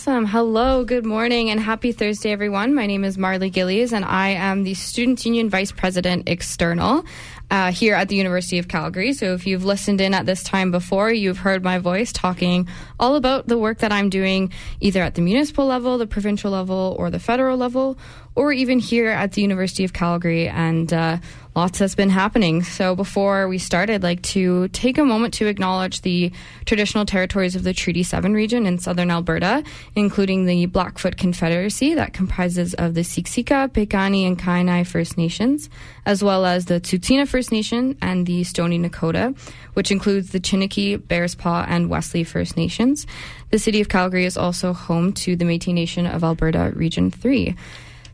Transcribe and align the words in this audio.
Awesome. 0.00 0.24
Hello, 0.24 0.82
good 0.82 1.04
morning, 1.04 1.50
and 1.50 1.60
happy 1.60 1.92
Thursday, 1.92 2.32
everyone. 2.32 2.74
My 2.74 2.86
name 2.86 3.04
is 3.04 3.18
Marley 3.18 3.50
Gillies, 3.50 3.92
and 3.92 4.02
I 4.02 4.28
am 4.28 4.62
the 4.62 4.72
Students 4.72 5.26
Union 5.26 5.50
Vice 5.50 5.72
President 5.72 6.26
External 6.26 7.04
uh, 7.50 7.70
here 7.70 7.94
at 7.94 8.08
the 8.08 8.16
University 8.16 8.58
of 8.58 8.66
Calgary. 8.66 9.12
So, 9.12 9.34
if 9.34 9.46
you've 9.46 9.66
listened 9.66 10.00
in 10.00 10.14
at 10.14 10.24
this 10.24 10.42
time 10.42 10.70
before, 10.70 11.12
you've 11.12 11.36
heard 11.36 11.62
my 11.62 11.76
voice 11.76 12.14
talking 12.14 12.66
all 12.98 13.14
about 13.14 13.46
the 13.46 13.58
work 13.58 13.80
that 13.80 13.92
I'm 13.92 14.08
doing 14.08 14.50
either 14.80 15.02
at 15.02 15.16
the 15.16 15.20
municipal 15.20 15.66
level, 15.66 15.98
the 15.98 16.06
provincial 16.06 16.50
level, 16.50 16.96
or 16.98 17.10
the 17.10 17.20
federal 17.20 17.58
level, 17.58 17.98
or 18.34 18.54
even 18.54 18.78
here 18.78 19.10
at 19.10 19.32
the 19.32 19.42
University 19.42 19.84
of 19.84 19.92
Calgary. 19.92 20.48
And 20.48 20.90
uh, 20.94 21.18
lots 21.60 21.78
that's 21.78 21.94
been 21.94 22.08
happening. 22.08 22.62
So 22.62 22.96
before 22.96 23.46
we 23.46 23.58
started, 23.58 24.02
like 24.02 24.22
to 24.34 24.68
take 24.68 24.96
a 24.96 25.04
moment 25.04 25.34
to 25.34 25.46
acknowledge 25.46 26.00
the 26.00 26.32
traditional 26.64 27.04
territories 27.04 27.54
of 27.54 27.64
the 27.64 27.74
Treaty 27.74 28.02
7 28.02 28.32
region 28.32 28.64
in 28.64 28.78
southern 28.78 29.10
Alberta, 29.10 29.62
including 29.94 30.46
the 30.46 30.64
Blackfoot 30.64 31.18
Confederacy 31.18 31.92
that 31.92 32.14
comprises 32.14 32.72
of 32.72 32.94
the 32.94 33.02
Siksika, 33.02 33.68
Piikani, 33.68 34.26
and 34.26 34.38
Kainai 34.38 34.86
First 34.86 35.18
Nations, 35.18 35.68
as 36.06 36.24
well 36.24 36.46
as 36.46 36.64
the 36.64 36.80
Tsuut'ina 36.80 37.28
First 37.28 37.52
Nation 37.52 37.98
and 38.00 38.26
the 38.26 38.42
Stoney 38.42 38.78
Nakoda, 38.78 39.36
which 39.74 39.90
includes 39.90 40.30
the 40.30 40.40
Chiniki, 40.40 40.96
Bearspaw, 40.96 41.66
and 41.68 41.90
Wesley 41.90 42.24
First 42.24 42.56
Nations. 42.56 43.06
The 43.50 43.58
city 43.58 43.82
of 43.82 43.90
Calgary 43.90 44.24
is 44.24 44.38
also 44.38 44.72
home 44.72 45.12
to 45.24 45.36
the 45.36 45.44
Métis 45.44 45.74
Nation 45.74 46.06
of 46.06 46.24
Alberta 46.24 46.72
Region 46.74 47.10
3. 47.10 47.54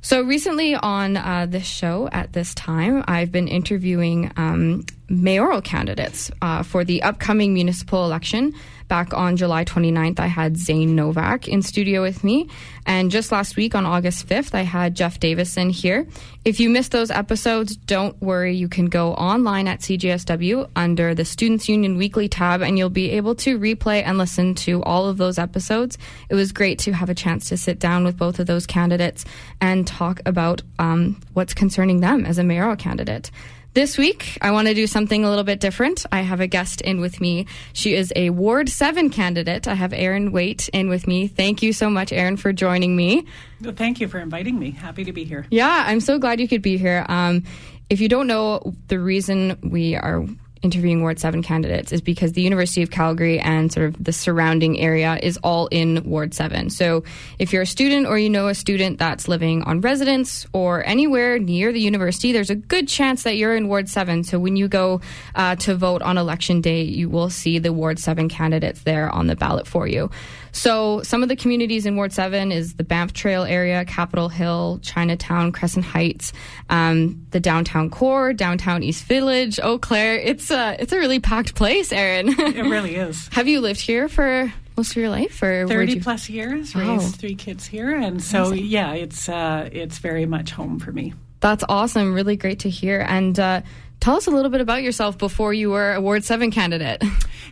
So 0.00 0.22
recently 0.22 0.74
on 0.74 1.16
uh, 1.16 1.46
this 1.48 1.66
show 1.66 2.08
at 2.12 2.32
this 2.32 2.54
time, 2.54 3.04
I've 3.08 3.32
been 3.32 3.48
interviewing 3.48 4.30
um, 4.36 4.84
mayoral 5.08 5.60
candidates 5.60 6.30
uh, 6.42 6.62
for 6.62 6.84
the 6.84 7.02
upcoming 7.02 7.54
municipal 7.54 8.04
election. 8.04 8.54
Back 8.88 9.12
on 9.14 9.36
July 9.36 9.64
29th, 9.64 10.20
I 10.20 10.26
had 10.26 10.56
Zane 10.56 10.94
Novak 10.94 11.48
in 11.48 11.62
studio 11.62 12.02
with 12.02 12.22
me. 12.22 12.48
And 12.86 13.10
just 13.10 13.32
last 13.32 13.56
week 13.56 13.74
on 13.74 13.84
August 13.84 14.28
5th, 14.28 14.54
I 14.54 14.62
had 14.62 14.94
Jeff 14.94 15.18
Davison 15.18 15.70
here. 15.70 16.06
If 16.44 16.60
you 16.60 16.70
missed 16.70 16.92
those 16.92 17.10
episodes, 17.10 17.76
don't 17.76 18.20
worry. 18.22 18.54
You 18.54 18.68
can 18.68 18.86
go 18.86 19.14
online 19.14 19.66
at 19.66 19.80
CJSW 19.80 20.70
under 20.76 21.14
the 21.14 21.24
Students 21.24 21.68
Union 21.68 21.96
Weekly 21.96 22.28
tab 22.28 22.62
and 22.62 22.78
you'll 22.78 22.88
be 22.88 23.10
able 23.10 23.34
to 23.36 23.58
replay 23.58 24.04
and 24.04 24.18
listen 24.18 24.54
to 24.56 24.82
all 24.84 25.08
of 25.08 25.16
those 25.16 25.38
episodes. 25.38 25.98
It 26.28 26.36
was 26.36 26.52
great 26.52 26.78
to 26.80 26.92
have 26.92 27.10
a 27.10 27.14
chance 27.14 27.48
to 27.48 27.56
sit 27.56 27.80
down 27.80 28.04
with 28.04 28.16
both 28.16 28.38
of 28.38 28.46
those 28.46 28.66
candidates 28.66 29.24
and 29.60 29.86
talk 29.86 30.20
about 30.24 30.62
um, 30.78 31.20
what's 31.32 31.54
concerning 31.54 32.00
them 32.00 32.24
as 32.24 32.38
a 32.38 32.44
mayoral 32.44 32.76
candidate. 32.76 33.32
This 33.76 33.98
week, 33.98 34.38
I 34.40 34.52
want 34.52 34.68
to 34.68 34.74
do 34.74 34.86
something 34.86 35.22
a 35.22 35.28
little 35.28 35.44
bit 35.44 35.60
different. 35.60 36.06
I 36.10 36.22
have 36.22 36.40
a 36.40 36.46
guest 36.46 36.80
in 36.80 36.98
with 36.98 37.20
me. 37.20 37.44
She 37.74 37.94
is 37.94 38.10
a 38.16 38.30
Ward 38.30 38.70
7 38.70 39.10
candidate. 39.10 39.68
I 39.68 39.74
have 39.74 39.92
Erin 39.92 40.32
Waite 40.32 40.70
in 40.70 40.88
with 40.88 41.06
me. 41.06 41.28
Thank 41.28 41.62
you 41.62 41.74
so 41.74 41.90
much, 41.90 42.10
Erin, 42.10 42.38
for 42.38 42.54
joining 42.54 42.96
me. 42.96 43.26
Well, 43.60 43.74
thank 43.74 44.00
you 44.00 44.08
for 44.08 44.18
inviting 44.18 44.58
me. 44.58 44.70
Happy 44.70 45.04
to 45.04 45.12
be 45.12 45.24
here. 45.24 45.46
Yeah, 45.50 45.84
I'm 45.86 46.00
so 46.00 46.18
glad 46.18 46.40
you 46.40 46.48
could 46.48 46.62
be 46.62 46.78
here. 46.78 47.04
Um, 47.10 47.44
if 47.90 48.00
you 48.00 48.08
don't 48.08 48.26
know, 48.26 48.74
the 48.88 48.98
reason 48.98 49.58
we 49.62 49.94
are 49.94 50.24
interviewing 50.62 51.02
Ward 51.02 51.18
7 51.18 51.42
candidates 51.42 51.92
is 51.92 52.00
because 52.00 52.32
the 52.32 52.42
University 52.42 52.82
of 52.82 52.90
Calgary 52.90 53.38
and 53.38 53.72
sort 53.72 53.88
of 53.88 54.02
the 54.02 54.12
surrounding 54.12 54.78
area 54.78 55.18
is 55.22 55.36
all 55.38 55.66
in 55.68 56.02
Ward 56.04 56.34
7. 56.34 56.70
So 56.70 57.04
if 57.38 57.52
you're 57.52 57.62
a 57.62 57.66
student 57.66 58.06
or 58.06 58.18
you 58.18 58.30
know 58.30 58.48
a 58.48 58.54
student 58.54 58.98
that's 58.98 59.28
living 59.28 59.62
on 59.62 59.80
residence 59.80 60.46
or 60.52 60.84
anywhere 60.84 61.38
near 61.38 61.72
the 61.72 61.80
university, 61.80 62.32
there's 62.32 62.50
a 62.50 62.54
good 62.54 62.88
chance 62.88 63.22
that 63.24 63.36
you're 63.36 63.56
in 63.56 63.68
Ward 63.68 63.88
7. 63.88 64.24
So 64.24 64.38
when 64.38 64.56
you 64.56 64.68
go 64.68 65.00
uh, 65.34 65.56
to 65.56 65.74
vote 65.74 66.02
on 66.02 66.18
election 66.18 66.60
day, 66.60 66.82
you 66.82 67.08
will 67.08 67.30
see 67.30 67.58
the 67.58 67.72
Ward 67.72 67.98
7 67.98 68.28
candidates 68.28 68.82
there 68.82 69.10
on 69.10 69.26
the 69.26 69.36
ballot 69.36 69.66
for 69.66 69.86
you. 69.86 70.10
So 70.56 71.02
some 71.02 71.22
of 71.22 71.28
the 71.28 71.36
communities 71.36 71.84
in 71.84 71.96
Ward 71.96 72.14
7 72.14 72.50
is 72.50 72.74
the 72.74 72.82
Banff 72.82 73.12
Trail 73.12 73.44
area, 73.44 73.84
Capitol 73.84 74.30
Hill, 74.30 74.80
Chinatown, 74.82 75.52
Crescent 75.52 75.84
Heights, 75.84 76.32
um, 76.70 77.26
the 77.30 77.40
downtown 77.40 77.90
core, 77.90 78.32
downtown 78.32 78.82
East 78.82 79.04
Village, 79.04 79.60
Eau 79.62 79.78
Claire. 79.78 80.16
It's 80.18 80.50
a, 80.50 80.74
it's 80.80 80.92
a 80.94 80.98
really 80.98 81.20
packed 81.20 81.54
place, 81.54 81.92
Erin. 81.92 82.28
It 82.40 82.62
really 82.62 82.96
is. 82.96 83.28
Have 83.32 83.48
you 83.48 83.60
lived 83.60 83.80
here 83.82 84.08
for 84.08 84.50
most 84.78 84.92
of 84.92 84.96
your 84.96 85.10
life? 85.10 85.42
or 85.42 85.66
where'd 85.66 85.88
30 85.88 85.92
you- 85.92 86.00
plus 86.02 86.30
years, 86.30 86.74
raised 86.74 87.16
three 87.16 87.34
kids 87.34 87.66
here. 87.66 87.94
And 87.94 88.22
so, 88.22 88.52
yeah, 88.52 88.94
it's, 88.94 89.28
uh, 89.28 89.68
it's 89.70 89.98
very 89.98 90.24
much 90.24 90.52
home 90.52 90.78
for 90.78 90.90
me. 90.90 91.12
That's 91.40 91.64
awesome. 91.68 92.14
Really 92.14 92.36
great 92.36 92.60
to 92.60 92.70
hear. 92.70 93.04
And 93.06 93.38
uh, 93.38 93.60
tell 94.06 94.14
us 94.14 94.28
a 94.28 94.30
little 94.30 94.52
bit 94.52 94.60
about 94.60 94.84
yourself 94.84 95.18
before 95.18 95.52
you 95.52 95.68
were 95.70 95.92
Award 95.94 96.22
7 96.22 96.52
candidate. 96.52 97.02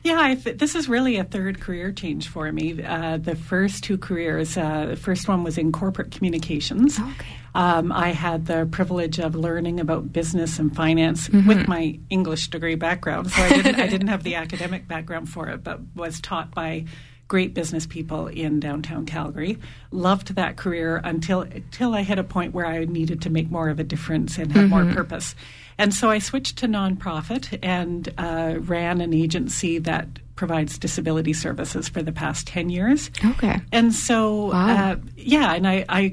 Yeah, 0.05 0.21
I 0.21 0.35
th- 0.37 0.59
this 0.59 0.77
is 0.77 0.89
really 0.89 1.17
a 1.17 1.25
third 1.25 1.61
career 1.61 1.91
change 1.91 2.29
for 2.29 2.53
me. 2.53 2.81
Uh, 2.81 3.17
the 3.17 3.35
first 3.35 3.83
two 3.83 3.99
careers, 3.99 4.57
uh, 4.57 4.87
the 4.87 4.97
first 4.97 5.27
one 5.27 5.43
was 5.43 5.59
in 5.59 5.73
corporate 5.73 6.13
communications. 6.13 7.01
Okay. 7.01 7.35
Um, 7.57 7.91
I 7.91 8.11
had 8.13 8.47
the 8.47 8.69
privilege 8.71 9.19
of 9.19 9.35
learning 9.35 9.81
about 9.81 10.13
business 10.13 10.59
and 10.61 10.77
finance 10.77 11.27
Mm-hmm. 11.29 11.49
with 11.49 11.67
my 11.67 11.99
English 12.11 12.51
degree 12.51 12.77
background. 12.77 13.31
So 13.33 13.43
I 13.43 13.49
didn't, 13.49 13.81
I 13.81 13.87
didn't 13.89 14.09
have 14.09 14.23
the 14.23 14.35
academic 14.37 14.87
background 14.87 15.29
for 15.29 15.49
it, 15.49 15.65
but 15.65 15.81
was 15.97 16.21
taught 16.21 16.55
by 16.55 16.85
great 17.27 17.55
business 17.55 17.87
people 17.87 18.27
in 18.29 18.61
downtown 18.61 19.07
Calgary. 19.07 19.59
Loved 19.91 20.35
that 20.35 20.57
career 20.57 21.01
until 21.03 21.41
until 21.41 21.95
I 21.95 22.03
hit 22.03 22.19
a 22.19 22.25
point 22.25 22.53
where 22.53 22.67
I 22.67 22.85
needed 22.85 23.23
to 23.23 23.31
make 23.31 23.51
more 23.51 23.71
of 23.71 23.81
a 23.81 23.85
difference 23.85 24.37
and 24.39 24.53
have 24.53 24.69
more 24.69 24.85
purpose. 24.85 25.35
And 25.79 25.93
so 25.95 26.11
I 26.11 26.19
switched 26.19 26.59
to 26.59 26.69
nonprofit 26.69 27.59
and 27.63 28.13
uh, 28.19 28.57
ran 28.61 29.01
an 29.01 29.13
agency 29.13 29.79
that 29.81 30.07
provides 30.37 30.79
disability 30.79 31.33
services 31.33 31.89
for 31.89 32.03
the 32.03 32.13
past 32.13 32.47
10 32.47 32.69
years. 32.71 33.11
Okay. 33.25 33.61
And 33.73 33.93
so, 33.95 34.47
Wow. 34.47 34.93
uh, 34.93 34.97
yeah, 35.17 35.53
and 35.55 35.67
I, 35.67 35.85
I 35.89 36.09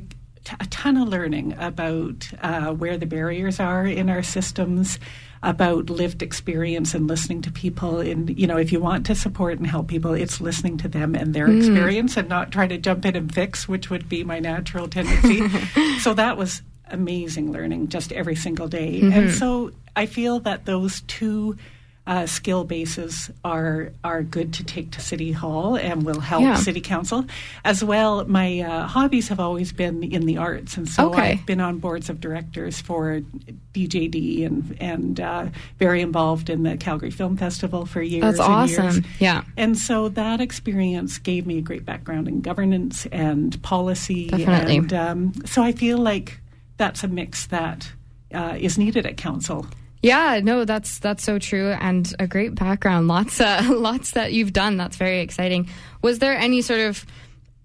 t- 0.46 0.56
a 0.60 0.66
ton 0.68 0.98
of 0.98 1.08
learning 1.08 1.56
about 1.58 2.30
uh, 2.42 2.72
where 2.74 2.98
the 2.98 3.06
barriers 3.08 3.60
are 3.60 3.86
in 3.86 4.10
our 4.10 4.24
systems, 4.24 5.00
about 5.44 5.90
lived 5.90 6.22
experience 6.22 6.94
and 6.94 7.08
listening 7.08 7.42
to 7.42 7.52
people. 7.52 8.00
And 8.00 8.38
you 8.38 8.46
know, 8.46 8.58
if 8.58 8.72
you 8.72 8.80
want 8.80 9.08
to 9.08 9.16
support 9.16 9.58
and 9.58 9.66
help 9.66 9.88
people, 9.88 10.14
it's 10.14 10.40
listening 10.40 10.78
to 10.78 10.88
them 10.88 11.16
and 11.16 11.34
their 11.34 11.50
experience, 11.50 12.16
and 12.16 12.30
not 12.30 12.52
try 12.52 12.68
to 12.68 12.78
jump 12.78 13.06
in 13.08 13.16
and 13.16 13.34
fix, 13.34 13.68
which 13.68 13.90
would 13.90 14.08
be 14.08 14.24
my 14.24 14.38
natural 14.40 14.88
tendency. 14.88 15.50
so 16.00 16.14
that 16.14 16.38
was 16.38 16.62
amazing 16.92 17.52
learning 17.52 17.88
just 17.90 18.12
every 18.12 18.36
single 18.36 18.68
day. 18.68 19.02
And 19.02 19.32
so 19.32 19.72
I 19.96 20.06
feel 20.06 20.40
that 20.42 20.66
those 20.66 21.02
two 21.02 21.58
uh, 22.08 22.26
skill 22.26 22.64
bases 22.64 23.30
are 23.46 23.92
are 24.04 24.24
good 24.24 24.54
to 24.56 24.64
take 24.64 24.90
to 24.92 25.00
City 25.00 25.32
Hall 25.32 25.78
and 25.78 26.04
will 26.04 26.20
help 26.20 26.42
Yeah. 26.42 26.56
City 26.56 26.82
Council. 26.82 27.26
As 27.64 27.84
well, 27.84 28.26
my 28.26 28.60
uh, 28.62 28.88
hobbies 28.88 29.28
have 29.30 29.40
always 29.40 29.72
been 29.72 30.02
in 30.04 30.26
the 30.26 30.38
arts, 30.38 30.78
and 30.78 30.90
so 30.90 31.10
Okay. 31.12 31.34
I've 31.34 31.46
been 31.46 31.62
on 31.62 31.78
boards 31.78 32.10
of 32.10 32.20
directors 32.20 32.82
for 32.82 33.22
DJD 33.76 34.46
and 34.48 34.76
and 34.82 35.20
uh, 35.20 35.46
very 35.78 36.02
involved 36.02 36.50
in 36.50 36.64
the 36.64 36.76
Calgary 36.76 37.12
Film 37.12 37.38
Festival 37.38 37.86
for 37.86 38.02
years. 38.02 38.24
That's 38.36 38.40
and 38.50 38.70
years. 38.70 38.80
awesome. 38.80 39.06
Yeah. 39.20 39.44
And 39.56 39.78
so 39.78 40.10
that 40.10 40.42
experience 40.42 41.20
gave 41.20 41.46
me 41.46 41.60
a 41.60 41.62
great 41.62 41.86
background 41.86 42.28
in 42.28 42.42
governance 42.42 43.06
and 43.12 43.62
policy. 43.62 44.28
Definitely. 44.28 44.78
And 44.78 44.94
um, 44.94 45.34
so 45.46 45.62
I 45.62 45.72
feel 45.72 46.00
like 46.00 46.41
that's 46.82 47.04
a 47.04 47.08
mix 47.08 47.46
that 47.48 47.92
uh, 48.34 48.58
is 48.60 48.76
needed 48.80 49.06
at 49.06 49.16
council. 49.16 49.68
Yeah, 50.02 50.40
no, 50.44 50.66
that's 50.66 50.98
that's 50.98 51.24
so 51.24 51.38
true, 51.38 51.70
and 51.80 52.12
a 52.18 52.26
great 52.26 52.56
background. 52.56 53.08
Lots, 53.08 53.40
uh, 53.40 53.62
lots 53.70 54.12
that 54.12 54.34
you've 54.34 54.52
done. 54.52 54.78
That's 54.78 54.98
very 54.98 55.20
exciting. 55.20 55.70
Was 56.02 56.18
there 56.18 56.36
any 56.36 56.64
sort 56.64 56.80
of, 56.80 57.06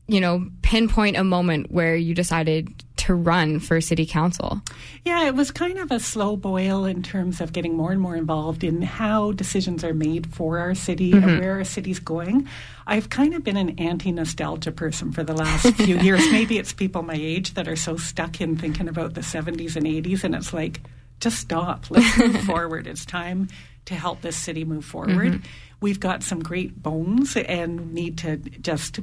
you 0.07 0.21
know, 0.21 0.47
pinpoint 0.61 1.17
a 1.17 1.25
moment 1.25 1.71
where 1.73 1.97
you 1.97 2.15
decided 2.15 2.85
to 2.97 3.15
run 3.15 3.61
for 3.61 3.81
city 3.81 4.07
council? 4.07 4.63
Yeah, 5.05 5.27
it 5.27 5.35
was 5.35 5.51
kind 5.51 5.79
of 5.79 5.91
a 5.91 6.01
slow 6.01 6.37
boil 6.37 6.85
in 6.85 7.03
terms 7.03 7.41
of 7.41 7.53
getting 7.53 7.77
more 7.77 7.93
and 7.93 8.01
more 8.01 8.17
involved 8.17 8.65
in 8.65 8.83
how 8.83 9.33
decisions 9.33 9.85
are 9.85 9.95
made 9.95 10.35
for 10.35 10.59
our 10.59 10.75
city 10.75 11.13
Mm-hmm. 11.13 11.29
and 11.29 11.41
where 11.41 11.53
our 11.53 11.65
city's 11.65 11.99
going. 11.99 12.49
I've 12.87 13.11
kind 13.11 13.35
of 13.35 13.45
been 13.45 13.57
an 13.57 13.79
anti 13.79 14.13
nostalgia 14.13 14.73
person 14.73 15.13
for 15.13 15.23
the 15.23 15.35
last 15.35 15.75
few 15.75 15.99
years. 15.99 16.21
Maybe 16.33 16.59
it's 16.59 16.73
people 16.73 17.03
my 17.03 17.15
age 17.17 17.55
that 17.55 17.69
are 17.69 17.77
so 17.77 17.97
stuck 17.97 18.41
in 18.41 18.57
thinking 18.57 18.89
about 18.89 19.15
the 19.15 19.21
70s 19.21 19.77
and 19.77 19.87
80s, 19.87 20.25
and 20.25 20.35
it's 20.35 20.53
like, 20.53 20.81
just 21.21 21.39
stop. 21.39 21.91
Let's 21.91 22.17
move 22.19 22.41
forward. 22.45 22.87
It's 22.87 23.05
time 23.05 23.49
to 23.87 23.95
help 23.95 24.21
this 24.23 24.37
city 24.37 24.65
move 24.65 24.85
forward. 24.85 25.33
Mm-hmm. 25.35 25.47
We've 25.81 26.01
got 26.01 26.23
some 26.23 26.43
great 26.43 26.83
bones 26.83 27.37
and 27.37 27.93
need 27.93 28.19
to 28.19 28.37
just 28.37 29.01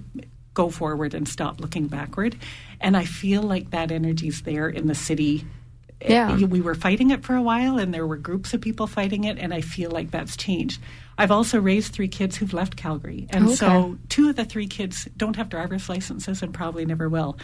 go 0.54 0.70
forward 0.70 1.14
and 1.14 1.28
stop 1.28 1.60
looking 1.60 1.88
backward. 1.88 2.38
And 2.80 2.96
I 2.96 3.06
feel 3.06 3.42
like 3.42 3.72
that 3.72 3.92
energy's 3.92 4.42
there 4.44 4.70
in 4.70 4.88
the 4.88 4.96
city. 4.96 5.46
Yeah. 6.06 6.34
Uh, 6.34 6.48
we 6.48 6.60
were 6.60 6.76
fighting 6.76 7.12
it 7.12 7.24
for 7.24 7.34
a 7.36 7.42
while, 7.42 7.78
and 7.78 7.94
there 7.94 8.06
were 8.06 8.18
groups 8.18 8.54
of 8.54 8.60
people 8.60 8.88
fighting 8.88 9.24
it, 9.24 9.38
and 9.40 9.54
I 9.54 9.62
feel 9.62 9.90
like 9.90 10.12
that's 10.12 10.36
changed. 10.36 10.82
I've 11.18 11.32
also 11.32 11.62
raised 11.62 11.94
three 11.94 12.10
kids 12.10 12.36
who've 12.36 12.54
left 12.54 12.76
Calgary, 12.76 13.28
and 13.30 13.46
Okay. 13.46 13.56
so 13.56 13.98
two 14.10 14.30
of 14.30 14.36
the 14.36 14.44
three 14.44 14.68
kids 14.68 15.08
don't 15.16 15.36
have 15.38 15.48
driver's 15.48 15.88
licenses 15.88 16.42
and 16.42 16.54
probably 16.54 16.86
never 16.86 17.08
will. 17.08 17.38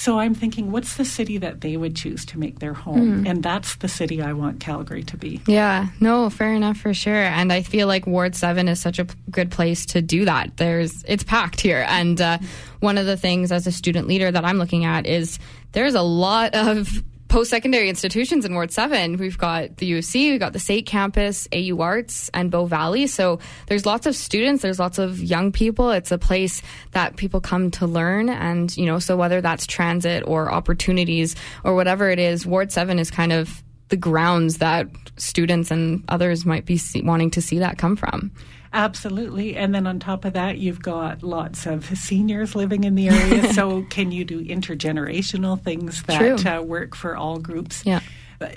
So 0.00 0.18
I'm 0.18 0.34
thinking, 0.34 0.72
what's 0.72 0.96
the 0.96 1.04
city 1.04 1.36
that 1.36 1.60
they 1.60 1.76
would 1.76 1.94
choose 1.94 2.24
to 2.24 2.38
make 2.38 2.58
their 2.58 2.72
home? 2.72 3.26
And 3.26 3.42
that's 3.42 3.74
the 3.76 3.86
city 3.86 4.22
I 4.22 4.32
want 4.32 4.58
Calgary 4.58 5.02
to 5.02 5.18
be. 5.18 5.42
Yeah, 5.46 5.88
no, 6.00 6.30
fair 6.30 6.54
enough 6.54 6.78
for 6.78 6.94
sure. 6.94 7.12
And 7.12 7.52
I 7.52 7.60
feel 7.60 7.86
like 7.86 8.06
Ward 8.06 8.34
Seven 8.34 8.66
is 8.66 8.80
such 8.80 8.98
a 8.98 9.04
p- 9.04 9.14
good 9.30 9.50
place 9.50 9.84
to 9.86 10.00
do 10.00 10.24
that. 10.24 10.56
There's 10.56 11.04
it's 11.06 11.22
packed 11.22 11.60
here, 11.60 11.84
and 11.86 12.18
uh, 12.18 12.38
one 12.80 12.96
of 12.96 13.04
the 13.04 13.18
things 13.18 13.52
as 13.52 13.66
a 13.66 13.72
student 13.72 14.08
leader 14.08 14.30
that 14.30 14.42
I'm 14.42 14.56
looking 14.56 14.86
at 14.86 15.06
is 15.06 15.38
there's 15.72 15.94
a 15.94 16.00
lot 16.00 16.54
of 16.54 16.88
post-secondary 17.30 17.88
institutions 17.88 18.44
in 18.44 18.54
Ward 18.54 18.72
7. 18.72 19.16
We've 19.16 19.38
got 19.38 19.76
the 19.76 19.90
UC, 19.90 20.32
we've 20.32 20.40
got 20.40 20.52
the 20.52 20.58
SAIT 20.58 20.84
campus, 20.84 21.48
AU 21.54 21.80
Arts, 21.80 22.28
and 22.34 22.50
Bow 22.50 22.66
Valley. 22.66 23.06
So 23.06 23.38
there's 23.68 23.86
lots 23.86 24.06
of 24.06 24.16
students, 24.16 24.62
there's 24.62 24.80
lots 24.80 24.98
of 24.98 25.20
young 25.20 25.52
people. 25.52 25.90
It's 25.92 26.10
a 26.10 26.18
place 26.18 26.60
that 26.90 27.16
people 27.16 27.40
come 27.40 27.70
to 27.72 27.86
learn. 27.86 28.28
And, 28.28 28.76
you 28.76 28.84
know, 28.84 28.98
so 28.98 29.16
whether 29.16 29.40
that's 29.40 29.64
transit 29.66 30.24
or 30.26 30.52
opportunities 30.52 31.36
or 31.64 31.76
whatever 31.76 32.10
it 32.10 32.18
is, 32.18 32.44
Ward 32.44 32.72
7 32.72 32.98
is 32.98 33.12
kind 33.12 33.32
of 33.32 33.62
the 33.90 33.96
grounds 33.96 34.58
that 34.58 34.88
students 35.16 35.70
and 35.70 36.02
others 36.08 36.44
might 36.44 36.66
be 36.66 36.76
see, 36.76 37.00
wanting 37.00 37.30
to 37.30 37.40
see 37.40 37.60
that 37.60 37.78
come 37.78 37.94
from. 37.94 38.32
Absolutely. 38.72 39.56
And 39.56 39.74
then 39.74 39.86
on 39.86 39.98
top 39.98 40.24
of 40.24 40.34
that, 40.34 40.58
you've 40.58 40.82
got 40.82 41.22
lots 41.22 41.66
of 41.66 41.86
seniors 41.98 42.54
living 42.54 42.84
in 42.84 42.94
the 42.94 43.08
area. 43.08 43.52
so, 43.52 43.82
can 43.84 44.12
you 44.12 44.24
do 44.24 44.44
intergenerational 44.44 45.60
things 45.60 46.02
that 46.04 46.46
uh, 46.46 46.62
work 46.62 46.94
for 46.94 47.16
all 47.16 47.38
groups? 47.38 47.84
Yeah. 47.84 48.00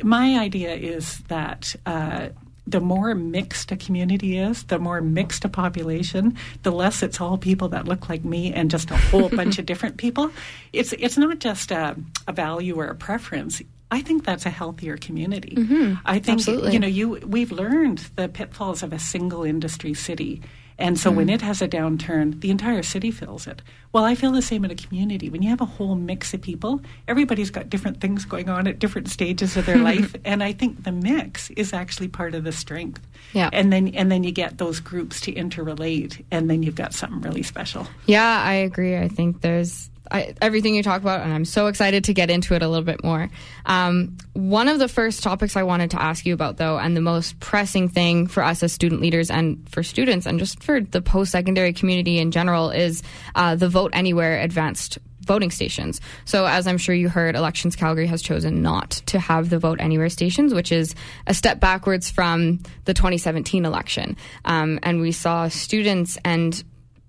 My 0.03 0.39
idea 0.39 0.73
is 0.75 1.19
that. 1.29 1.75
Uh, 1.85 2.29
the 2.65 2.79
more 2.79 3.13
mixed 3.13 3.73
a 3.73 3.75
community 3.75 4.37
is, 4.37 4.63
the 4.63 4.79
more 4.79 5.01
mixed 5.01 5.43
a 5.43 5.49
population, 5.49 6.37
the 6.63 6.71
less 6.71 7.03
it's 7.03 7.19
all 7.19 7.37
people 7.37 7.67
that 7.69 7.89
look 7.89 8.07
like 8.07 8.23
me 8.23 8.53
and 8.53 8.71
just 8.71 8.89
a 8.89 8.95
whole 8.95 9.27
bunch 9.35 9.59
of 9.59 9.65
different 9.65 9.97
people. 9.97 10.31
It's 10.71 10.93
it's 10.93 11.17
not 11.17 11.39
just 11.39 11.71
a, 11.71 11.95
a 12.25 12.31
value 12.31 12.75
or 12.79 12.85
a 12.85 12.95
preference. 12.95 13.61
I 13.91 14.01
think 14.01 14.25
that's 14.25 14.45
a 14.45 14.49
healthier 14.49 14.97
community. 14.97 15.55
Mm-hmm. 15.55 15.95
I 16.05 16.19
think 16.19 16.39
Absolutely. 16.39 16.73
you 16.73 16.79
know 16.79 16.87
you 16.87 17.09
we've 17.25 17.51
learned 17.51 17.99
the 18.15 18.27
pitfalls 18.27 18.83
of 18.83 18.93
a 18.93 18.99
single 18.99 19.43
industry 19.43 19.93
city. 19.93 20.41
And 20.79 20.99
so 20.99 21.11
when 21.11 21.27
mm-hmm. 21.27 21.35
it 21.35 21.41
has 21.41 21.61
a 21.61 21.67
downturn, 21.67 22.41
the 22.41 22.49
entire 22.49 22.81
city 22.81 23.11
feels 23.11 23.45
it. 23.45 23.61
Well, 23.91 24.03
I 24.03 24.15
feel 24.15 24.31
the 24.31 24.41
same 24.41 24.65
in 24.65 24.71
a 24.71 24.75
community. 24.75 25.29
When 25.29 25.43
you 25.43 25.49
have 25.49 25.61
a 25.61 25.65
whole 25.65 25.95
mix 25.95 26.33
of 26.33 26.41
people, 26.41 26.81
everybody's 27.07 27.51
got 27.51 27.69
different 27.69 28.01
things 28.01 28.25
going 28.25 28.49
on 28.49 28.67
at 28.67 28.79
different 28.79 29.07
stages 29.07 29.55
of 29.55 29.67
their 29.67 29.77
life, 29.91 30.15
and 30.25 30.43
I 30.43 30.51
think 30.51 30.83
the 30.83 30.91
mix 30.91 31.51
is 31.51 31.73
actually 31.73 32.07
part 32.07 32.33
of 32.33 32.43
the 32.43 32.51
strength. 32.51 33.05
Yeah. 33.33 33.49
And 33.53 33.71
then 33.71 33.89
and 33.89 34.11
then 34.11 34.23
you 34.23 34.31
get 34.31 34.57
those 34.57 34.79
groups 34.79 35.21
to 35.21 35.31
interrelate, 35.31 36.23
and 36.31 36.49
then 36.49 36.63
you've 36.63 36.75
got 36.75 36.93
something 36.93 37.21
really 37.21 37.43
special. 37.43 37.87
Yeah, 38.07 38.41
I 38.43 38.53
agree. 38.53 38.97
I 38.97 39.09
think 39.09 39.41
there's 39.41 39.91
I, 40.13 40.35
everything 40.41 40.75
you 40.75 40.83
talk 40.83 41.01
about, 41.01 41.21
and 41.21 41.33
I'm 41.33 41.43
so 41.43 41.65
excited 41.65 42.03
to 42.03 42.13
get 42.13 42.29
into 42.29 42.53
it 42.53 42.61
a 42.61 42.67
little 42.67 42.85
bit 42.85 43.03
more. 43.03 43.29
Um, 43.65 44.15
one 44.33 44.67
of 44.67 44.77
the 44.77 44.87
first 44.87 45.23
topics 45.23 45.57
I 45.57 45.63
wanted 45.63 45.89
to 45.91 46.01
ask 46.01 46.25
you 46.25 46.35
about, 46.35 46.57
though, 46.57 46.77
and 46.77 46.95
the 46.95 47.01
most 47.01 47.39
pressing 47.39 47.89
thing 47.89 48.27
for 48.27 48.43
us 48.43 48.61
as 48.61 48.71
student 48.71 49.01
leaders 49.01 49.31
and 49.31 49.67
for 49.69 49.81
students 49.81 50.27
and 50.27 50.37
just 50.37 50.63
for 50.63 50.79
the 50.81 51.01
post 51.01 51.31
secondary 51.31 51.73
community 51.73 52.19
in 52.19 52.29
general, 52.29 52.69
is 52.69 53.01
uh, 53.33 53.55
the 53.55 53.67
Vote 53.67 53.91
Anywhere 53.93 54.39
advanced 54.39 54.99
voting 55.25 55.49
stations. 55.49 55.99
So, 56.25 56.45
as 56.45 56.67
I'm 56.67 56.77
sure 56.77 56.93
you 56.93 57.09
heard, 57.09 57.35
Elections 57.35 57.75
Calgary 57.75 58.07
has 58.07 58.21
chosen 58.21 58.61
not 58.61 58.91
to 59.07 59.19
have 59.19 59.49
the 59.49 59.57
Vote 59.57 59.79
Anywhere 59.81 60.09
stations, 60.09 60.53
which 60.53 60.71
is 60.71 60.93
a 61.25 61.33
step 61.33 61.59
backwards 61.59 62.11
from 62.11 62.59
the 62.85 62.93
2017 62.93 63.65
election. 63.65 64.15
Um, 64.45 64.79
and 64.83 65.01
we 65.01 65.11
saw 65.11 65.47
students 65.47 66.19
and 66.23 66.63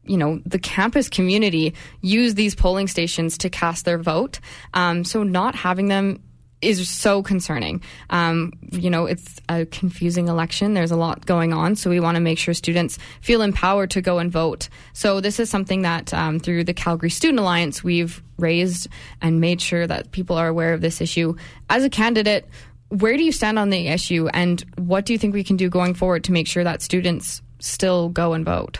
you 0.06 0.16
know 0.16 0.40
the 0.44 0.58
campus 0.58 1.08
community 1.08 1.74
use 2.00 2.34
these 2.34 2.54
polling 2.54 2.88
stations 2.88 3.38
to 3.38 3.50
cast 3.50 3.84
their 3.84 3.98
vote. 3.98 4.40
Um, 4.74 5.04
so 5.04 5.22
not 5.22 5.54
having 5.54 5.88
them 5.88 6.22
is 6.64 6.88
so 6.88 7.22
concerning. 7.22 7.82
Um, 8.10 8.52
you 8.72 8.90
know, 8.90 9.06
it's 9.06 9.40
a 9.48 9.66
confusing 9.66 10.28
election. 10.28 10.74
There's 10.74 10.90
a 10.90 10.96
lot 10.96 11.26
going 11.26 11.52
on, 11.52 11.76
so 11.76 11.90
we 11.90 12.00
want 12.00 12.16
to 12.16 12.20
make 12.20 12.38
sure 12.38 12.54
students 12.54 12.98
feel 13.20 13.42
empowered 13.42 13.90
to 13.90 14.00
go 14.00 14.18
and 14.18 14.32
vote. 14.32 14.68
So 14.92 15.20
this 15.20 15.38
is 15.38 15.50
something 15.50 15.82
that 15.82 16.12
um, 16.14 16.40
through 16.40 16.64
the 16.64 16.74
Calgary 16.74 17.10
Student 17.10 17.40
Alliance 17.40 17.84
we've 17.84 18.22
raised 18.38 18.88
and 19.20 19.40
made 19.40 19.60
sure 19.60 19.86
that 19.86 20.10
people 20.10 20.36
are 20.36 20.48
aware 20.48 20.72
of 20.72 20.80
this 20.80 21.00
issue. 21.00 21.36
As 21.70 21.84
a 21.84 21.90
candidate, 21.90 22.48
where 22.88 23.16
do 23.16 23.22
you 23.22 23.32
stand 23.32 23.58
on 23.58 23.70
the 23.70 23.88
issue, 23.88 24.28
and 24.32 24.64
what 24.76 25.04
do 25.04 25.12
you 25.12 25.18
think 25.18 25.34
we 25.34 25.44
can 25.44 25.56
do 25.56 25.68
going 25.68 25.94
forward 25.94 26.24
to 26.24 26.32
make 26.32 26.46
sure 26.46 26.64
that 26.64 26.82
students 26.82 27.42
still 27.58 28.08
go 28.08 28.32
and 28.32 28.44
vote? 28.44 28.78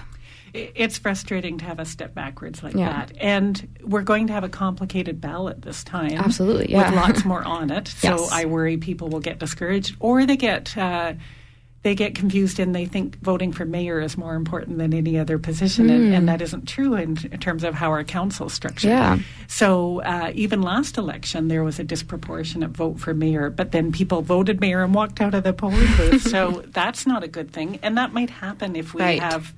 It's 0.55 0.99
frustrating 0.99 1.59
to 1.59 1.65
have 1.65 1.81
a 1.81 1.85
step 1.85 2.15
backwards 2.15 2.63
like 2.63 2.75
Yeah. 2.75 2.91
that. 2.91 3.13
And 3.21 3.77
we're 3.83 4.03
going 4.03 4.29
to 4.29 4.33
have 4.33 4.45
a 4.45 4.49
complicated 4.49 5.21
ballot 5.21 5.63
this 5.63 5.83
time. 5.83 6.13
Absolutely, 6.13 6.71
yeah. 6.71 6.91
With 6.91 7.01
lots 7.01 7.25
more 7.25 7.43
on 7.59 7.71
it. 7.71 7.89
So 7.89 8.09
Yes. 8.21 8.31
I 8.33 8.45
worry 8.45 8.77
people 8.77 9.09
will 9.09 9.21
get 9.21 9.39
discouraged 9.41 9.97
or 10.01 10.25
they 10.27 10.37
get. 10.37 10.77
Uh, 10.77 11.15
they 11.83 11.95
get 11.95 12.15
confused 12.15 12.59
and 12.61 12.75
they 12.75 12.87
think 12.87 13.19
voting 13.21 13.53
for 13.53 13.67
mayor 13.67 14.01
is 14.01 14.17
more 14.17 14.37
important 14.37 14.79
than 14.79 14.95
any 14.95 15.19
other 15.19 15.39
position, 15.39 15.91
and, 15.91 16.15
and 16.15 16.27
that 16.31 16.41
isn't 16.41 16.67
true 16.67 16.95
in, 16.95 17.19
in 17.31 17.39
terms 17.41 17.63
of 17.63 17.75
how 17.75 17.91
our 17.91 18.03
council 18.03 18.47
is 18.47 18.55
structured. 18.55 18.89
Yeah. 18.89 19.19
So 19.49 20.01
uh, 20.01 20.33
even 20.35 20.63
last 20.63 20.97
election, 20.97 21.49
there 21.49 21.63
was 21.63 21.79
a 21.79 21.85
disproportionate 21.85 22.71
vote 22.71 22.99
for 23.01 23.13
mayor, 23.13 23.51
but 23.51 23.73
then 23.73 23.93
people 23.93 24.23
voted 24.23 24.63
mayor 24.63 24.83
and 24.83 24.95
walked 24.95 25.21
out 25.21 25.35
of 25.35 25.45
the 25.45 25.53
polling 25.53 25.87
booth. 25.99 26.23
so 26.31 26.63
that's 26.69 27.07
not 27.07 27.23
a 27.23 27.29
good 27.29 27.51
thing, 27.53 27.79
and 27.83 27.99
that 27.99 28.15
might 28.15 28.31
happen 28.31 28.77
if 28.77 28.95
we 28.95 29.03
Right. 29.03 29.21
have 29.21 29.53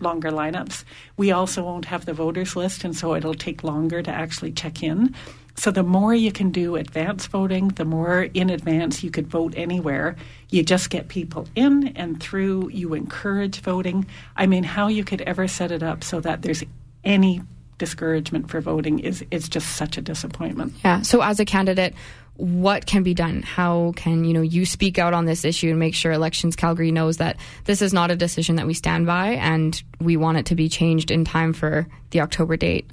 longer 0.00 0.30
lineups. 0.30 0.84
We 1.16 1.32
also 1.32 1.64
won't 1.64 1.86
have 1.86 2.06
the 2.06 2.12
voters 2.12 2.56
list, 2.56 2.84
and 2.84 2.96
so 2.96 3.14
it'll 3.14 3.34
take 3.34 3.64
longer 3.64 4.02
to 4.02 4.10
actually 4.10 4.52
check 4.52 4.82
in. 4.82 5.14
So 5.56 5.70
the 5.70 5.84
more 5.84 6.14
you 6.14 6.32
can 6.32 6.50
do 6.50 6.76
advance 6.76 7.26
voting, 7.26 7.68
the 7.68 7.84
more 7.84 8.24
in 8.34 8.50
advance 8.50 9.04
you 9.04 9.10
could 9.10 9.28
vote 9.28 9.54
anywhere. 9.56 10.16
You 10.50 10.64
just 10.64 10.90
get 10.90 11.08
people 11.08 11.46
in 11.54 11.88
and 11.96 12.20
through. 12.20 12.70
You 12.70 12.94
encourage 12.94 13.60
voting. 13.60 14.06
I 14.36 14.46
mean, 14.46 14.64
how 14.64 14.88
you 14.88 15.04
could 15.04 15.20
ever 15.22 15.46
set 15.46 15.70
it 15.70 15.82
up 15.82 16.02
so 16.02 16.20
that 16.20 16.42
there's 16.42 16.64
any 17.04 17.42
discouragement 17.78 18.50
for 18.50 18.60
voting 18.60 18.98
is 19.00 19.24
is 19.30 19.48
just 19.48 19.76
such 19.76 19.96
a 19.96 20.02
disappointment. 20.02 20.74
Yeah. 20.84 21.02
So 21.02 21.20
as 21.20 21.40
a 21.40 21.44
candidate, 21.44 21.94
what 22.36 22.86
can 22.86 23.02
be 23.02 23.14
done? 23.14 23.42
How 23.42 23.92
can 23.96 24.24
you 24.24 24.32
know 24.32 24.42
you 24.42 24.66
speak 24.66 24.98
out 24.98 25.14
on 25.14 25.24
this 25.24 25.44
issue 25.44 25.70
and 25.70 25.78
make 25.78 25.94
sure 25.94 26.12
Elections 26.12 26.56
Calgary 26.56 26.90
knows 26.90 27.18
that 27.18 27.36
this 27.64 27.80
is 27.80 27.92
not 27.92 28.10
a 28.10 28.16
decision 28.16 28.56
that 28.56 28.66
we 28.66 28.74
stand 28.74 29.06
by 29.06 29.30
and 29.34 29.82
we 30.00 30.16
want 30.16 30.38
it 30.38 30.46
to 30.46 30.54
be 30.54 30.68
changed 30.68 31.10
in 31.10 31.24
time 31.24 31.52
for 31.52 31.86
the 32.10 32.20
October 32.20 32.56
date? 32.56 32.90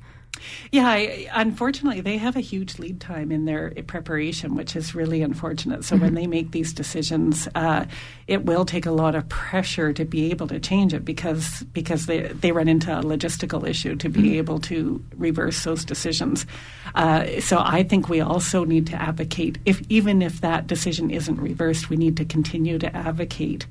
Yeah, 0.72 0.88
I, 0.88 1.28
unfortunately, 1.34 2.02
they 2.02 2.18
have 2.18 2.36
a 2.36 2.42
huge 2.42 2.80
lead 2.80 3.00
time 3.00 3.32
in 3.32 3.46
their 3.46 3.72
preparation, 3.88 4.56
which 4.56 4.76
is 4.76 4.96
really 4.96 5.22
unfortunate. 5.22 5.84
So 5.84 5.96
mm-hmm. 5.96 6.06
when 6.06 6.14
they 6.16 6.28
make 6.28 6.52
these 6.52 6.74
decisions, 6.74 7.48
uh, 7.56 7.86
it 8.28 8.46
will 8.46 8.66
take 8.66 8.86
a 8.86 8.92
lot 8.92 9.16
of 9.16 9.28
pressure 9.30 9.94
to 9.94 10.06
be 10.06 10.32
able 10.32 10.48
to 10.48 10.60
change 10.60 10.94
it 10.94 11.04
because 11.06 11.64
because 11.74 12.06
they 12.06 12.28
they 12.28 12.52
run 12.52 12.68
into 12.68 12.92
a 12.98 13.02
logistical 13.02 13.68
issue 13.68 13.96
to 13.98 14.10
be 14.10 14.22
mm-hmm. 14.22 14.36
able 14.36 14.60
to 14.60 15.04
reverse 15.18 15.64
those 15.64 15.86
decisions. 15.86 16.46
Uh, 16.96 17.40
so 17.40 17.60
I 17.60 17.84
think 17.84 18.10
we 18.10 18.22
also 18.22 18.64
need 18.64 18.88
to 18.88 19.02
advocate, 19.02 19.58
if 19.66 19.82
even 19.90 20.22
if 20.22 20.42
that 20.42 20.68
decision 20.68 21.12
isn't 21.12 21.40
reversed, 21.40 21.90
we 21.90 21.98
need 21.98 22.18
to 22.18 22.26
continue 22.26 22.78
to 22.80 22.96
advocate 22.96 23.66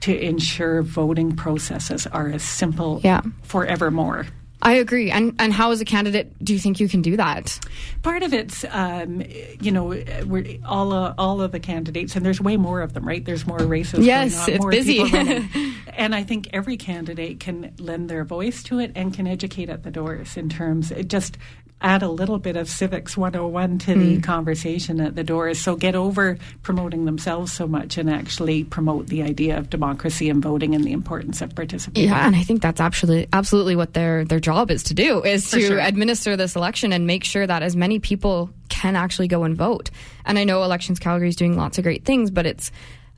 to 0.00 0.18
ensure 0.18 0.82
voting 0.82 1.34
processes 1.34 2.06
are 2.08 2.28
as 2.28 2.42
simple 2.42 3.00
yeah. 3.04 3.20
forevermore. 3.42 4.26
I 4.62 4.74
agree. 4.74 5.10
And 5.10 5.34
and 5.38 5.52
how, 5.52 5.72
as 5.72 5.80
a 5.80 5.84
candidate, 5.84 6.32
do 6.42 6.52
you 6.52 6.58
think 6.58 6.78
you 6.78 6.88
can 6.88 7.02
do 7.02 7.16
that? 7.16 7.58
Part 8.02 8.22
of 8.22 8.32
it's, 8.32 8.64
um, 8.70 9.22
you 9.60 9.72
know, 9.72 9.86
we're 10.24 10.58
all 10.64 10.92
uh, 10.92 11.14
all 11.18 11.42
of 11.42 11.50
the 11.50 11.60
candidates, 11.60 12.14
and 12.14 12.24
there's 12.24 12.40
way 12.40 12.56
more 12.56 12.80
of 12.80 12.94
them, 12.94 13.06
right? 13.06 13.24
There's 13.24 13.44
more 13.46 13.58
races. 13.58 14.06
Yes, 14.06 14.46
it's 14.46 14.64
busy. 14.64 15.00
and 15.88 16.14
I 16.14 16.22
think 16.22 16.48
every 16.52 16.76
candidate 16.76 17.40
can 17.40 17.74
lend 17.78 18.08
their 18.08 18.24
voice 18.24 18.62
to 18.64 18.78
it 18.78 18.92
and 18.94 19.12
can 19.12 19.26
educate 19.26 19.68
at 19.68 19.82
the 19.82 19.90
doors 19.90 20.36
in 20.36 20.48
terms. 20.48 20.92
It 20.92 21.08
just 21.08 21.38
add 21.82 22.02
a 22.02 22.08
little 22.08 22.38
bit 22.38 22.56
of 22.56 22.68
civics 22.68 23.16
101 23.16 23.78
to 23.78 23.94
mm. 23.94 23.98
the 23.98 24.20
conversation 24.20 25.00
at 25.00 25.14
the 25.14 25.24
doors. 25.24 25.60
So 25.60 25.76
get 25.76 25.94
over 25.94 26.38
promoting 26.62 27.04
themselves 27.04 27.52
so 27.52 27.66
much 27.66 27.98
and 27.98 28.08
actually 28.08 28.64
promote 28.64 29.08
the 29.08 29.22
idea 29.22 29.58
of 29.58 29.70
democracy 29.70 30.28
and 30.28 30.42
voting 30.42 30.74
and 30.74 30.84
the 30.84 30.92
importance 30.92 31.42
of 31.42 31.54
participating. 31.54 32.08
Yeah, 32.08 32.26
and 32.26 32.36
I 32.36 32.42
think 32.42 32.62
that's 32.62 32.80
absolutely 32.80 33.28
absolutely 33.32 33.76
what 33.76 33.94
their 33.94 34.24
their 34.24 34.40
job 34.40 34.70
is 34.70 34.82
to 34.84 34.94
do 34.94 35.22
is 35.22 35.48
For 35.48 35.56
to 35.56 35.66
sure. 35.66 35.78
administer 35.78 36.36
this 36.36 36.56
election 36.56 36.92
and 36.92 37.06
make 37.06 37.24
sure 37.24 37.46
that 37.46 37.62
as 37.62 37.76
many 37.76 37.98
people 37.98 38.50
can 38.68 38.96
actually 38.96 39.28
go 39.28 39.44
and 39.44 39.56
vote. 39.56 39.90
And 40.24 40.38
I 40.38 40.44
know 40.44 40.62
Elections 40.62 40.98
Calgary 40.98 41.28
is 41.28 41.36
doing 41.36 41.56
lots 41.56 41.78
of 41.78 41.84
great 41.84 42.04
things, 42.04 42.30
but 42.30 42.46
it's 42.46 42.70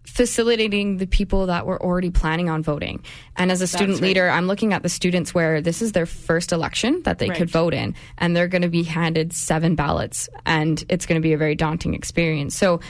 facilitating 0.05 0.99
the 0.99 1.07
people 1.07 1.47
that 1.47 1.67
were 1.67 1.83
already 1.83 2.11
planning 2.11 2.49
on 2.49 2.63
voting. 2.63 3.03
And 3.37 3.51
as 3.51 3.61
a 3.61 3.67
student 3.67 3.95
right. 3.95 4.03
leader, 4.09 4.29
I'm 4.29 4.47
looking 4.47 4.73
at 4.73 4.83
the 4.83 4.89
students 4.89 5.35
where 5.35 5.61
this 5.61 5.83
is 5.83 5.93
their 5.93 6.07
first 6.07 6.53
election 6.53 7.03
that 7.03 7.19
they 7.19 7.29
right. 7.29 7.39
could 7.39 7.51
vote 7.51 7.75
in, 7.75 7.95
and 8.19 8.37
they're 8.37 8.49
going 8.49 8.63
to 8.63 8.69
be 8.69 8.83
handed 8.83 9.33
seven 9.33 9.75
ballots, 9.75 10.29
and 10.47 10.85
it's 10.89 11.07
going 11.07 11.21
to 11.21 11.23
be 11.23 11.33
a 11.33 11.39
very 11.39 11.55
daunting 11.55 11.95
experience. 11.95 12.57
So, 12.57 12.81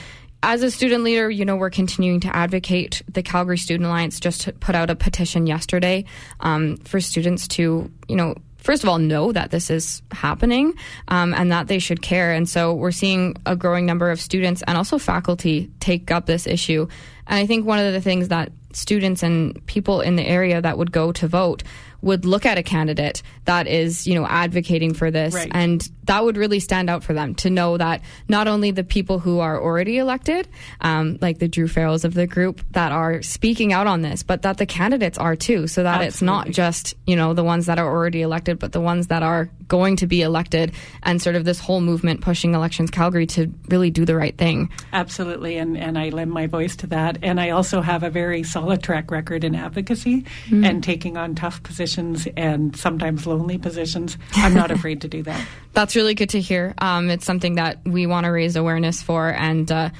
as 0.42 0.62
a 0.62 0.70
student 0.70 1.04
leader, 1.04 1.30
you 1.30 1.46
know, 1.46 1.56
we're 1.56 1.70
continuing 1.70 2.20
to 2.20 2.36
advocate. 2.36 3.00
The 3.10 3.22
Calgary 3.22 3.56
Student 3.56 3.86
Alliance 3.86 4.20
just 4.20 4.60
put 4.60 4.74
out 4.74 4.90
a 4.90 4.94
petition 4.94 5.46
yesterday 5.46 6.04
um, 6.40 6.76
for 6.78 7.00
students 7.00 7.48
to, 7.48 7.90
you 8.08 8.16
know, 8.16 8.34
first 8.64 8.82
of 8.82 8.88
all, 8.88 8.98
know 8.98 9.30
that 9.30 9.50
this 9.50 9.70
is 9.70 10.02
happening 10.10 10.74
um, 11.08 11.34
and 11.34 11.52
that 11.52 11.68
they 11.68 11.78
should 11.78 12.00
care. 12.02 12.32
And 12.32 12.48
so 12.48 12.74
we're 12.74 12.90
seeing 12.90 13.36
a 13.46 13.54
growing 13.54 13.86
number 13.86 14.10
of 14.10 14.20
students 14.20 14.62
and 14.66 14.76
also 14.76 14.98
faculty 14.98 15.70
take 15.80 16.10
up 16.10 16.26
this 16.26 16.46
issue. 16.46 16.88
And 17.26 17.38
I 17.38 17.46
think 17.46 17.66
one 17.66 17.78
of 17.78 17.92
the 17.92 18.00
things 18.00 18.28
that 18.28 18.50
students 18.72 19.22
and 19.22 19.64
people 19.66 20.00
in 20.00 20.16
the 20.16 20.26
area 20.26 20.60
that 20.60 20.78
would 20.78 20.90
go 20.90 21.12
to 21.12 21.28
vote 21.28 21.62
would 22.04 22.26
look 22.26 22.44
at 22.44 22.58
a 22.58 22.62
candidate 22.62 23.22
that 23.46 23.66
is, 23.66 24.06
you 24.06 24.14
know, 24.14 24.26
advocating 24.26 24.92
for 24.92 25.10
this. 25.10 25.34
Right. 25.34 25.50
And 25.52 25.88
that 26.04 26.22
would 26.22 26.36
really 26.36 26.60
stand 26.60 26.90
out 26.90 27.02
for 27.02 27.14
them 27.14 27.34
to 27.36 27.48
know 27.48 27.78
that 27.78 28.02
not 28.28 28.46
only 28.46 28.70
the 28.70 28.84
people 28.84 29.18
who 29.18 29.40
are 29.40 29.60
already 29.60 29.96
elected, 29.96 30.46
um, 30.82 31.18
like 31.22 31.38
the 31.38 31.48
Druh 31.48 31.66
Farrells 31.66 32.04
of 32.04 32.12
the 32.12 32.26
group 32.26 32.60
that 32.72 32.92
are 32.92 33.22
speaking 33.22 33.72
out 33.72 33.86
on 33.86 34.02
this, 34.02 34.22
but 34.22 34.42
that 34.42 34.58
the 34.58 34.66
candidates 34.66 35.16
are 35.16 35.34
too, 35.34 35.66
so 35.66 35.82
that 35.82 36.02
Absolutely. 36.02 36.08
it's 36.08 36.22
not 36.22 36.50
just, 36.50 36.94
you 37.06 37.16
know, 37.16 37.32
the 37.32 37.42
ones 37.42 37.66
that 37.66 37.78
are 37.78 37.88
already 37.88 38.20
elected, 38.20 38.58
but 38.58 38.72
the 38.72 38.82
ones 38.82 39.06
that 39.06 39.22
are 39.22 39.48
going 39.66 39.96
to 39.96 40.06
be 40.06 40.20
elected 40.20 40.72
and 41.04 41.22
sort 41.22 41.36
of 41.36 41.46
this 41.46 41.58
whole 41.58 41.80
movement 41.80 42.20
pushing 42.20 42.54
elections 42.54 42.90
Calgary 42.90 43.26
to 43.26 43.50
really 43.68 43.90
do 43.90 44.04
the 44.04 44.14
right 44.14 44.36
thing. 44.36 44.70
Absolutely. 44.92 45.56
And, 45.56 45.78
and 45.78 45.98
I 45.98 46.10
lend 46.10 46.30
my 46.30 46.46
voice 46.46 46.76
to 46.76 46.86
that. 46.88 47.16
And 47.22 47.40
I 47.40 47.50
also 47.50 47.80
have 47.80 48.02
a 48.02 48.10
very 48.10 48.42
solid 48.42 48.82
track 48.82 49.10
record 49.10 49.42
in 49.42 49.54
advocacy 49.54 50.26
mm. 50.48 50.68
and 50.68 50.84
taking 50.84 51.16
on 51.16 51.34
tough 51.34 51.62
positions 51.62 51.93
positions 51.94 52.28
and 52.36 52.76
sometimes 52.76 53.26
lonely 53.26 53.58
positions. 53.58 54.18
I'm 54.34 54.54
not 54.54 54.70
afraid 54.70 55.02
to 55.02 55.08
do 55.08 55.22
that. 55.24 55.46
That's 55.72 55.96
really 55.96 56.14
good 56.14 56.30
to 56.30 56.40
hear. 56.40 56.74
Um, 56.78 57.10
it's 57.10 57.24
something 57.24 57.56
that 57.56 57.78
we 57.84 58.06
want 58.06 58.24
to 58.24 58.30
raise 58.30 58.56
awareness 58.56 59.02
for, 59.02 59.28
and 59.28 59.70
uh, 59.70 59.90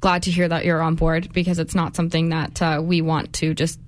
glad 0.00 0.24
to 0.24 0.30
hear 0.30 0.48
that 0.48 0.64
you're 0.64 0.82
on 0.82 0.94
board 0.94 1.32
because 1.32 1.58
it's 1.58 1.74
not 1.74 1.96
something 1.96 2.30
that 2.30 2.62
uh, 2.62 2.80
we 2.82 3.02
want 3.02 3.32
to 3.34 3.54
just 3.54 3.78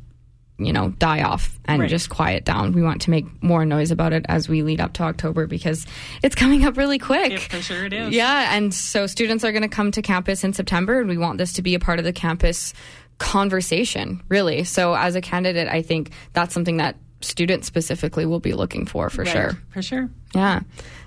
you 0.59 0.73
know 0.73 0.91
die 0.91 1.23
off 1.23 1.59
and 1.65 1.81
right. 1.81 1.91
just 1.91 2.11
quiet 2.11 2.45
down. 2.45 2.73
We 2.73 2.83
want 2.83 3.03
to 3.03 3.11
make 3.11 3.43
more 3.43 3.65
noise 3.65 3.91
about 3.91 4.13
it 4.13 4.27
as 4.29 4.49
we 4.49 4.63
lead 4.63 4.81
up 4.81 4.93
to 4.95 5.03
October 5.05 5.47
because 5.47 5.87
it's 6.23 6.35
coming 6.35 6.65
up 6.65 6.77
really 6.77 6.99
quick. 6.99 7.33
Yeah, 7.33 7.39
for 7.39 7.63
sure 7.63 7.85
it 7.87 7.93
is. 7.93 8.15
Yeah, 8.15 8.55
and 8.55 8.73
so 8.73 9.07
students 9.07 9.45
are 9.45 9.53
going 9.53 9.63
to 9.63 9.69
come 9.69 9.91
to 9.93 10.03
campus 10.03 10.45
in 10.45 10.53
September, 10.53 11.01
and 11.01 11.09
we 11.09 11.19
want 11.19 11.39
this 11.39 11.55
to 11.55 11.63
be 11.63 11.75
a 11.75 11.81
part 11.81 11.99
of 11.99 12.05
the 12.05 12.13
campus 12.13 12.75
conversation, 13.19 14.21
really. 14.29 14.65
So 14.65 14.95
as 14.95 15.15
a 15.15 15.21
candidate, 15.21 15.69
I 15.69 15.83
think 15.83 16.11
that's 16.33 16.53
something 16.53 16.79
that 16.79 16.97
students 17.23 17.67
specifically 17.67 18.27
will 18.27 18.41
be 18.41 18.53
looking 18.53 18.87
for 18.87 19.09
for 19.11 19.23
right, 19.23 19.33
sure. 19.33 19.59
For 19.71 19.83
sure. 19.83 20.11
Yeah. 20.35 20.61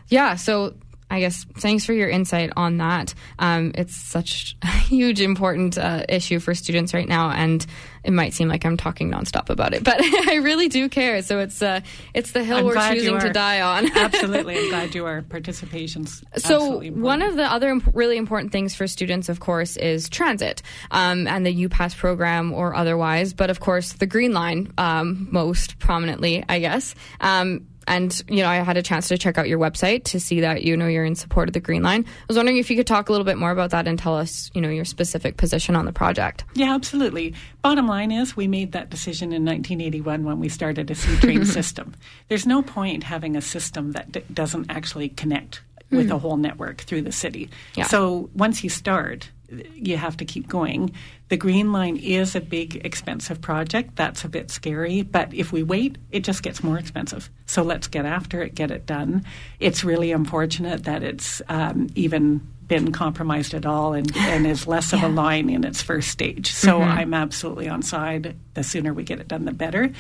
Yeah. 0.08 0.36
So 0.36 0.76
I 1.16 1.22
guess 1.22 1.46
thanks 1.58 1.86
for 1.86 1.94
your 1.94 2.10
insight 2.10 2.52
on 2.58 2.78
that. 2.78 3.14
Um, 3.40 3.72
it's 3.76 3.96
such 3.96 4.58
a 4.62 4.68
huge, 4.68 5.22
important 5.22 5.78
uh, 5.78 6.04
issue 6.10 6.40
for 6.40 6.54
students 6.54 6.94
right 6.94 7.08
now, 7.08 7.32
and 7.32 7.66
it 8.04 8.12
might 8.12 8.34
seem 8.34 8.50
like 8.50 8.66
I'm 8.66 8.76
talking 8.76 9.10
nonstop 9.10 9.50
about 9.50 9.74
it, 9.74 9.84
but 9.90 9.96
I 10.02 10.36
really 10.44 10.68
do 10.68 10.90
care. 10.90 11.22
So 11.22 11.40
it's 11.40 11.62
uh, 11.62 11.80
it's 12.14 12.34
the 12.34 12.44
hill 12.44 12.58
I'm 12.58 12.66
we're 12.66 12.94
choosing 12.94 13.18
to 13.20 13.32
die 13.32 13.62
on. 13.62 13.90
absolutely, 13.98 14.58
I'm 14.58 14.70
glad 14.70 14.94
you 14.94 15.06
are. 15.06 15.22
Participation's 15.22 16.22
so 16.36 16.82
one 16.82 17.22
of 17.22 17.38
the 17.38 17.46
other 17.46 17.70
imp- 17.70 17.96
really 17.96 18.18
important 18.18 18.52
things 18.52 18.76
for 18.76 18.86
students, 18.86 19.30
of 19.30 19.40
course, 19.40 19.78
is 19.78 20.10
transit 20.10 20.62
um, 20.92 21.28
and 21.28 21.46
the 21.46 21.68
UPass 21.68 21.96
program 21.96 22.52
or 22.54 22.76
otherwise. 22.76 23.34
But 23.34 23.50
of 23.50 23.62
course, 23.62 23.94
the 23.94 24.06
Green 24.06 24.34
Line 24.34 24.74
um, 24.78 25.30
most 25.32 25.80
prominently, 25.80 26.44
I 26.50 26.60
guess. 26.60 26.94
Um, 27.22 27.68
and 27.88 28.22
you 28.30 28.42
know, 28.42 28.50
I 28.50 28.58
had 28.58 28.78
a 28.78 28.82
chance 28.82 29.08
to 29.10 29.18
check 29.18 29.38
out 29.38 29.48
your 29.48 29.60
website 29.60 30.04
to 30.06 30.20
see 30.20 30.42
that 30.42 30.64
you 30.64 30.76
know 30.76 30.88
you're 30.88 31.06
in 31.06 31.16
support 31.16 31.50
of 31.50 31.54
the 31.54 31.60
Green 31.60 31.84
Line. 31.84 32.06
I 32.08 32.26
was 32.28 32.38
wondering 32.38 32.58
if 32.58 32.70
you 32.70 32.76
could 32.76 32.88
talk 32.88 33.10
a 33.10 33.12
little 33.12 33.26
bit 33.26 33.38
more 33.38 33.52
about 33.52 33.72
that 33.72 33.88
and 33.88 33.98
tell 33.98 34.16
us, 34.16 34.50
you 34.54 34.62
know, 34.62 34.70
your 34.70 34.86
specific 34.86 35.38
position 35.38 35.76
on 35.76 35.86
the 35.86 35.94
project. 35.94 36.44
Yeah, 36.56 36.74
absolutely. 36.74 37.34
Bottom 37.62 37.88
line 37.88 38.12
is, 38.12 38.36
we 38.36 38.48
made 38.48 38.72
that 38.74 38.90
decision 38.90 39.34
in 39.34 39.46
1981 39.46 40.24
when 40.24 40.40
we 40.40 40.50
started 40.50 40.90
a 40.92 40.96
C 40.96 41.16
train 41.18 41.46
system. 41.46 41.96
There's 42.28 42.46
no 42.46 42.62
point 42.62 43.04
having 43.04 43.36
a 43.36 43.42
system 43.42 43.92
that 43.94 44.12
d- 44.12 44.24
doesn't 44.34 44.70
actually 44.70 45.10
connect 45.10 45.62
with 45.92 46.10
mm. 46.10 46.16
a 46.16 46.18
whole 46.18 46.38
network 46.38 46.82
through 46.82 47.04
the 47.04 47.12
city. 47.12 47.50
Yeah. 47.76 47.86
So 47.86 48.30
once 48.34 48.64
you 48.64 48.70
start, 48.70 49.30
you 49.50 49.98
have 49.98 50.18
to 50.18 50.26
keep 50.26 50.48
going. 50.48 50.92
The 51.30 51.38
Green 51.38 51.72
Line 51.72 51.98
is 51.98 52.36
a 52.36 52.42
big, 52.42 52.86
expensive 52.86 53.42
project. 53.42 53.96
That's 53.96 54.24
a 54.24 54.30
bit 54.30 54.52
scary. 54.52 55.02
But 55.02 55.34
if 55.34 55.52
we 55.52 55.64
wait, 55.64 55.98
it 56.12 56.24
just 56.24 56.44
gets 56.44 56.64
more 56.64 56.78
expensive. 56.78 57.30
So 57.46 57.64
let's 57.64 57.88
get 57.88 58.06
after 58.06 58.42
it, 58.42 58.56
get 58.56 58.72
it 58.72 58.86
done. 58.86 59.26
It's 59.60 59.84
really 59.84 60.12
unfortunate 60.12 60.84
that 60.86 61.04
it's 61.04 61.42
um, 61.50 61.90
even 61.96 62.42
been 62.68 62.92
compromised 62.92 63.54
at 63.54 63.66
all 63.66 63.94
and, 63.94 64.16
and 64.18 64.48
is 64.48 64.66
less 64.66 64.92
yeah. 64.92 65.00
of 65.00 65.12
a 65.12 65.14
line 65.14 65.50
in 65.50 65.64
its 65.64 65.82
first 65.82 66.10
stage. 66.10 66.52
So 66.52 66.80
mm-hmm. 66.80 66.90
I'm 66.90 67.14
absolutely 67.14 67.70
on 67.70 67.84
side. 67.84 68.36
The 68.56 68.64
sooner 68.64 68.94
we 68.94 69.04
get 69.04 69.20
it 69.20 69.28
done, 69.28 69.46
the 69.46 69.54
better 69.54 69.92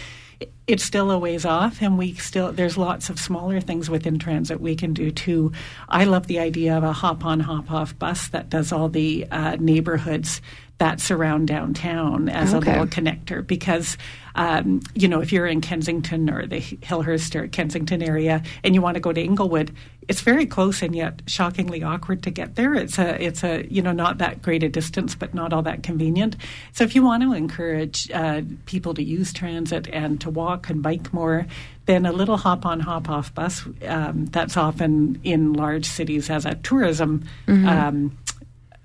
it's 0.67 0.83
still 0.83 1.11
a 1.11 1.17
ways 1.17 1.45
off 1.45 1.81
and 1.81 1.97
we 1.97 2.13
still 2.15 2.51
there's 2.51 2.77
lots 2.77 3.09
of 3.09 3.19
smaller 3.19 3.61
things 3.61 3.89
within 3.89 4.17
transit 4.17 4.59
we 4.59 4.75
can 4.75 4.93
do 4.93 5.11
too. 5.11 5.51
I 5.87 6.05
love 6.05 6.27
the 6.27 6.39
idea 6.39 6.77
of 6.77 6.83
a 6.83 6.93
hop 6.93 7.23
on 7.25 7.39
hop 7.39 7.71
off 7.71 7.97
bus 7.97 8.29
that 8.29 8.49
does 8.49 8.71
all 8.71 8.89
the 8.89 9.27
uh, 9.29 9.57
neighborhoods 9.59 10.41
that 10.77 10.99
surround 10.99 11.47
downtown 11.47 12.27
as 12.29 12.53
Okay. 12.53 12.69
a 12.69 12.73
little 12.73 12.87
connector 12.87 13.45
because 13.45 13.97
um, 14.35 14.81
you 14.93 15.07
know 15.07 15.21
if 15.21 15.31
you're 15.31 15.47
in 15.47 15.61
Kensington 15.61 16.29
or 16.29 16.45
the 16.45 16.59
Hillhurst 16.59 17.35
or 17.35 17.47
Kensington 17.47 18.01
area 18.01 18.43
and 18.63 18.75
you 18.75 18.81
want 18.81 18.95
to 18.95 18.99
go 18.99 19.13
to 19.13 19.21
Inglewood, 19.21 19.71
it's 20.09 20.19
very 20.21 20.45
close 20.45 20.81
and 20.81 20.93
yet 20.93 21.21
shockingly 21.27 21.81
awkward 21.81 22.21
to 22.23 22.29
get 22.31 22.55
there. 22.55 22.73
It's 22.73 22.99
a 22.99 23.23
it's 23.23 23.43
a 23.45 23.65
you 23.71 23.81
know 23.81 23.93
not 23.93 24.17
that 24.17 24.41
great 24.41 24.63
a 24.63 24.69
distance, 24.69 25.15
but 25.15 25.33
not 25.33 25.53
all 25.53 25.61
that 25.61 25.83
convenient. 25.83 26.35
So 26.73 26.83
if 26.83 26.93
you 26.95 27.03
want 27.03 27.23
to 27.23 27.31
encourage 27.33 28.11
uh, 28.11 28.41
people 28.65 28.93
to 28.95 29.03
use 29.03 29.31
transit 29.31 29.87
and 29.93 30.19
to 30.21 30.29
walk 30.29 30.69
and 30.69 30.83
bike 30.83 31.13
more, 31.13 31.47
then 31.85 32.05
a 32.05 32.11
little 32.11 32.35
hop 32.37 32.65
on 32.65 32.81
hop 32.81 33.09
off 33.09 33.33
bus 33.33 33.63
um, 33.87 34.25
that's 34.25 34.57
often 34.57 35.21
in 35.23 35.53
large 35.53 35.85
cities 35.85 36.29
as 36.29 36.45
a 36.45 36.55
tourism. 36.55 37.23
Um, 37.47 38.17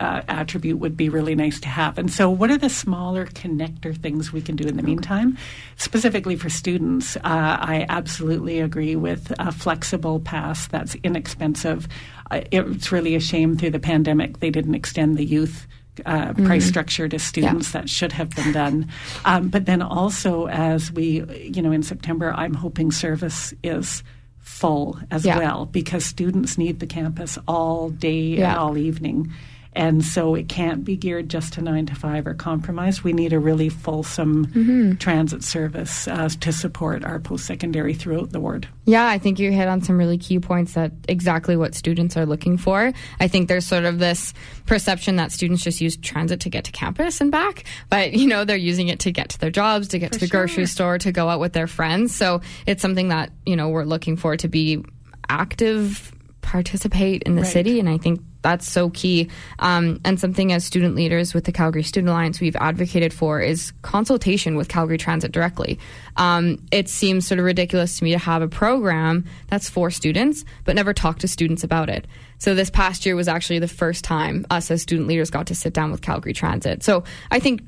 uh, 0.00 0.22
attribute 0.28 0.78
would 0.78 0.96
be 0.96 1.08
really 1.08 1.34
nice 1.34 1.60
to 1.60 1.68
have. 1.68 1.98
And 1.98 2.10
so, 2.10 2.28
what 2.30 2.50
are 2.50 2.58
the 2.58 2.70
smaller 2.70 3.26
connector 3.26 3.96
things 3.96 4.32
we 4.32 4.40
can 4.40 4.56
do 4.56 4.66
in 4.66 4.76
the 4.76 4.82
meantime? 4.82 5.36
Specifically 5.76 6.36
for 6.36 6.48
students, 6.48 7.16
uh, 7.16 7.20
I 7.24 7.86
absolutely 7.88 8.60
agree 8.60 8.96
with 8.96 9.32
a 9.38 9.52
flexible 9.52 10.18
pass 10.20 10.66
that's 10.68 10.94
inexpensive. 11.04 11.86
Uh, 12.30 12.40
it's 12.50 12.90
really 12.90 13.14
a 13.14 13.20
shame 13.20 13.56
through 13.56 13.70
the 13.70 13.78
pandemic 13.78 14.40
they 14.40 14.50
didn't 14.50 14.74
extend 14.74 15.16
the 15.16 15.24
youth. 15.24 15.66
Uh, 16.06 16.32
price 16.32 16.64
structure 16.64 17.08
to 17.08 17.18
students 17.18 17.72
that 17.72 17.90
should 17.90 18.12
have 18.12 18.30
been 18.30 18.52
done, 18.52 18.88
um, 19.26 19.48
but 19.48 19.66
then 19.66 19.82
also 19.82 20.46
as 20.46 20.90
we, 20.92 21.22
you 21.42 21.60
know, 21.60 21.72
in 21.72 21.82
September, 21.82 22.32
I'm 22.34 22.54
hoping 22.54 22.90
service 22.90 23.52
is 23.62 24.02
full 24.38 24.98
as 25.10 25.26
Yeah. 25.26 25.36
well 25.38 25.66
because 25.66 26.04
students 26.06 26.56
need 26.56 26.80
the 26.80 26.86
campus 26.86 27.38
all 27.46 27.90
day 27.90 28.18
Yeah. 28.38 28.50
and 28.50 28.58
all 28.58 28.78
evening. 28.78 29.30
And 29.72 30.04
so 30.04 30.34
it 30.34 30.48
can't 30.48 30.84
be 30.84 30.96
geared 30.96 31.28
just 31.28 31.52
to 31.52 31.62
nine 31.62 31.86
to 31.86 31.94
five 31.94 32.26
or 32.26 32.34
compromise. 32.34 33.04
We 33.04 33.12
need 33.12 33.32
a 33.32 33.38
really 33.38 33.68
fulsome 33.68 34.46
Mm-hmm. 34.46 34.94
transit 34.96 35.44
service 35.44 36.08
uh, 36.08 36.28
to 36.40 36.52
support 36.52 37.04
our 37.04 37.20
post 37.20 37.46
secondary 37.46 37.94
throughout 37.94 38.30
the 38.32 38.40
ward. 38.40 38.66
Yeah, 38.86 39.06
I 39.06 39.18
think 39.18 39.38
you 39.38 39.52
hit 39.52 39.68
on 39.68 39.80
some 39.82 39.96
really 39.96 40.18
key 40.18 40.40
points 40.40 40.72
that 40.74 40.90
exactly 41.08 41.56
what 41.56 41.76
students 41.76 42.16
are 42.16 42.26
looking 42.26 42.56
for. 42.56 42.92
I 43.20 43.28
think 43.28 43.46
there's 43.48 43.64
sort 43.64 43.84
of 43.84 44.00
this 44.00 44.34
perception 44.66 45.16
that 45.16 45.30
students 45.30 45.62
just 45.62 45.80
use 45.80 45.96
transit 45.96 46.40
to 46.40 46.50
get 46.50 46.64
to 46.64 46.72
campus 46.72 47.20
and 47.20 47.30
back, 47.30 47.62
but 47.90 48.12
you 48.14 48.26
know, 48.26 48.44
they're 48.44 48.56
using 48.56 48.88
it 48.88 48.98
to 49.00 49.12
get 49.12 49.28
to 49.30 49.38
their 49.38 49.50
jobs, 49.50 49.86
to 49.88 49.98
get 50.00 50.10
to 50.12 50.18
the 50.18 50.26
grocery 50.26 50.66
store, 50.66 50.98
to 50.98 51.12
go 51.12 51.28
out 51.28 51.38
with 51.38 51.52
their 51.52 51.68
friends. 51.68 52.12
So 52.14 52.40
it's 52.66 52.82
something 52.82 53.08
that, 53.08 53.30
you 53.46 53.54
know, 53.54 53.68
we're 53.68 53.84
looking 53.84 54.16
for 54.16 54.36
to 54.36 54.48
be 54.48 54.84
active, 55.28 56.12
participate 56.42 57.22
in 57.22 57.36
the 57.36 57.42
Right. 57.42 57.50
city. 57.52 57.78
And 57.78 57.88
I 57.88 57.98
think 57.98 58.20
that's 58.42 58.70
so 58.70 58.90
key. 58.90 59.28
Um, 59.58 60.00
and 60.04 60.18
something 60.18 60.52
as 60.52 60.64
student 60.64 60.94
leaders 60.94 61.34
with 61.34 61.44
the 61.44 61.52
Calgary 61.52 61.82
Student 61.82 62.10
Alliance 62.10 62.40
we've 62.40 62.56
advocated 62.56 63.12
for 63.12 63.40
is 63.40 63.72
consultation 63.82 64.56
with 64.56 64.68
Calgary 64.68 64.98
Transit 64.98 65.32
directly. 65.32 65.78
Um, 66.16 66.64
it 66.70 66.88
seems 66.88 67.26
sort 67.26 67.38
of 67.38 67.44
ridiculous 67.44 67.98
to 67.98 68.04
me 68.04 68.12
to 68.12 68.18
have 68.18 68.42
a 68.42 68.48
program 68.48 69.24
that's 69.48 69.68
for 69.68 69.90
students, 69.90 70.44
but 70.64 70.76
never 70.76 70.92
talk 70.92 71.18
to 71.20 71.28
students 71.28 71.64
about 71.64 71.88
it. 71.88 72.06
So 72.38 72.54
this 72.54 72.70
past 72.70 73.04
year 73.04 73.16
was 73.16 73.28
actually 73.28 73.58
the 73.58 73.68
first 73.68 74.02
time 74.04 74.46
us 74.50 74.70
as 74.70 74.82
student 74.82 75.08
leaders 75.08 75.30
got 75.30 75.46
to 75.48 75.54
sit 75.54 75.74
down 75.74 75.90
with 75.90 76.00
Calgary 76.00 76.32
Transit. 76.32 76.82
So 76.82 77.04
I 77.30 77.38
think 77.38 77.62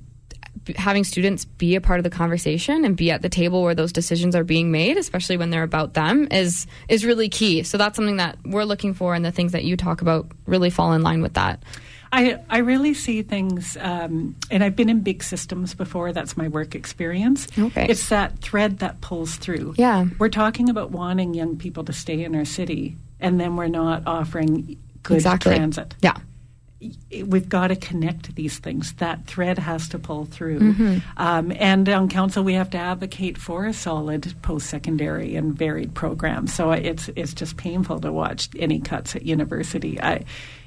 having 0.77 1.05
students 1.05 1.45
be 1.45 1.75
a 1.75 1.81
part 1.81 1.99
of 1.99 2.05
the 2.05 2.11
conversation 2.11 2.85
and 2.85 2.97
be 2.97 3.11
at 3.11 3.23
the 3.23 3.29
table 3.29 3.63
where 3.63 3.75
those 3.75 3.93
decisions 3.93 4.37
are 4.37 4.45
being 4.45 4.71
made, 4.71 4.97
especially 4.97 5.37
when 5.37 5.51
they're 5.51 5.63
about 5.63 5.95
them, 5.95 6.29
is 6.31 6.67
is 6.89 7.05
really 7.05 7.29
key. 7.29 7.63
So 7.63 7.79
that's 7.79 7.97
something 7.97 8.17
that 8.17 8.39
we're 8.45 8.65
looking 8.65 8.95
for, 8.95 9.15
and 9.15 9.25
the 9.25 9.33
things 9.33 9.53
that 9.53 9.65
you 9.65 9.77
talk 9.77 10.03
about 10.03 10.27
really 10.47 10.71
fall 10.71 10.93
in 10.93 11.03
line 11.03 11.23
with 11.23 11.35
that. 11.35 11.63
I, 12.15 12.39
I 12.51 12.59
really 12.59 12.93
see 12.93 13.23
things, 13.23 13.79
um, 13.81 14.37
and 14.51 14.63
I've 14.63 14.77
been 14.77 14.91
in 14.91 15.01
big 15.01 15.23
systems 15.23 15.75
before. 15.75 16.13
That's 16.13 16.37
my 16.37 16.49
work 16.49 16.75
experience. 16.75 17.49
Okay. 17.59 17.87
It's 17.89 18.11
that 18.11 18.39
thread 18.41 18.81
that 18.81 19.01
pulls 19.01 19.37
through. 19.37 19.77
Yeah. 19.79 20.05
We're 20.19 20.29
talking 20.29 20.69
about 20.69 20.91
wanting 20.91 21.33
young 21.33 21.57
people 21.57 21.85
to 21.85 21.93
stay 21.95 22.23
in 22.23 22.37
our 22.37 22.45
city, 22.45 22.97
and 23.19 23.41
then 23.41 23.57
we're 23.57 23.69
not 23.69 24.03
offering 24.07 24.77
good 25.03 25.15
exactly. 25.15 25.55
transit. 25.55 25.95
Yeah. 26.03 26.17
We've 27.27 27.49
got 27.49 27.69
to 27.69 27.77
connect 27.77 28.35
these 28.35 28.59
things. 28.59 28.93
That 28.95 29.27
thread 29.27 29.59
has 29.59 29.89
to 29.91 29.99
pull 29.99 30.25
through. 30.25 30.61
Mm-hmm. 30.61 30.99
Um, 31.17 31.53
and 31.59 31.89
on 31.89 32.09
council, 32.09 32.43
we 32.43 32.55
have 32.55 32.71
to 32.71 32.79
advocate 32.79 33.39
for 33.39 33.67
a 33.67 33.73
solid 33.73 34.35
post-secondary 34.43 35.37
and 35.37 35.55
varied 35.55 35.95
program. 35.95 36.47
So 36.47 36.73
it's 36.73 37.09
it's 37.17 37.35
just 37.35 37.57
painful 37.57 38.01
to 38.01 38.13
watch 38.13 38.49
any 38.59 38.81
cuts 38.81 39.15
at 39.17 39.23
university. 39.23 40.01
I, 40.01 40.25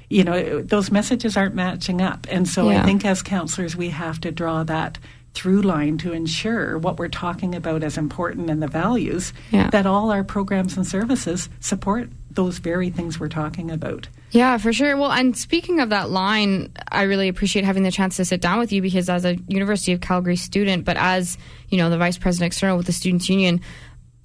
you 0.08 0.22
know, 0.22 0.62
those 0.62 0.92
messages 0.92 1.36
aren't 1.36 1.54
matching 1.54 2.00
up, 2.00 2.26
and 2.30 2.48
so 2.48 2.70
Yeah. 2.70 2.82
I 2.82 2.86
think 2.86 3.04
as 3.04 3.22
counselors, 3.22 3.74
we 3.76 3.90
have 3.90 4.20
to 4.20 4.30
draw 4.30 4.62
that 4.64 4.98
through 5.36 5.60
line 5.60 5.98
to 5.98 6.12
ensure 6.12 6.78
what 6.78 6.98
we're 6.98 7.08
talking 7.08 7.54
about 7.54 7.82
as 7.82 7.98
important 7.98 8.48
and 8.48 8.62
the 8.62 8.66
values 8.66 9.32
Yeah. 9.52 9.68
that 9.70 9.86
all 9.86 10.10
our 10.10 10.24
programs 10.24 10.76
and 10.76 10.86
services 10.86 11.48
support 11.60 12.08
those 12.30 12.58
very 12.58 12.90
things 12.90 13.20
we're 13.20 13.28
talking 13.28 13.70
about. 13.70 14.08
Yeah, 14.30 14.58
for 14.58 14.72
sure. 14.72 14.96
Well, 14.96 15.12
and 15.12 15.36
speaking 15.36 15.80
of 15.80 15.90
that 15.90 16.10
line, 16.10 16.72
I 16.90 17.02
really 17.02 17.28
appreciate 17.28 17.64
having 17.64 17.82
the 17.82 17.90
chance 17.92 18.16
to 18.16 18.24
sit 18.24 18.40
down 18.40 18.58
with 18.58 18.72
you 18.72 18.82
because 18.82 19.08
as 19.08 19.24
a 19.24 19.36
University 19.48 19.92
of 19.92 20.00
Calgary 20.00 20.36
student, 20.36 20.84
but 20.84 20.96
as, 20.98 21.38
you 21.70 21.78
know, 21.78 21.88
the 21.90 21.96
vice 21.98 22.18
president 22.18 22.48
external 22.52 22.76
with 22.76 22.86
the 22.86 22.92
Students 22.92 23.28
Union, 23.30 23.60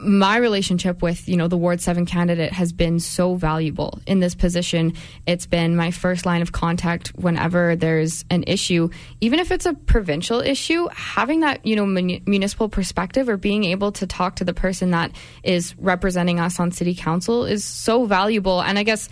my 0.01 0.37
relationship 0.37 1.01
with, 1.01 1.29
you 1.29 1.37
know, 1.37 1.47
the 1.47 1.57
Ward 1.57 1.79
7 1.79 2.05
candidate 2.05 2.51
has 2.51 2.73
been 2.73 2.99
so 2.99 3.35
valuable 3.35 3.99
in 4.07 4.19
this 4.19 4.33
position. 4.33 4.93
It's 5.27 5.45
been 5.45 5.75
my 5.75 5.91
first 5.91 6.25
line 6.25 6.41
of 6.41 6.51
contact 6.51 7.09
whenever 7.09 7.75
there's 7.75 8.25
an 8.29 8.43
issue, 8.47 8.89
even 9.21 9.39
if 9.39 9.51
it's 9.51 9.65
a 9.65 9.73
provincial 9.73 10.39
issue, 10.39 10.87
having 10.91 11.41
that, 11.41 11.65
you 11.65 11.75
know, 11.75 11.85
mun- 11.85 12.21
municipal 12.25 12.67
perspective 12.67 13.29
or 13.29 13.37
being 13.37 13.63
able 13.63 13.91
to 13.93 14.07
talk 14.07 14.37
to 14.37 14.43
the 14.43 14.53
person 14.53 14.91
that 14.91 15.11
is 15.43 15.75
representing 15.77 16.39
us 16.39 16.59
on 16.59 16.71
city 16.71 16.95
council 16.95 17.45
is 17.45 17.63
so 17.63 18.05
valuable. 18.05 18.61
And 18.61 18.79
I 18.79 18.83
guess 18.83 19.07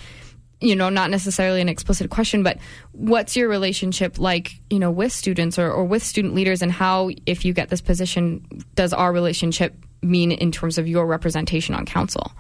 you 0.62 0.76
know, 0.76 0.90
not 0.90 1.10
necessarily 1.10 1.62
an 1.62 1.70
explicit 1.70 2.10
question, 2.10 2.44
but 2.44 2.58
what's 2.92 3.38
your 3.38 3.48
relationship 3.48 4.20
like, 4.20 4.60
you 4.70 4.78
know, 4.78 4.92
with 4.92 5.14
students 5.14 5.58
or, 5.58 5.72
or 5.72 5.86
with 5.86 6.04
student 6.04 6.36
leaders 6.36 6.62
and 6.62 6.70
how, 6.70 7.10
if 7.26 7.46
you 7.46 7.54
get 7.54 7.70
this 7.70 7.80
position, 7.80 8.46
does 8.76 8.92
our 8.92 9.14
relationship 9.14 9.74
mean 10.02 10.32
in 10.32 10.52
terms 10.52 10.78
of 10.78 10.88
your 10.88 11.06
representation 11.06 11.76
on 11.76 11.86
council? 11.86 12.32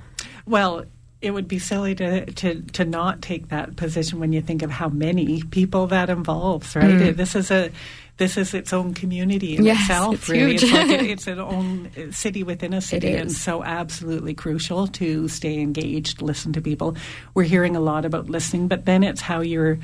Well, 0.45 0.85
it 1.21 1.31
would 1.31 1.47
be 1.49 1.59
silly 1.59 1.95
to, 1.95 2.25
to, 2.25 2.61
to 2.61 2.85
not 2.85 3.21
take 3.21 3.49
that 3.49 3.75
position 3.75 4.19
when 4.19 4.31
you 4.31 4.41
think 4.41 4.61
of 4.61 4.71
how 4.71 4.87
many 4.87 5.43
people 5.43 5.87
that 5.87 6.09
involves, 6.09 6.75
right? 6.75 7.11
This 7.15 7.35
is 7.35 7.51
a 7.51 7.71
this 8.15 8.35
is 8.37 8.53
its 8.53 8.73
own 8.73 8.93
community 8.93 9.55
in 9.55 9.61
Mm. 9.63 9.65
Yes, 9.67 9.81
itself. 9.81 10.13
it's 10.15 10.29
really, 10.29 10.51
huge. 10.51 10.63
it's 10.63 10.71
like 10.73 10.89
a, 10.89 11.05
it's 11.05 11.27
an 11.27 11.39
own 11.39 12.11
city 12.11 12.43
within 12.43 12.73
a 12.73 12.81
city, 12.81 13.13
and 13.15 13.31
so 13.31 13.63
absolutely 13.63 14.33
crucial 14.33 14.87
to 14.87 15.29
stay 15.29 15.59
engaged, 15.59 16.21
listen 16.21 16.51
to 16.53 16.61
people. 16.61 16.97
We're 17.33 17.43
hearing 17.43 17.77
a 17.77 17.79
lot 17.79 18.03
about 18.05 18.29
listening, 18.29 18.67
but 18.67 18.85
then 18.85 19.03
it's 19.03 19.21
how 19.21 19.39
you're. 19.41 19.79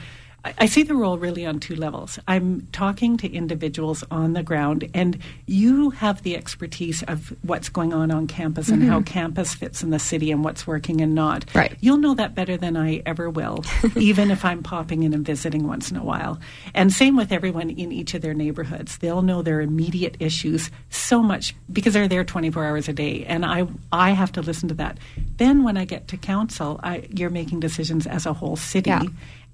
I- 0.59 0.65
see 0.65 0.83
the 0.83 0.95
role 0.95 1.17
really 1.17 1.45
on 1.45 1.59
two 1.59 1.75
levels. 1.75 2.19
I'm 2.27 2.67
talking 2.71 3.17
to 3.17 3.31
individuals 3.31 4.03
on 4.11 4.33
the 4.33 4.43
ground, 4.43 4.89
and 4.93 5.17
you 5.45 5.91
have 5.91 6.23
the 6.23 6.35
expertise 6.35 7.03
of 7.03 7.33
what's 7.43 7.69
going 7.69 7.93
on 7.93 8.11
on 8.11 8.27
campus 8.27 8.69
and 8.69 8.83
how 8.83 9.01
campus 9.01 9.53
fits 9.53 9.81
in 9.83 9.89
the 9.89 9.99
city 9.99 10.31
and 10.31 10.43
what's 10.43 10.67
working 10.67 11.01
and 11.01 11.15
not. 11.15 11.45
Mm-hmm. 11.47 11.57
Right. 11.57 11.77
You'll 11.81 11.97
know 11.97 12.13
that 12.15 12.35
better 12.35 12.57
than 12.57 12.75
I 12.77 13.01
ever 13.05 13.29
will, 13.29 13.63
even 13.95 14.31
if 14.31 14.43
I'm 14.43 14.63
popping 14.63 15.03
in 15.03 15.13
and 15.13 15.25
visiting 15.25 15.67
once 15.67 15.91
in 15.91 15.97
a 15.97 16.03
while. 16.03 16.39
And 16.73 16.91
same 16.91 17.15
with 17.15 17.31
everyone 17.31 17.69
in 17.69 17.91
each 17.91 18.13
of 18.13 18.21
their 18.21 18.33
neighborhoods. 18.33 18.97
They'll 18.97 19.21
know 19.21 19.41
their 19.41 19.61
immediate 19.61 20.17
issues 20.19 20.69
so 20.89 21.21
much 21.21 21.55
because 21.71 21.93
they're 21.93 22.07
there 22.07 22.23
24 22.23 22.65
hours 22.65 22.87
a 22.87 22.93
day, 22.93 23.25
and 23.25 23.45
I 23.45 23.67
I 23.91 24.11
have 24.11 24.31
to 24.33 24.41
listen 24.41 24.69
to 24.69 24.75
that. 24.75 24.97
Then 25.37 25.63
when 25.63 25.77
I 25.77 25.85
get 25.85 26.07
to 26.09 26.17
council, 26.17 26.79
I, 26.83 27.07
you're 27.09 27.29
making 27.29 27.59
decisions 27.59 28.07
as 28.07 28.25
a 28.25 28.33
whole 28.33 28.55
city. 28.55 28.89
Yeah. 28.89 29.03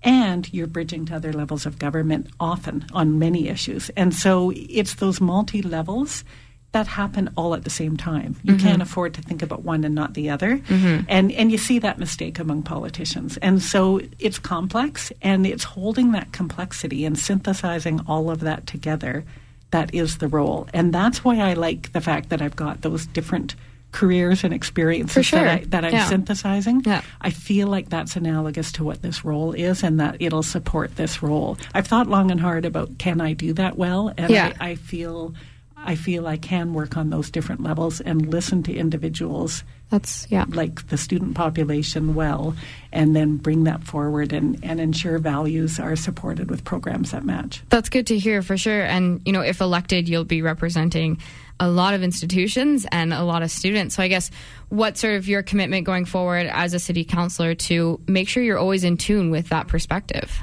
And 0.04 0.52
you're 0.54 0.68
bridging 0.68 1.06
to 1.06 1.16
other 1.16 1.34
levels 1.34 1.66
of 1.66 1.78
government 1.78 2.28
often 2.40 2.86
on 2.94 3.20
many 3.20 3.50
issues. 3.50 3.90
And 3.96 4.14
so 4.14 4.52
it's 4.56 4.96
those 4.96 5.22
multi 5.22 5.62
levels 5.62 6.24
that 6.72 6.88
happen 6.88 7.30
all 7.36 7.54
at 7.54 7.66
the 7.66 7.70
same 7.70 7.98
time. 7.98 8.38
You 8.44 8.54
mm-hmm. 8.54 8.66
can't 8.66 8.82
afford 8.82 9.14
to 9.16 9.22
think 9.22 9.42
about 9.42 9.64
one 9.64 9.84
and 9.84 9.94
not 9.94 10.14
the 10.14 10.30
other. 10.30 10.58
Mm-hmm. 10.58 11.06
And 11.10 11.32
and 11.34 11.52
you 11.52 11.58
see 11.58 11.80
that 11.80 12.00
mistake 12.00 12.40
among 12.40 12.64
politicians. 12.64 13.38
And 13.38 13.62
so 13.62 14.02
it's 14.20 14.40
complex 14.40 15.12
and 15.22 15.46
it's 15.46 15.64
holding 15.64 16.14
that 16.14 16.32
complexity 16.32 17.06
and 17.06 17.20
synthesizing 17.20 18.00
all 18.08 18.32
of 18.32 18.40
that 18.42 18.68
together 18.68 19.26
that 19.72 19.94
is 19.94 20.18
the 20.18 20.28
role. 20.28 20.68
And 20.74 20.94
that's 20.94 21.24
why 21.24 21.38
I 21.40 21.54
like 21.54 21.92
the 21.94 22.02
fact 22.02 22.30
that 22.30 22.42
I've 22.42 22.56
got 22.56 22.82
those 22.82 23.06
different 23.06 23.56
careers 23.92 24.44
and 24.44 24.54
experiences 24.54 25.26
sure. 25.26 25.40
that, 25.44 25.62
I, 25.62 25.64
that 25.66 25.86
I'm 25.86 25.94
Yeah. 25.94 26.06
synthesizing. 26.06 26.82
Yeah. 26.86 27.02
I 27.22 27.30
feel 27.30 27.68
like 27.68 27.90
that's 27.90 28.16
analogous 28.16 28.72
to 28.74 28.84
what 28.84 29.02
this 29.02 29.26
role 29.26 29.52
is 29.54 29.84
and 29.84 30.00
that 30.00 30.16
it'll 30.20 30.44
support 30.44 30.96
this 30.96 31.22
role. 31.22 31.58
I've 31.74 31.88
thought 31.88 32.08
long 32.08 32.32
and 32.32 32.40
hard 32.40 32.66
about 32.66 32.98
can 32.98 33.20
I 33.22 33.34
do 33.34 33.54
that 33.54 33.78
well? 33.78 34.14
And 34.18 34.30
Yeah. 34.30 34.54
I, 34.60 34.70
I 34.72 34.76
feel 34.76 35.34
I 35.84 35.96
feel 35.96 36.28
I 36.28 36.38
can 36.38 36.74
work 36.74 36.98
on 36.98 37.10
those 37.10 37.32
different 37.32 37.62
levels 37.64 38.02
and 38.02 38.28
listen 38.32 38.64
to 38.64 38.74
individuals 38.74 39.64
That's 39.90 40.26
yeah. 40.30 40.46
like 40.48 40.88
the 40.88 40.98
student 40.98 41.36
population 41.36 42.16
well 42.16 42.56
and 42.94 43.16
then 43.16 43.38
bring 43.38 43.66
that 43.66 43.84
forward 43.84 44.32
and, 44.32 44.58
and 44.64 44.80
ensure 44.80 45.18
values 45.18 45.80
are 45.80 45.96
supported 45.96 46.50
with 46.50 46.64
programs 46.64 47.12
that 47.12 47.26
match. 47.26 47.62
That's 47.70 47.90
good 47.90 48.08
to 48.08 48.18
hear 48.18 48.42
for 48.42 48.58
sure. 48.58 48.84
And, 48.84 49.22
you 49.26 49.34
know, 49.34 49.42
if 49.42 49.60
elected, 49.60 50.08
you'll 50.08 50.24
be 50.24 50.42
representing 50.42 51.20
a 51.60 51.70
lot 51.70 51.94
of 51.94 52.04
institutions 52.04 52.86
and 52.92 53.14
a 53.14 53.24
lot 53.24 53.44
of 53.44 53.52
students. 53.52 53.96
So 53.96 54.04
I 54.04 54.08
guess 54.08 54.32
what 54.70 54.98
sort 54.98 55.16
of 55.16 55.28
your 55.28 55.44
commitment 55.44 55.86
going 55.86 56.06
forward 56.06 56.48
as 56.48 56.74
a 56.74 56.80
city 56.80 57.04
councilor 57.04 57.54
to 57.56 58.00
make 58.08 58.30
sure 58.30 58.42
you're 58.42 58.58
always 58.58 58.84
in 58.84 58.98
tune 58.98 59.30
with 59.30 59.50
that 59.50 59.68
perspective? 59.68 60.40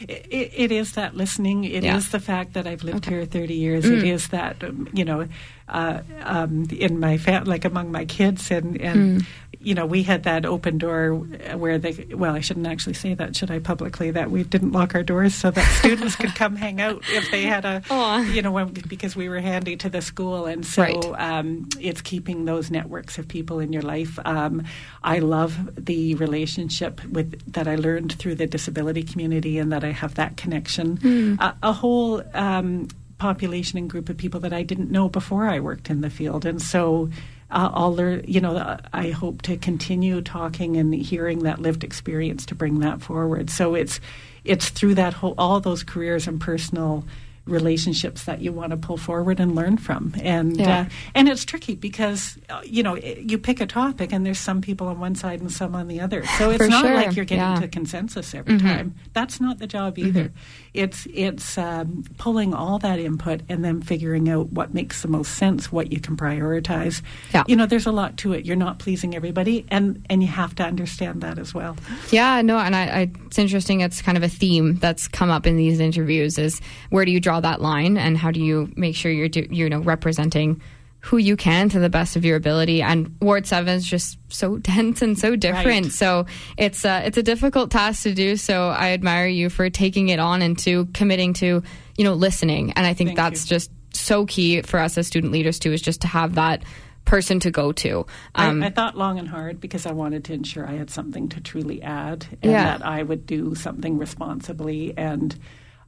It, 0.00 0.52
it 0.54 0.72
is 0.72 0.92
that 0.92 1.16
listening. 1.16 1.64
It 1.64 1.82
is 1.84 1.84
Yeah. 1.84 2.00
the 2.12 2.20
fact 2.20 2.52
that 2.54 2.66
I've 2.66 2.84
lived 2.84 3.06
Okay. 3.06 3.16
here 3.16 3.24
30 3.26 3.54
years. 3.54 3.84
It 3.86 4.04
is 4.04 4.28
that, 4.28 4.62
um, 4.62 4.88
you 4.92 5.04
know, 5.04 5.26
uh, 5.68 6.00
um, 6.22 6.66
in 6.70 7.00
my 7.00 7.16
fa- 7.18 7.42
like 7.44 7.64
among 7.64 7.90
my 7.90 8.04
kids 8.04 8.50
and, 8.50 8.80
and 8.80 9.26
you 9.60 9.74
know, 9.74 9.86
we 9.86 10.04
had 10.04 10.22
that 10.22 10.46
open 10.46 10.78
door 10.78 11.14
where 11.14 11.78
they, 11.78 12.06
well, 12.14 12.34
I 12.34 12.40
shouldn't 12.40 12.66
actually 12.68 12.94
say 12.94 13.14
that, 13.14 13.34
should 13.34 13.50
I 13.50 13.58
publicly, 13.58 14.12
that 14.12 14.30
we 14.30 14.44
didn't 14.44 14.70
lock 14.72 14.94
our 14.94 15.02
doors 15.02 15.34
so 15.34 15.50
that 15.50 15.64
students 15.80 16.14
could 16.14 16.34
come 16.36 16.54
hang 16.54 16.80
out 16.80 17.02
if 17.10 17.28
they 17.32 17.42
had 17.42 17.64
a, 17.64 17.82
Aw. 17.90 18.20
you 18.32 18.40
know, 18.42 18.64
because 18.66 19.16
we 19.16 19.28
were 19.28 19.40
handy 19.40 19.76
to 19.78 19.88
the 19.88 20.00
school. 20.00 20.46
And 20.46 20.64
so 20.64 20.82
Right. 20.82 21.04
um, 21.38 21.68
it's 21.80 22.00
keeping 22.02 22.44
those 22.44 22.70
networks 22.70 23.18
of 23.18 23.26
people 23.26 23.58
in 23.58 23.72
your 23.72 23.82
life. 23.82 24.18
Um, 24.24 24.62
I 25.02 25.18
love 25.18 25.74
the 25.76 26.14
relationship 26.14 27.04
with 27.06 27.52
that 27.52 27.66
I 27.66 27.74
learned 27.74 28.12
through 28.12 28.36
the 28.36 28.46
disability 28.46 29.02
community, 29.02 29.58
and 29.58 29.72
that 29.72 29.82
I 29.82 29.90
have 29.90 30.14
that 30.14 30.36
connection. 30.36 31.36
A, 31.40 31.54
a 31.64 31.72
whole 31.72 32.22
um, 32.34 32.88
population 33.18 33.78
and 33.78 33.90
group 33.90 34.08
of 34.08 34.16
people 34.16 34.38
that 34.40 34.52
I 34.52 34.62
didn't 34.62 34.90
know 34.92 35.08
before 35.08 35.46
I 35.48 35.58
worked 35.58 35.90
in 35.90 36.00
the 36.00 36.10
field, 36.10 36.46
and 36.46 36.62
so. 36.62 37.10
Uh, 37.50 37.70
I'll 37.72 37.94
learn, 37.94 38.24
you 38.26 38.40
know, 38.40 38.78
I 38.92 39.10
hope 39.10 39.42
to 39.42 39.56
continue 39.56 40.20
talking 40.20 40.76
and 40.76 40.94
hearing 40.94 41.40
that 41.44 41.60
lived 41.60 41.82
experience 41.82 42.44
to 42.46 42.54
bring 42.54 42.80
that 42.80 43.00
forward. 43.00 43.48
So 43.50 43.74
it's 43.74 44.00
it's 44.44 44.68
through 44.68 44.94
that 44.96 45.14
whole 45.14 45.34
all 45.38 45.58
those 45.60 45.82
careers 45.82 46.26
and 46.28 46.40
personal 46.40 47.04
relationships 47.46 48.24
that 48.24 48.40
you 48.42 48.52
want 48.52 48.72
to 48.72 48.76
pull 48.76 48.98
forward 48.98 49.40
and 49.40 49.54
learn 49.54 49.78
from. 49.78 50.12
And 50.22 50.58
Yeah. 50.58 50.80
uh, 50.80 50.84
and 51.14 51.28
it's 51.30 51.46
tricky 51.46 51.74
because 51.74 52.36
uh, 52.50 52.60
you 52.64 52.82
know 52.82 52.96
you 52.96 53.38
pick 53.38 53.60
a 53.62 53.66
topic 53.66 54.12
and 54.12 54.26
there's 54.26 54.38
some 54.38 54.60
people 54.60 54.86
on 54.88 55.00
one 55.00 55.14
side 55.14 55.40
and 55.40 55.50
some 55.50 55.74
on 55.74 55.88
the 55.88 56.00
other. 56.00 56.24
So 56.36 56.50
it's 56.50 56.62
For 56.62 56.68
not 56.68 56.84
sure, 56.84 56.94
like 56.94 57.16
you're 57.16 57.24
getting 57.24 57.42
yeah. 57.42 57.54
Mm-hmm. 57.54 57.62
to 57.62 57.68
consensus 57.68 58.34
every 58.34 58.58
time. 58.58 58.94
That's 59.14 59.40
not 59.40 59.58
the 59.58 59.66
job 59.66 59.98
either. 59.98 60.30
It's 60.78 61.08
it's 61.12 61.58
um, 61.58 62.04
pulling 62.18 62.54
all 62.54 62.78
that 62.78 63.00
input 63.00 63.42
and 63.48 63.64
then 63.64 63.82
figuring 63.82 64.28
out 64.28 64.52
what 64.52 64.72
makes 64.72 65.02
the 65.02 65.08
most 65.08 65.34
sense, 65.34 65.72
what 65.72 65.90
you 65.90 66.00
can 66.00 66.16
prioritize. 66.16 67.02
Yeah. 67.34 67.42
You 67.48 67.56
know, 67.56 67.66
there's 67.66 67.86
a 67.86 67.90
lot 67.92 68.16
to 68.18 68.32
it. 68.32 68.46
You're 68.46 68.54
not 68.54 68.78
pleasing 68.78 69.16
everybody, 69.16 69.66
and 69.70 70.06
and 70.08 70.22
you 70.22 70.28
have 70.28 70.54
to 70.54 70.62
understand 70.62 71.20
that 71.22 71.36
as 71.36 71.52
well. 71.52 71.76
Yeah, 72.10 72.42
no, 72.42 72.58
and 72.58 72.76
I, 72.76 72.86
I, 72.86 73.10
it's 73.26 73.38
interesting. 73.38 73.80
It's 73.80 74.00
kind 74.00 74.16
of 74.16 74.22
a 74.22 74.28
theme 74.28 74.76
that's 74.76 75.08
come 75.08 75.30
up 75.30 75.46
in 75.48 75.56
these 75.56 75.80
interviews: 75.80 76.38
is 76.38 76.60
where 76.90 77.04
do 77.04 77.10
you 77.10 77.18
draw 77.18 77.40
that 77.40 77.60
line, 77.60 77.96
and 77.96 78.16
how 78.16 78.30
do 78.30 78.40
you 78.40 78.72
make 78.76 78.94
sure 78.94 79.10
you're 79.10 79.28
do, 79.28 79.46
you 79.50 79.68
know 79.68 79.80
representing 79.80 80.60
who 81.00 81.16
you 81.16 81.36
can 81.36 81.68
to 81.70 81.78
the 81.78 81.88
best 81.88 82.16
of 82.16 82.24
your 82.24 82.36
ability? 82.36 82.82
And 82.82 83.14
Ward 83.20 83.46
Seven 83.46 83.74
is 83.74 83.86
just 83.86 84.18
so 84.28 84.56
dense 84.58 85.02
and 85.02 85.18
so 85.18 85.36
different. 85.36 85.86
Right. 85.86 85.92
So 85.92 86.26
it's 86.56 86.84
uh, 86.84 87.02
it's 87.04 87.16
a 87.18 87.22
difficult 87.22 87.70
task 87.70 88.02
to 88.02 88.14
do. 88.14 88.36
So 88.36 88.68
I 88.68 88.90
admire 88.90 89.26
you 89.28 89.48
for 89.50 89.70
taking 89.70 90.08
it 90.08 90.18
on 90.18 90.42
and 90.42 90.58
to 90.60 90.86
committing 90.94 91.32
to 91.34 91.62
you 91.96 92.04
know 92.04 92.14
listening. 92.14 92.72
And 92.72 92.86
I 92.86 92.94
think 92.94 93.08
Thank 93.10 93.16
that's 93.18 93.44
you. 93.44 93.56
just 93.56 93.70
so 93.92 94.26
key 94.26 94.62
for 94.62 94.78
us 94.80 94.98
as 94.98 95.06
student 95.06 95.32
leaders 95.32 95.58
too. 95.58 95.72
Is 95.72 95.82
just 95.82 96.02
to 96.02 96.08
have 96.08 96.34
that 96.34 96.62
person 97.04 97.40
to 97.40 97.50
go 97.50 97.72
to. 97.72 98.04
Um, 98.34 98.62
I, 98.62 98.66
I 98.66 98.70
thought 98.70 98.94
long 98.94 99.18
and 99.18 99.26
hard 99.26 99.60
because 99.62 99.86
I 99.86 99.92
wanted 99.92 100.24
to 100.26 100.34
ensure 100.34 100.68
I 100.68 100.72
had 100.72 100.90
something 100.90 101.30
to 101.30 101.40
truly 101.40 101.80
add 101.82 102.26
and 102.42 102.52
Yeah. 102.52 102.64
that 102.64 102.84
I 102.84 103.02
would 103.02 103.24
do 103.24 103.54
something 103.54 103.96
responsibly 103.96 104.92
and 104.94 105.34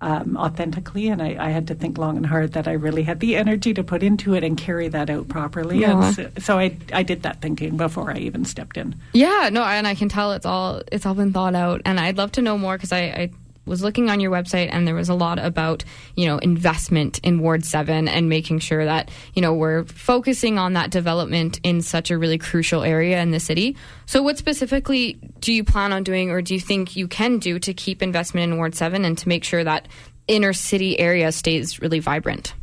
um, 0.00 0.36
authentically. 0.36 1.08
And 1.08 1.22
I, 1.22 1.36
I 1.38 1.50
had 1.50 1.68
to 1.68 1.74
think 1.74 1.98
long 1.98 2.16
and 2.16 2.26
hard 2.26 2.52
that 2.52 2.66
I 2.66 2.72
really 2.72 3.02
had 3.02 3.20
the 3.20 3.36
energy 3.36 3.74
to 3.74 3.84
put 3.84 4.02
into 4.02 4.34
it 4.34 4.44
and 4.44 4.56
carry 4.56 4.88
that 4.88 5.10
out 5.10 5.28
properly. 5.28 5.84
And 5.84 6.14
so, 6.14 6.30
so 6.38 6.58
I, 6.58 6.76
I 6.92 7.02
did 7.02 7.22
that 7.22 7.40
thinking 7.40 7.76
before 7.76 8.10
I 8.10 8.18
even 8.18 8.44
stepped 8.44 8.76
in. 8.76 8.94
Yeah, 9.12 9.50
no, 9.52 9.62
and 9.62 9.86
I 9.86 9.94
can 9.94 10.08
tell 10.08 10.32
it's 10.32 10.46
all 10.46 10.82
it's 10.90 11.06
all 11.06 11.14
been 11.14 11.32
thought 11.32 11.54
out, 11.54 11.82
and 11.84 12.00
I'd 12.00 12.16
love 12.16 12.32
to 12.32 12.42
know 12.42 12.56
more 12.56 12.76
because 12.76 12.92
I, 12.92 13.00
I 13.00 13.30
was 13.70 13.82
looking 13.82 14.10
on 14.10 14.20
your 14.20 14.30
website 14.30 14.68
and 14.70 14.86
there 14.86 14.94
was 14.94 15.08
a 15.08 15.14
lot 15.14 15.38
about 15.38 15.84
you 16.16 16.26
know 16.26 16.36
investment 16.38 17.20
in 17.20 17.38
Ward 17.40 17.64
Seven 17.64 18.08
and 18.08 18.28
making 18.28 18.58
sure 18.58 18.84
that 18.84 19.10
you 19.34 19.40
know 19.40 19.54
we're 19.54 19.84
focusing 19.84 20.58
on 20.58 20.74
that 20.74 20.90
development 20.90 21.60
in 21.62 21.80
such 21.80 22.10
a 22.10 22.18
really 22.18 22.36
crucial 22.36 22.82
area 22.82 23.22
in 23.22 23.30
the 23.30 23.40
city. 23.40 23.76
So, 24.04 24.22
what 24.22 24.36
specifically 24.36 25.18
do 25.38 25.52
you 25.52 25.64
plan 25.64 25.92
on 25.92 26.02
doing, 26.02 26.30
or 26.30 26.42
do 26.42 26.52
you 26.52 26.60
think 26.60 26.96
you 26.96 27.08
can 27.08 27.38
do 27.38 27.58
to 27.60 27.72
keep 27.72 28.02
investment 28.02 28.52
in 28.52 28.58
Ward 28.58 28.74
Seven 28.74 29.04
and 29.04 29.16
to 29.18 29.28
make 29.28 29.44
sure 29.44 29.64
that 29.64 29.88
inner 30.28 30.52
city 30.52 30.98
area 30.98 31.32
stays 31.32 31.80
really 31.80 32.00
vibrant? 32.00 32.54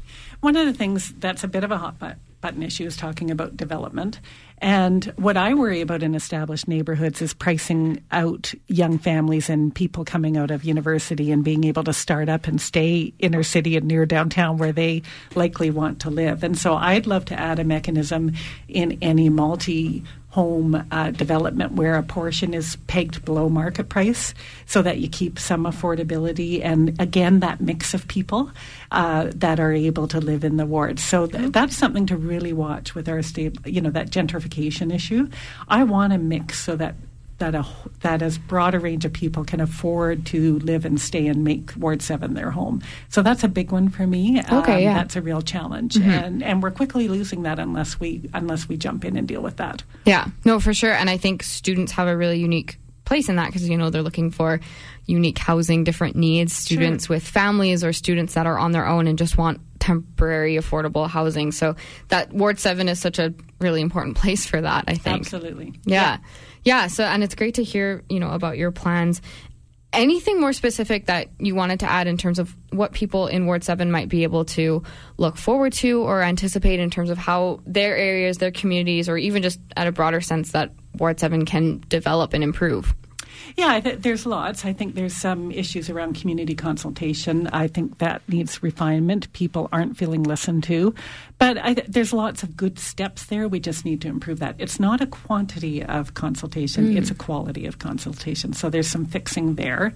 One 0.42 0.56
of 0.56 0.66
the 0.68 0.74
things 0.74 1.14
that's 1.14 1.44
a 1.44 1.48
bit 1.48 1.64
of 1.64 1.72
a 1.72 1.78
hot 1.78 1.96
button 2.42 2.64
issue 2.64 2.86
is 2.86 2.96
talking 2.96 3.32
about 3.32 3.58
development. 3.58 4.20
And 4.60 5.06
what 5.18 5.38
I 5.38 5.54
worry 5.54 5.82
about 5.82 6.02
in 6.02 6.16
established 6.16 6.68
neighborhoods 6.68 7.22
is 7.22 7.34
pricing 7.34 8.02
out 8.12 8.54
young 8.68 8.98
families 8.98 9.50
and 9.50 9.74
people 9.74 10.04
coming 10.04 10.36
out 10.36 10.50
of 10.50 10.64
university 10.64 11.32
and 11.32 11.44
being 11.44 11.64
able 11.64 11.84
to 11.84 11.94
start 11.94 12.28
up 12.28 12.48
and 12.48 12.60
stay 12.60 13.14
inner 13.20 13.44
city 13.44 13.78
and 13.78 13.88
near 13.88 14.06
downtown 14.06 14.58
where 14.58 14.72
they 14.72 15.04
likely 15.36 15.70
want 15.70 16.00
to 16.02 16.10
live. 16.10 16.44
And 16.44 16.58
so 16.58 16.76
I'd 16.76 17.06
love 17.06 17.26
to 17.26 17.40
add 17.40 17.60
a 17.60 17.64
mechanism 17.64 18.34
in 18.68 18.98
any 19.02 19.30
multi 19.30 20.04
home 20.38 20.86
uh, 20.92 21.10
development 21.10 21.72
where 21.72 21.96
a 21.96 22.04
portion 22.04 22.54
is 22.54 22.76
pegged 22.86 23.26
below 23.26 23.50
market 23.50 23.90
price 23.90 24.36
so 24.68 24.84
that 24.84 25.00
you 25.00 25.10
keep 25.10 25.40
some 25.40 25.64
affordability 25.64 26.64
and 26.64 27.00
again 27.02 27.40
that 27.40 27.60
mix 27.60 27.96
of 27.96 28.08
people 28.08 28.52
uh, 28.92 29.32
that 29.34 29.60
are 29.60 29.74
able 29.74 30.08
to 30.08 30.20
live 30.20 30.44
in 30.44 30.58
the 30.58 30.66
ward 30.66 31.00
so 31.00 31.26
th- 31.26 31.52
that's 31.52 31.76
something 31.76 32.06
to 32.06 32.16
really 32.16 32.54
watch 32.54 32.94
with 32.94 33.10
our 33.10 33.24
state 33.24 33.56
you 33.66 33.82
know 33.82 33.90
that 33.90 34.12
gentrification 34.12 34.94
issue. 34.94 35.28
I 35.68 35.84
want 35.84 36.14
a 36.14 36.18
mix 36.18 36.60
so 36.60 36.76
that 36.76 36.96
that 37.40 37.54
a 37.56 37.66
that 38.02 38.22
as 38.22 38.38
broad 38.38 38.74
a 38.74 38.80
range 38.80 39.06
of 39.06 39.14
people 39.14 39.44
can 39.44 39.60
afford 39.60 40.26
to 40.28 40.60
live 40.60 40.86
and 40.86 41.00
stay 41.00 41.28
and 41.28 41.44
make 41.44 41.72
Ward 41.78 42.02
Seven 42.02 42.34
their 42.34 42.52
home. 42.52 42.82
So 43.10 43.22
that's 43.22 43.44
a 43.44 43.48
big 43.48 43.72
one 43.72 43.90
for 43.90 44.08
me. 44.08 44.40
Um, 44.40 44.58
Okay, 44.60 44.84
yeah. 44.84 44.94
that's 44.96 45.16
a 45.16 45.22
real 45.22 45.42
challenge, 45.42 45.98
and 45.98 46.42
and 46.44 46.64
we're 46.64 46.72
quickly 46.72 47.08
losing 47.08 47.44
that 47.44 47.60
unless 47.60 48.00
we 48.00 48.30
unless 48.34 48.68
we 48.68 48.78
jump 48.78 49.06
in 49.06 49.18
and 49.18 49.28
deal 49.28 49.42
with 49.42 49.58
that. 49.58 49.84
Yeah, 50.06 50.28
no, 50.46 50.60
for 50.60 50.74
sure. 50.74 50.94
And 50.94 51.10
I 51.10 51.18
think 51.18 51.44
students 51.44 51.92
have 51.94 52.08
a 52.08 52.18
really 52.18 52.40
unique 52.40 52.80
place 53.06 53.30
in 53.30 53.38
that 53.38 53.48
because, 53.48 53.68
you 53.70 53.78
know, 53.78 53.90
they're 53.90 54.02
looking 54.02 54.32
for 54.32 54.60
unique 55.06 55.38
housing, 55.38 55.86
different 55.86 56.18
needs, 56.18 56.54
students 56.54 57.08
with 57.08 57.24
families 57.26 57.82
or 57.84 57.94
students 57.94 58.34
that 58.34 58.46
are 58.46 58.58
on 58.58 58.74
their 58.74 58.86
own 58.86 59.08
and 59.08 59.18
just 59.18 59.38
want 59.38 59.62
temporary 59.80 60.56
affordable 60.56 61.08
housing. 61.10 61.54
So 61.54 61.78
that 62.10 62.34
Ward 62.34 62.60
7 62.60 62.90
is 62.90 63.00
such 63.00 63.18
a 63.18 63.34
really 63.60 63.80
important 63.82 64.18
place 64.22 64.46
for 64.46 64.60
that, 64.60 64.84
I 64.88 64.96
think. 64.96 65.22
Absolutely. 65.22 65.80
Yeah. 65.86 66.02
Yeah. 66.02 66.18
So, 66.88 67.04
and 67.06 67.24
it's 67.24 67.34
great 67.36 67.56
to 67.56 67.64
hear, 67.64 68.04
you 68.10 68.20
know, 68.20 68.32
about 68.32 68.58
your 68.58 68.72
plans. 68.72 69.22
Anything 69.94 70.42
more 70.42 70.52
specific 70.52 71.06
that 71.06 71.30
you 71.40 71.56
wanted 71.56 71.80
to 71.80 71.90
add 71.90 72.08
in 72.08 72.18
terms 72.18 72.40
of 72.40 72.54
what 72.72 72.92
people 72.92 73.28
in 73.28 73.46
Ward 73.46 73.64
7 73.64 73.90
might 73.90 74.10
be 74.10 74.24
able 74.24 74.44
to 74.46 74.84
look 75.16 75.38
forward 75.38 75.72
to 75.74 76.02
or 76.02 76.22
anticipate 76.22 76.82
in 76.82 76.90
terms 76.90 77.10
of 77.10 77.18
how 77.18 77.62
their 77.66 77.96
areas, 77.96 78.40
their 78.40 78.52
communities, 78.52 79.08
or 79.08 79.18
even 79.18 79.42
just 79.42 79.62
at 79.78 79.88
a 79.88 79.94
broader 79.94 80.20
sense 80.20 80.52
that 80.52 80.72
Ward 80.98 81.22
7 81.22 81.46
can 81.46 81.82
develop 81.88 82.34
and 82.34 82.44
improve? 82.44 82.94
Yeah, 83.56 83.80
th- 83.80 84.00
there's 84.00 84.26
lots. 84.26 84.66
I 84.66 84.74
think 84.74 84.96
there's 84.96 85.16
some 85.16 85.52
issues 85.52 85.90
around 85.90 86.20
community 86.20 86.54
consultation. 86.54 87.48
I 87.48 87.68
think 87.68 88.00
that 88.00 88.22
needs 88.28 88.62
refinement. 88.62 89.32
People 89.34 89.70
aren't 89.72 89.98
feeling 89.98 90.24
listened 90.24 90.64
to. 90.66 90.94
But 91.40 91.58
I 91.60 91.76
there's 91.88 92.14
lots 92.14 92.42
of 92.42 92.58
good 92.58 92.80
steps 92.80 93.26
there. 93.26 93.48
We 93.48 93.60
just 93.60 93.86
need 93.86 94.02
to 94.02 94.08
improve 94.08 94.40
that. 94.40 94.56
It's 94.58 94.80
not 94.80 95.02
a 95.02 95.06
quantity 95.06 95.84
of 95.84 96.16
consultation, 96.16 96.98
it's 96.98 97.12
a 97.12 97.16
quality 97.16 97.66
of 97.68 97.80
consultation. 97.80 98.54
So 98.54 98.70
there's 98.70 98.88
some 98.88 99.06
fixing 99.06 99.56
there. 99.56 99.94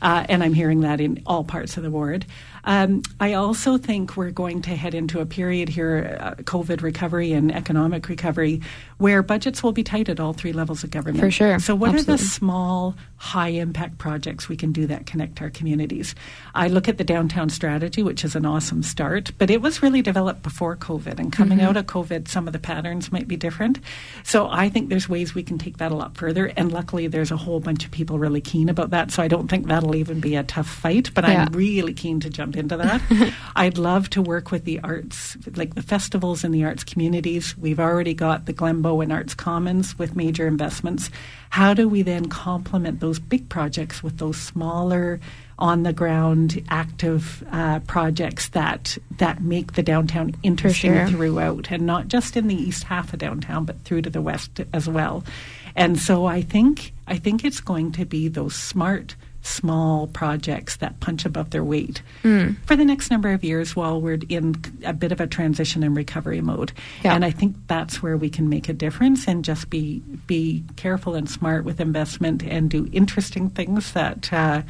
Uh, 0.00 0.24
and 0.28 0.42
I'm 0.44 0.54
hearing 0.54 0.80
that 0.80 1.00
in 1.00 1.22
all 1.26 1.44
parts 1.44 1.76
of 1.76 1.82
the 1.82 1.90
ward. 1.90 2.26
Um, 2.64 3.02
I 3.20 3.34
also 3.34 3.76
think 3.76 4.16
we're 4.16 4.30
going 4.30 4.62
to 4.62 4.76
head 4.76 4.94
into 4.94 5.20
a 5.20 5.26
period 5.26 5.68
here, 5.68 6.16
uh, 6.20 6.34
COVID 6.42 6.82
recovery 6.82 7.32
and 7.32 7.54
economic 7.54 8.08
recovery, 8.08 8.62
where 8.98 9.22
budgets 9.22 9.62
will 9.62 9.72
be 9.72 9.82
tight 9.82 10.08
at 10.08 10.18
all 10.18 10.32
three 10.32 10.52
levels 10.52 10.82
of 10.82 10.90
government. 10.90 11.20
For 11.20 11.30
sure. 11.30 11.58
So, 11.58 11.74
what 11.74 11.94
are 11.94 12.02
the 12.02 12.18
small, 12.18 12.94
high 13.16 13.48
impact 13.48 13.98
projects 13.98 14.48
we 14.48 14.56
can 14.56 14.72
do 14.72 14.86
that 14.86 15.06
connect 15.06 15.42
our 15.42 15.50
communities? 15.50 16.14
I 16.54 16.68
look 16.68 16.88
at 16.88 16.98
the 16.98 17.04
downtown 17.04 17.50
strategy, 17.50 18.02
which 18.02 18.24
is 18.24 18.34
an 18.34 18.46
awesome 18.46 18.82
start, 18.82 19.32
but 19.38 19.50
it 19.50 19.60
was 19.60 19.82
really 19.82 20.00
developed 20.00 20.42
before 20.42 20.76
COVID, 20.84 21.18
and 21.18 21.32
coming 21.32 21.58
mm-hmm. 21.58 21.68
out 21.68 21.76
of 21.76 21.86
COVID, 21.86 22.28
some 22.28 22.46
of 22.46 22.52
the 22.52 22.58
patterns 22.58 23.10
might 23.10 23.26
be 23.26 23.36
different. 23.36 23.80
So 24.22 24.48
I 24.50 24.68
think 24.68 24.90
there's 24.90 25.08
ways 25.08 25.34
we 25.34 25.42
can 25.42 25.56
take 25.56 25.78
that 25.78 25.90
a 25.90 25.94
lot 25.94 26.16
further. 26.16 26.52
And 26.56 26.70
luckily, 26.70 27.06
there's 27.06 27.30
a 27.30 27.36
whole 27.36 27.60
bunch 27.60 27.84
of 27.84 27.90
people 27.90 28.18
really 28.18 28.40
keen 28.40 28.68
about 28.68 28.90
that. 28.90 29.10
So 29.10 29.22
I 29.22 29.28
don't 29.28 29.48
think 29.48 29.66
that'll 29.66 29.96
even 29.96 30.20
be 30.20 30.36
a 30.36 30.42
tough 30.42 30.68
fight. 30.68 31.10
But 31.14 31.24
Yeah. 31.24 31.46
I'm 31.46 31.52
really 31.52 31.94
keen 31.94 32.20
to 32.20 32.30
jump 32.30 32.56
into 32.56 32.76
that. 32.76 33.00
I'd 33.56 33.78
love 33.78 34.10
to 34.10 34.22
work 34.22 34.50
with 34.50 34.64
the 34.64 34.80
arts, 34.80 35.36
like 35.54 35.74
the 35.74 35.82
festivals 35.82 36.44
and 36.44 36.54
the 36.54 36.64
arts 36.64 36.84
communities. 36.84 37.56
We've 37.56 37.80
already 37.80 38.14
got 38.14 38.46
the 38.46 38.52
Glenbow 38.52 39.02
and 39.02 39.12
Arts 39.12 39.34
Commons 39.34 39.98
with 39.98 40.14
major 40.14 40.46
investments. 40.46 41.10
How 41.50 41.72
do 41.72 41.88
we 41.88 42.02
then 42.02 42.26
complement 42.28 43.00
those 43.00 43.18
big 43.18 43.48
projects 43.48 44.02
with 44.02 44.18
those 44.18 44.36
smaller, 44.36 45.20
on 45.58 45.82
the 45.84 45.92
ground, 45.92 46.62
active 46.68 47.44
uh, 47.50 47.80
projects 47.80 48.48
that 48.50 48.98
that 49.18 49.42
make 49.42 49.74
the 49.74 49.82
downtown 49.82 50.34
interesting 50.42 50.94
sure. 50.94 51.08
throughout, 51.08 51.70
and 51.70 51.86
not 51.86 52.08
just 52.08 52.36
in 52.36 52.48
the 52.48 52.54
east 52.54 52.84
half 52.84 53.12
of 53.12 53.18
downtown, 53.18 53.64
but 53.64 53.80
through 53.84 54.02
to 54.02 54.10
the 54.10 54.22
west 54.22 54.60
as 54.72 54.88
well. 54.88 55.24
And 55.76 55.98
so 55.98 56.26
I 56.26 56.42
think 56.42 56.92
I 57.06 57.18
think 57.18 57.44
it's 57.44 57.60
going 57.60 57.92
to 57.92 58.04
be 58.04 58.28
those 58.28 58.54
smart 58.54 59.16
small 59.44 60.06
projects 60.06 60.76
that 60.76 60.98
punch 61.00 61.26
above 61.26 61.50
their 61.50 61.62
weight 61.62 62.00
for 62.64 62.76
the 62.76 62.84
next 62.84 63.10
number 63.10 63.30
of 63.30 63.44
years 63.44 63.76
while 63.76 64.00
we're 64.00 64.18
in 64.30 64.54
a 64.84 64.94
bit 64.94 65.12
of 65.12 65.20
a 65.20 65.26
transition 65.26 65.82
and 65.82 65.94
recovery 65.94 66.40
mode. 66.40 66.72
Yeah. 67.02 67.14
And 67.14 67.26
I 67.26 67.30
think 67.30 67.54
that's 67.66 68.02
where 68.02 68.16
we 68.16 68.30
can 68.30 68.48
make 68.48 68.70
a 68.70 68.72
difference 68.72 69.28
and 69.28 69.44
just 69.44 69.68
be 69.68 70.00
be 70.26 70.64
careful 70.76 71.14
and 71.14 71.28
smart 71.28 71.64
with 71.64 71.78
investment 71.78 72.42
and 72.42 72.70
do 72.70 72.88
interesting 72.90 73.50
things 73.50 73.92
that 73.92 74.32
uh, 74.32 74.62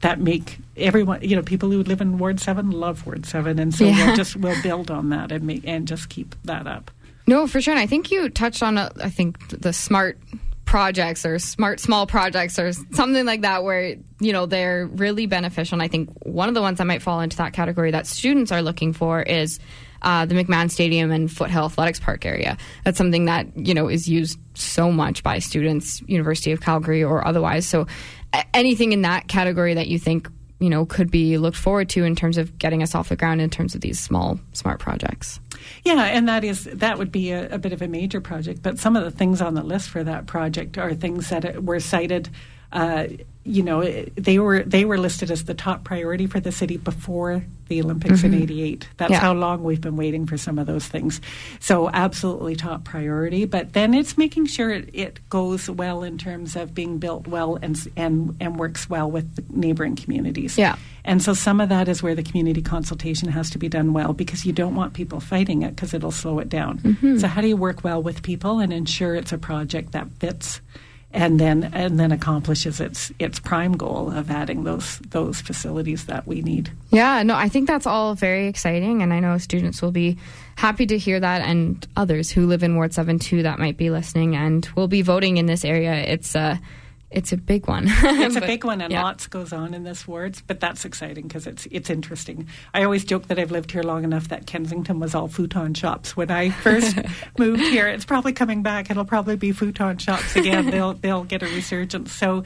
that 0.00 0.20
make 0.20 0.58
everyone 0.76 1.22
you 1.22 1.34
know 1.36 1.42
people 1.42 1.70
who 1.70 1.82
live 1.82 2.00
in 2.00 2.18
Ward 2.18 2.40
Seven 2.40 2.70
love 2.70 3.04
Ward 3.06 3.26
Seven, 3.26 3.58
and 3.58 3.74
so 3.74 3.84
Yeah. 3.84 4.06
we'll 4.06 4.16
just 4.16 4.36
we'll 4.36 4.62
build 4.62 4.90
on 4.90 5.10
that 5.10 5.32
and 5.32 5.44
make 5.44 5.62
and 5.66 5.86
just 5.88 6.08
keep 6.08 6.34
that 6.44 6.66
up. 6.66 6.90
No, 7.26 7.46
for 7.46 7.60
sure. 7.60 7.72
And 7.74 7.80
I 7.80 7.86
think 7.86 8.10
you 8.10 8.30
touched 8.30 8.62
on, 8.62 8.78
uh, 8.78 8.88
I 9.02 9.10
think, 9.10 9.48
the 9.50 9.72
smart 9.74 10.18
projects 10.64 11.26
or 11.26 11.38
smart 11.38 11.78
small 11.80 12.06
projects 12.06 12.58
or 12.58 12.72
something 12.92 13.24
like 13.26 13.42
that 13.42 13.64
where, 13.64 13.96
you 14.20 14.32
know, 14.32 14.46
they're 14.46 14.86
really 14.86 15.26
beneficial. 15.26 15.74
And 15.74 15.82
I 15.82 15.88
think 15.88 16.10
one 16.24 16.48
of 16.48 16.54
the 16.54 16.62
ones 16.62 16.78
that 16.78 16.86
might 16.86 17.02
fall 17.02 17.20
into 17.20 17.36
that 17.38 17.52
category 17.52 17.90
that 17.90 18.06
students 18.06 18.50
are 18.52 18.62
looking 18.62 18.92
for 18.94 19.22
is 19.22 19.58
uh, 20.02 20.24
the 20.26 20.34
McMahon 20.34 20.70
Stadium 20.70 21.10
and 21.10 21.30
Foothills 21.30 21.72
Athletic 21.72 22.00
Park 22.00 22.24
area. 22.24 22.56
That's 22.84 22.96
something 22.96 23.24
that, 23.26 23.46
you 23.56 23.74
know, 23.74 23.88
is 23.88 24.08
used 24.08 24.38
so 24.54 24.92
much 24.92 25.22
by 25.22 25.38
students, 25.38 26.00
University 26.06 26.52
of 26.52 26.60
Calgary 26.60 27.02
or 27.02 27.26
otherwise. 27.26 27.66
So 27.66 27.86
anything 28.54 28.92
in 28.92 29.02
that 29.02 29.28
category 29.28 29.74
that 29.74 29.88
you 29.88 29.98
think, 29.98 30.28
you 30.60 30.70
know, 30.70 30.84
could 30.84 31.10
be 31.10 31.38
looked 31.38 31.56
forward 31.56 31.88
to 31.90 32.04
in 32.04 32.16
terms 32.16 32.36
of 32.36 32.58
getting 32.58 32.82
us 32.82 32.94
off 32.94 33.08
the 33.08 33.16
ground 33.16 33.40
in 33.40 33.50
terms 33.50 33.74
of 33.74 33.80
these 33.80 33.98
small, 33.98 34.40
smart 34.52 34.80
projects. 34.80 35.40
Yeah, 35.84 36.02
and 36.02 36.28
that 36.28 36.44
is 36.44 36.64
that 36.64 36.98
would 36.98 37.12
be 37.12 37.30
a, 37.30 37.48
a 37.50 37.58
bit 37.58 37.72
of 37.72 37.82
a 37.82 37.88
major 37.88 38.20
project. 38.20 38.62
But 38.62 38.78
some 38.78 38.96
of 38.96 39.04
the 39.04 39.10
things 39.10 39.40
on 39.40 39.54
the 39.54 39.62
list 39.62 39.88
for 39.88 40.02
that 40.04 40.26
project 40.26 40.78
are 40.78 40.94
things 40.94 41.28
that 41.30 41.62
were 41.64 41.80
cited. 41.80 42.28
Uh, 42.72 43.06
you 43.44 43.62
know, 43.62 43.82
they 43.82 44.38
were 44.38 44.62
they 44.62 44.84
were 44.84 44.98
listed 44.98 45.30
as 45.30 45.44
the 45.44 45.54
top 45.54 45.82
priority 45.82 46.26
for 46.26 46.38
the 46.38 46.52
city 46.52 46.76
before 46.76 47.42
the 47.68 47.80
Olympics 47.80 48.22
in 48.22 48.34
'88. 48.34 48.86
That's 48.98 49.10
Yeah. 49.10 49.20
how 49.20 49.32
long 49.32 49.64
we've 49.64 49.80
been 49.80 49.96
waiting 49.96 50.26
for 50.26 50.36
some 50.36 50.58
of 50.58 50.66
those 50.66 50.86
things. 50.86 51.22
So 51.58 51.88
absolutely 51.88 52.56
top 52.56 52.84
priority. 52.84 53.46
But 53.46 53.72
then 53.72 53.94
it's 53.94 54.18
making 54.18 54.46
sure 54.46 54.68
it, 54.70 54.90
it 54.92 55.20
goes 55.30 55.70
well 55.70 56.02
in 56.02 56.18
terms 56.18 56.56
of 56.56 56.74
being 56.74 56.98
built 56.98 57.26
well 57.26 57.58
and 57.62 57.78
and 57.96 58.36
and 58.38 58.58
works 58.58 58.90
well 58.90 59.10
with 59.10 59.36
the 59.36 59.44
neighboring 59.48 59.96
communities. 59.96 60.58
Yeah. 60.58 60.76
And 61.06 61.22
so 61.22 61.32
some 61.32 61.58
of 61.58 61.70
that 61.70 61.88
is 61.88 62.02
where 62.02 62.14
the 62.14 62.22
community 62.22 62.60
consultation 62.60 63.30
has 63.30 63.48
to 63.50 63.58
be 63.58 63.70
done 63.70 63.94
well 63.94 64.12
because 64.12 64.44
you 64.44 64.52
don't 64.52 64.74
want 64.74 64.92
people 64.92 65.20
fighting 65.20 65.62
it 65.62 65.74
because 65.74 65.94
it'll 65.94 66.10
slow 66.10 66.38
it 66.38 66.50
down. 66.50 66.80
Mm-hmm. 66.80 67.16
So 67.16 67.28
how 67.28 67.40
do 67.40 67.48
you 67.48 67.56
work 67.56 67.82
well 67.82 68.02
with 68.02 68.22
people 68.22 68.58
and 68.58 68.74
ensure 68.74 69.14
it's 69.14 69.32
a 69.32 69.38
project 69.38 69.92
that 69.92 70.10
fits 70.20 70.60
and 71.12 71.40
then 71.40 71.70
and 71.72 71.98
then 71.98 72.12
accomplishes 72.12 72.80
its 72.80 73.10
its 73.18 73.38
prime 73.38 73.76
goal 73.76 74.10
of 74.10 74.30
adding 74.30 74.64
those 74.64 74.98
those 75.10 75.40
facilities 75.40 76.04
that 76.06 76.26
we 76.26 76.42
need. 76.42 76.70
Yeah, 76.90 77.22
no, 77.22 77.34
I 77.34 77.48
think 77.48 77.66
that's 77.66 77.86
all 77.86 78.14
very 78.14 78.46
exciting, 78.46 79.02
and 79.02 79.12
I 79.12 79.20
know 79.20 79.38
students 79.38 79.80
will 79.80 79.92
be 79.92 80.18
happy 80.56 80.86
to 80.86 80.98
hear 80.98 81.18
that, 81.18 81.42
and 81.42 81.86
others 81.96 82.30
who 82.30 82.46
live 82.46 82.62
in 82.62 82.76
Ward 82.76 82.92
Seven 82.92 83.18
too 83.18 83.42
that 83.42 83.58
might 83.58 83.76
be 83.76 83.90
listening 83.90 84.36
and 84.36 84.68
will 84.76 84.88
be 84.88 85.02
voting 85.02 85.38
in 85.38 85.46
this 85.46 85.64
area. 85.64 85.94
It's 85.94 86.34
a, 86.34 86.60
it's 87.10 87.32
a 87.32 87.36
big 87.36 87.66
one. 87.68 87.86
It's 87.88 88.36
a 88.36 88.40
But, 88.40 88.46
big 88.46 88.64
one, 88.64 88.80
and 88.80 88.92
yeah. 88.92 89.02
lots 89.02 89.26
goes 89.26 89.52
on 89.52 89.72
in 89.72 89.82
this 89.82 90.06
wards. 90.06 90.42
But 90.42 90.60
that's 90.60 90.84
exciting 90.84 91.26
because 91.26 91.46
it's 91.46 91.66
it's 91.70 91.88
interesting. 91.88 92.48
I 92.74 92.84
always 92.84 93.04
joke 93.04 93.28
that 93.28 93.38
I've 93.38 93.50
lived 93.50 93.70
here 93.70 93.82
long 93.82 94.04
enough 94.04 94.28
that 94.28 94.46
Kensington 94.46 95.00
was 95.00 95.14
all 95.14 95.28
futon 95.28 95.74
shops 95.74 96.16
when 96.16 96.30
I 96.30 96.50
first 96.50 96.98
moved 97.38 97.62
here. 97.62 97.88
It's 97.88 98.04
probably 98.04 98.32
coming 98.32 98.62
back. 98.62 98.90
It'll 98.90 99.04
probably 99.06 99.36
be 99.36 99.52
futon 99.52 99.98
shops 99.98 100.36
again. 100.36 100.66
they'll 100.70 100.94
they'll 100.94 101.24
get 101.24 101.42
a 101.42 101.46
resurgence. 101.46 102.12
So 102.12 102.44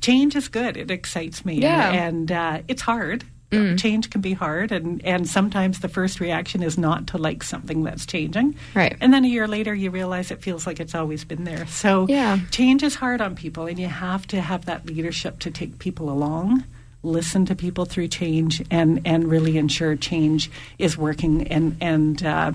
change 0.00 0.36
is 0.36 0.48
good. 0.48 0.76
It 0.76 0.90
excites 0.90 1.44
me. 1.44 1.60
Yeah. 1.60 1.90
and, 1.90 2.30
and 2.30 2.32
uh, 2.32 2.62
it's 2.68 2.82
hard. 2.82 3.24
Change 3.76 4.10
can 4.10 4.20
be 4.20 4.32
hard, 4.34 4.72
and, 4.72 5.04
and 5.04 5.28
sometimes 5.28 5.80
the 5.80 5.88
first 5.88 6.20
reaction 6.20 6.62
is 6.62 6.76
not 6.78 7.06
to 7.08 7.18
like 7.18 7.42
something 7.42 7.82
that's 7.84 8.06
changing. 8.06 8.54
Right. 8.74 8.96
And 9.00 9.12
then 9.12 9.24
a 9.24 9.28
year 9.28 9.48
later, 9.48 9.74
you 9.74 9.90
realize 9.90 10.30
it 10.30 10.42
feels 10.42 10.66
like 10.66 10.80
it's 10.80 10.94
always 10.94 11.24
been 11.24 11.44
there. 11.44 11.66
So 11.66 12.06
Yeah. 12.08 12.38
change 12.50 12.82
is 12.82 12.94
hard 12.96 13.20
on 13.20 13.34
people, 13.34 13.66
and 13.66 13.78
you 13.78 13.88
have 13.88 14.26
to 14.28 14.40
have 14.40 14.64
that 14.66 14.86
leadership 14.86 15.38
to 15.40 15.50
take 15.50 15.78
people 15.78 16.10
along, 16.10 16.64
listen 17.02 17.46
to 17.46 17.54
people 17.54 17.84
through 17.84 18.08
change, 18.08 18.62
and 18.70 19.00
and 19.04 19.30
really 19.30 19.56
ensure 19.58 19.96
change 19.96 20.50
is 20.78 20.96
working 20.98 21.46
and 21.48 21.76
and 21.80 22.24
uh, 22.24 22.52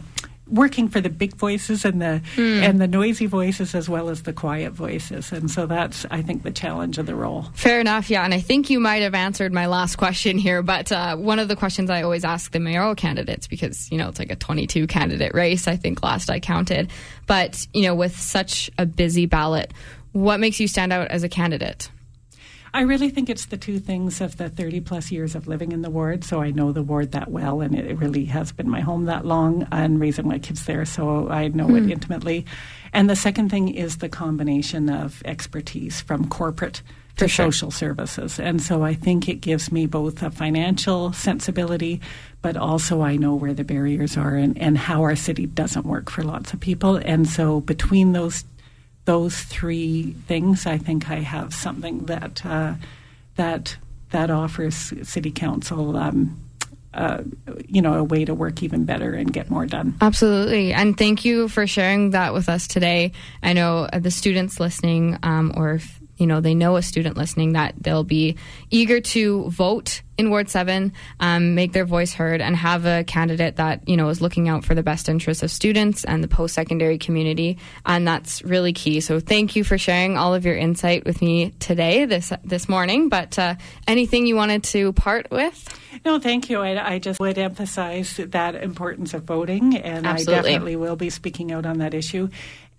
working 0.52 0.90
for 0.90 1.02
the 1.02 1.10
big 1.10 1.36
voices 1.36 1.86
and 1.86 2.02
the 2.02 2.22
and 2.38 2.80
the 2.80 2.88
noisy 2.88 3.26
voices 3.26 3.74
as 3.74 3.90
well 3.90 4.10
as 4.10 4.24
the 4.24 4.34
quiet 4.34 4.74
voices. 4.74 5.32
And 5.32 5.50
so 5.50 5.66
that's 5.66 6.06
I 6.12 6.22
think 6.22 6.44
the 6.44 6.52
challenge 6.52 6.98
of 6.98 7.06
the 7.06 7.16
role. 7.16 7.48
Fair 7.54 7.80
enough, 7.80 8.10
yeah. 8.10 8.24
And 8.24 8.34
I 8.34 8.40
think 8.40 8.70
you 8.70 8.80
might 8.80 9.02
have 9.02 9.16
answered 9.16 9.54
my 9.54 9.68
last 9.68 9.96
question 9.96 10.38
here, 10.38 10.62
but 10.62 10.92
uh, 10.92 11.16
one 11.16 11.40
of 11.40 11.48
the 11.48 11.56
questions 11.56 11.90
I 11.90 12.04
always 12.04 12.24
ask 12.24 12.52
the 12.52 12.60
mayoral 12.60 12.96
candidates, 12.96 13.48
because, 13.48 13.92
you 13.92 13.98
know, 13.98 14.10
it's 14.10 14.20
like 14.20 14.32
a 14.32 14.36
22 14.36 14.88
candidate 14.88 15.34
race, 15.34 15.68
I 15.68 15.78
think 15.78 16.04
last 16.04 16.30
I 16.30 16.40
counted. 16.40 16.92
But, 17.28 17.66
you 17.74 17.84
know, 17.84 17.96
with 17.96 18.18
such 18.18 18.70
a 18.78 18.86
busy 18.86 19.26
ballot, 19.26 19.74
what 20.12 20.40
makes 20.40 20.60
you 20.60 20.68
stand 20.68 20.92
out 20.92 21.08
as 21.08 21.24
a 21.24 21.30
candidate? 21.30 21.90
I 22.74 22.82
really 22.82 23.10
think 23.10 23.30
it's 23.30 23.48
the 23.48 23.58
two 23.58 23.80
things 23.80 24.22
of 24.22 24.38
the 24.38 24.48
30 24.48 24.82
plus 24.82 25.12
years 25.12 25.36
of 25.36 25.48
living 25.48 25.74
in 25.74 25.82
the 25.82 25.90
ward. 25.90 26.24
So 26.24 26.42
I 26.42 26.52
know 26.52 26.72
the 26.72 26.84
ward 26.84 27.12
that 27.12 27.30
well, 27.30 27.60
and 27.60 27.76
it 27.76 27.98
really 27.98 28.26
has 28.26 28.52
been 28.52 28.70
my 28.70 28.80
home 28.80 29.06
that 29.06 29.26
long 29.26 29.68
and 29.72 30.00
raising 30.00 30.28
my 30.28 30.40
kids 30.40 30.66
there. 30.66 30.86
So 30.86 31.30
I 31.30 31.50
know 31.50 31.76
it 31.76 31.84
hmm. 31.84 31.92
intimately. 31.92 32.46
And 32.94 33.10
the 33.10 33.16
second 33.16 33.50
thing 33.50 33.70
is 33.70 33.98
the 33.98 34.10
combination 34.10 34.90
of 34.90 35.22
expertise 35.26 36.02
from 36.02 36.30
corporate 36.30 36.82
to 37.18 37.28
sure. 37.28 37.52
social 37.52 37.72
services. 37.72 38.40
And 38.40 38.62
so 38.62 38.84
I 38.84 38.94
think 38.94 39.28
it 39.28 39.42
gives 39.42 39.72
me 39.72 39.86
both 39.86 40.24
a 40.24 40.32
financial 40.32 41.14
sensibility, 41.14 42.00
but 42.42 42.56
also 42.56 43.02
I 43.02 43.18
know 43.18 43.36
where 43.36 43.54
the 43.54 43.64
barriers 43.64 44.18
are 44.18 44.36
and, 44.36 44.58
and 44.58 44.78
how 44.78 45.02
our 45.04 45.16
city 45.16 45.46
doesn't 45.46 45.86
work 45.86 46.10
for 46.10 46.24
lots 46.24 46.54
of 46.54 46.60
people. 46.60 46.96
And 46.96 47.28
so 47.28 47.62
between 47.62 48.14
those 48.14 48.44
those 49.12 49.38
three 49.38 50.14
things, 50.26 50.66
I 50.66 50.78
think 50.78 51.10
I 51.10 51.18
have 51.18 51.54
something 51.54 52.06
that 52.06 52.46
uh, 52.46 52.76
that 53.36 53.76
that 54.12 54.32
offers 54.32 54.94
City 55.04 55.32
Council, 55.32 55.98
um, 55.98 56.40
uh, 56.94 57.22
you 57.68 57.82
know, 57.82 57.96
a 57.96 58.06
way 58.06 58.24
to 58.24 58.34
work 58.34 58.64
even 58.64 58.86
better 58.86 59.14
and 59.14 59.34
get 59.34 59.50
more 59.50 59.66
done. 59.66 59.96
Absolutely. 60.00 60.72
And 60.72 60.98
thank 60.98 61.26
you 61.26 61.50
for 61.50 61.68
sharing 61.68 62.12
that 62.12 62.34
with 62.34 62.48
us 62.48 62.68
today. 62.68 63.12
I 63.44 63.52
know 63.52 63.90
uh, 63.92 64.00
the 64.00 64.12
students 64.12 64.62
listening, 64.62 65.20
um, 65.24 65.52
or 65.58 65.74
if 65.74 66.00
you 66.16 66.26
know 66.26 66.40
they 66.40 66.56
know 66.56 66.78
a 66.78 66.82
student 66.82 67.18
listening, 67.18 67.52
that 67.52 67.76
they'll 67.78 68.06
be 68.06 68.38
eager 68.70 69.02
to 69.02 69.50
vote 69.50 70.04
in 70.22 70.30
Ward 70.30 70.50
Seven, 70.50 70.94
um, 71.20 71.56
make 71.56 71.74
their 71.74 71.84
voice 71.84 72.14
heard, 72.14 72.42
and 72.42 72.56
have 72.56 72.86
a 72.86 73.04
candidate 73.04 73.58
that 73.58 73.90
you 73.90 73.98
know 73.98 74.08
is 74.10 74.22
looking 74.22 74.48
out 74.48 74.64
for 74.64 74.76
the 74.76 74.84
best 74.84 75.10
interests 75.10 75.44
of 75.44 75.52
students 75.52 76.06
and 76.06 76.24
the 76.24 76.28
post-secondary 76.28 76.98
community, 76.98 77.58
and 77.86 78.08
that's 78.08 78.42
really 78.44 78.72
key. 78.72 79.02
So 79.02 79.20
thank 79.20 79.56
you 79.56 79.64
for 79.64 79.78
sharing 79.78 80.18
all 80.18 80.34
of 80.34 80.46
your 80.46 80.56
insight 80.56 81.06
with 81.06 81.22
me 81.22 81.50
today, 81.60 82.06
this 82.06 82.32
this 82.46 82.70
morning. 82.70 83.10
But 83.10 83.38
uh, 83.38 83.56
anything 83.88 84.28
you 84.28 84.36
wanted 84.36 84.64
to 84.66 84.94
part 84.94 85.30
with? 85.32 85.58
No, 86.06 86.20
thank 86.20 86.50
you. 86.50 86.62
I, 86.62 86.94
I 86.94 87.00
just 87.00 87.20
would 87.20 87.38
emphasize 87.38 88.16
that 88.18 88.56
importance 88.56 89.14
of 89.14 89.24
voting, 89.24 89.76
and 89.76 90.06
Absolutely. 90.06 90.34
I 90.34 90.42
definitely 90.54 90.76
will 90.78 90.96
be 90.96 91.10
speaking 91.10 91.52
out 91.52 91.66
on 91.66 91.80
that 91.80 91.94
issue. 91.94 92.30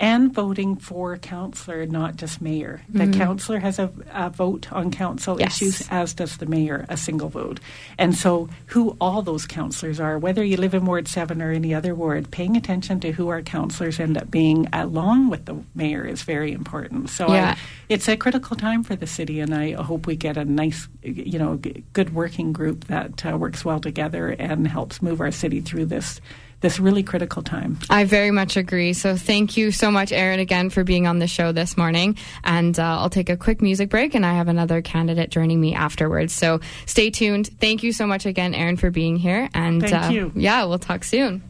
And 0.01 0.35
voting 0.35 0.77
for 0.77 1.17
councillor, 1.17 1.87
not 1.87 2.17
just 2.17 2.41
mayor. 2.41 2.83
The 2.89 3.07
councillor 3.07 3.61
has 3.61 3.79
a, 3.79 3.93
a 4.11 4.31
vote 4.31 4.73
on 4.73 4.91
council 4.91 5.35
Mm-hmm. 5.35 5.43
Yes. 5.43 5.63
issues, 5.63 5.89
as 5.91 6.15
does 6.15 6.39
the 6.39 6.47
mayor, 6.47 6.87
a 6.89 6.97
single 6.97 7.29
vote. 7.33 7.59
And 7.99 8.15
so, 8.15 8.49
who 8.67 8.97
all 9.01 9.23
those 9.23 9.47
counselors 9.47 9.99
are, 9.99 10.19
whether 10.19 10.45
you 10.45 10.57
live 10.57 10.75
in 10.75 10.85
Ward 10.87 11.09
7 11.09 11.43
or 11.43 11.51
any 11.51 11.75
other 11.75 11.95
ward, 11.95 12.31
paying 12.31 12.57
attention 12.57 13.01
to 13.01 13.13
who 13.13 13.29
our 13.29 13.43
counselors 13.43 13.99
end 13.99 14.17
up 14.17 14.31
being 14.31 14.69
along 14.73 15.31
with 15.31 15.47
the 15.47 15.57
mayor 15.75 16.05
is 16.05 16.23
very 16.23 16.53
important. 16.53 17.11
So, 17.11 17.33
Yeah. 17.33 17.57
I, 17.57 17.61
it's 17.89 18.09
a 18.09 18.17
critical 18.17 18.57
time 18.57 18.83
for 18.85 18.95
the 18.97 19.07
city, 19.07 19.41
and 19.41 19.55
I 19.55 19.73
hope 19.73 20.07
we 20.07 20.17
get 20.17 20.37
a 20.37 20.45
nice, 20.45 20.89
you 21.03 21.39
know, 21.39 21.61
good 21.93 22.15
working 22.15 22.53
group 22.53 22.85
that 22.87 23.27
uh, 23.27 23.37
works 23.37 23.65
well 23.65 23.81
together 23.81 24.29
and 24.31 24.69
helps 24.69 25.03
move 25.03 25.21
our 25.21 25.33
city 25.33 25.61
through 25.61 25.87
this 25.87 26.21
this 26.63 26.81
really 26.81 27.03
critical 27.03 27.43
time. 27.43 27.79
I 27.91 28.05
very 28.05 28.31
much 28.31 28.57
agree. 28.57 28.93
So 28.95 29.17
thank 29.17 29.57
you 29.57 29.71
so 29.71 29.91
much, 29.91 30.13
Erin, 30.13 30.41
again 30.41 30.71
for 30.71 30.85
being 30.85 31.07
on 31.07 31.19
the 31.19 31.27
show 31.27 31.53
this 31.53 31.77
morning. 31.77 32.17
And 32.45 32.79
uh, 32.79 33.01
I'll 33.01 33.11
take 33.11 33.29
a 33.29 33.37
quick 33.37 33.61
music 33.61 33.91
break, 33.91 34.15
and 34.15 34.25
I 34.25 34.35
have 34.35 34.49
another 34.49 34.81
candidate 34.81 35.31
joining 35.31 35.61
me 35.61 35.75
afterwards. 35.75 36.33
So 36.33 36.61
stay 36.87 37.11
tuned. 37.11 37.51
Thank 37.61 37.83
you 37.83 37.93
so 37.93 38.07
much 38.07 38.25
again, 38.25 38.55
Erin, 38.55 38.77
for 38.77 38.91
being 38.91 39.17
here. 39.17 39.49
And 39.55 39.83
Thank 39.83 39.95
uh, 39.95 40.09
you. 40.09 40.33
yeah, 40.35 40.65
we'll 40.65 40.79
talk 40.79 41.05
soon. 41.05 41.43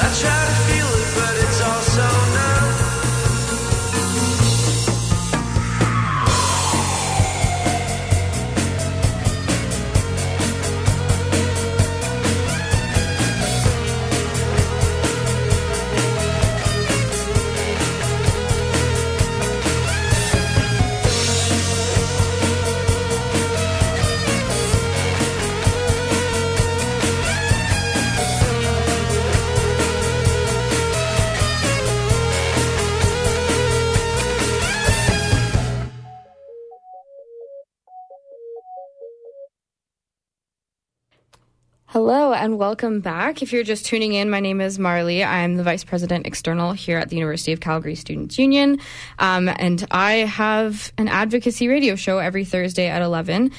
I 0.00 0.12
try 0.12 0.37
and 42.48 42.58
welcome 42.58 43.00
back. 43.00 43.42
If 43.42 43.52
you're 43.52 43.62
just 43.62 43.84
tuning 43.84 44.14
in, 44.14 44.30
my 44.30 44.40
name 44.40 44.62
is 44.62 44.78
Marley. 44.78 45.22
I'm 45.22 45.56
the 45.56 45.62
Vice 45.62 45.84
President 45.84 46.26
External 46.26 46.72
here 46.72 46.96
at 46.96 47.10
the 47.10 47.16
University 47.16 47.52
of 47.52 47.60
Calgary 47.60 47.94
Students 47.94 48.38
Union. 48.38 48.80
Um, 49.18 49.50
and 49.50 49.86
I 49.90 50.12
have 50.12 50.90
an 50.96 51.08
advocacy 51.08 51.68
radio 51.68 51.94
show 51.94 52.16
every 52.16 52.46
Thursday 52.46 52.86
at 52.86 53.02
11. 53.02 53.52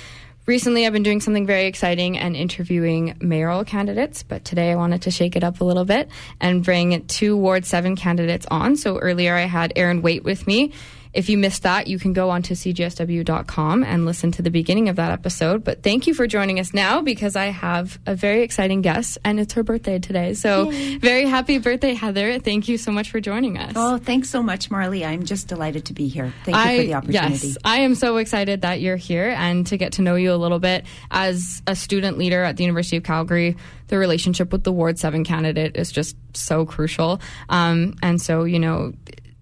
Recently, 0.47 0.87
I've 0.87 0.93
been 0.93 1.03
doing 1.03 1.21
something 1.21 1.45
very 1.45 1.67
exciting 1.67 2.17
and 2.17 2.35
interviewing 2.35 3.15
mayoral 3.21 3.63
candidates, 3.63 4.23
but 4.23 4.43
today 4.43 4.71
I 4.71 4.75
wanted 4.75 5.03
to 5.03 5.11
shake 5.11 5.35
it 5.35 5.43
up 5.43 5.61
a 5.61 5.63
little 5.63 5.85
bit 5.85 6.09
and 6.41 6.63
bring 6.63 7.05
two 7.05 7.37
Ward 7.37 7.65
7 7.65 7.95
candidates 7.95 8.47
on. 8.49 8.75
So 8.75 8.97
earlier 8.97 9.35
I 9.35 9.41
had 9.41 9.71
Erin 9.75 10.01
Waite 10.01 10.23
with 10.23 10.47
me. 10.47 10.73
If 11.11 11.27
you 11.29 11.37
missed 11.37 11.63
that, 11.63 11.87
you 11.87 11.97
can 11.97 12.13
go 12.13 12.29
onto 12.29 12.53
cjsw.com 12.53 13.83
and 13.83 14.05
listen 14.05 14.31
to 14.33 14.41
the 14.41 14.51
beginning 14.51 14.89
of 14.89 14.97
that 14.97 15.11
episode. 15.11 15.63
But 15.63 15.81
thank 15.81 16.05
you 16.05 16.13
for 16.13 16.27
joining 16.27 16.59
us 16.59 16.73
now 16.73 17.01
because 17.01 17.35
I 17.35 17.45
have 17.45 17.97
a 18.05 18.13
very 18.13 18.43
exciting 18.43 18.81
guest 18.81 19.17
and 19.25 19.39
it's 19.39 19.53
her 19.53 19.63
birthday 19.63 19.97
today. 19.97 20.35
So 20.35 20.69
very 20.99 21.25
happy 21.25 21.57
birthday, 21.57 21.95
Heather. 21.95 22.39
Thank 22.39 22.67
you 22.67 22.77
so 22.77 22.91
much 22.91 23.09
for 23.09 23.19
joining 23.19 23.57
us. 23.57 23.73
Oh, 23.75 23.97
thanks 23.97 24.29
so 24.29 24.43
much, 24.43 24.69
Marley. 24.69 25.03
I'm 25.03 25.23
just 25.25 25.47
delighted 25.47 25.85
to 25.85 25.93
be 25.93 26.07
here. 26.07 26.31
Thank 26.45 26.57
you 26.57 26.81
for 26.81 26.87
the 26.87 26.93
opportunity. 26.93 27.47
Yes, 27.47 27.57
I 27.65 27.79
am 27.79 27.95
so 27.95 28.17
excited 28.17 28.61
that 28.61 28.79
you're 28.79 28.95
here 28.95 29.29
and 29.29 29.65
to 29.67 29.77
get 29.77 29.93
to 29.93 30.03
know 30.03 30.15
you 30.15 30.31
a 30.31 30.37
little 30.37 30.59
bit 30.59 30.85
as 31.09 31.63
a 31.65 31.75
student 31.75 32.17
leader 32.17 32.43
at 32.43 32.57
the 32.57 32.63
University 32.63 32.97
of 32.97 33.03
Calgary. 33.03 33.57
The 33.87 33.97
relationship 33.97 34.51
with 34.51 34.63
the 34.63 34.71
Ward 34.71 34.99
7 34.99 35.23
candidate 35.23 35.75
is 35.75 35.91
just 35.91 36.15
so 36.35 36.65
crucial. 36.65 37.19
Um, 37.49 37.95
and 38.03 38.21
so, 38.21 38.43
you 38.43 38.59
know, 38.59 38.93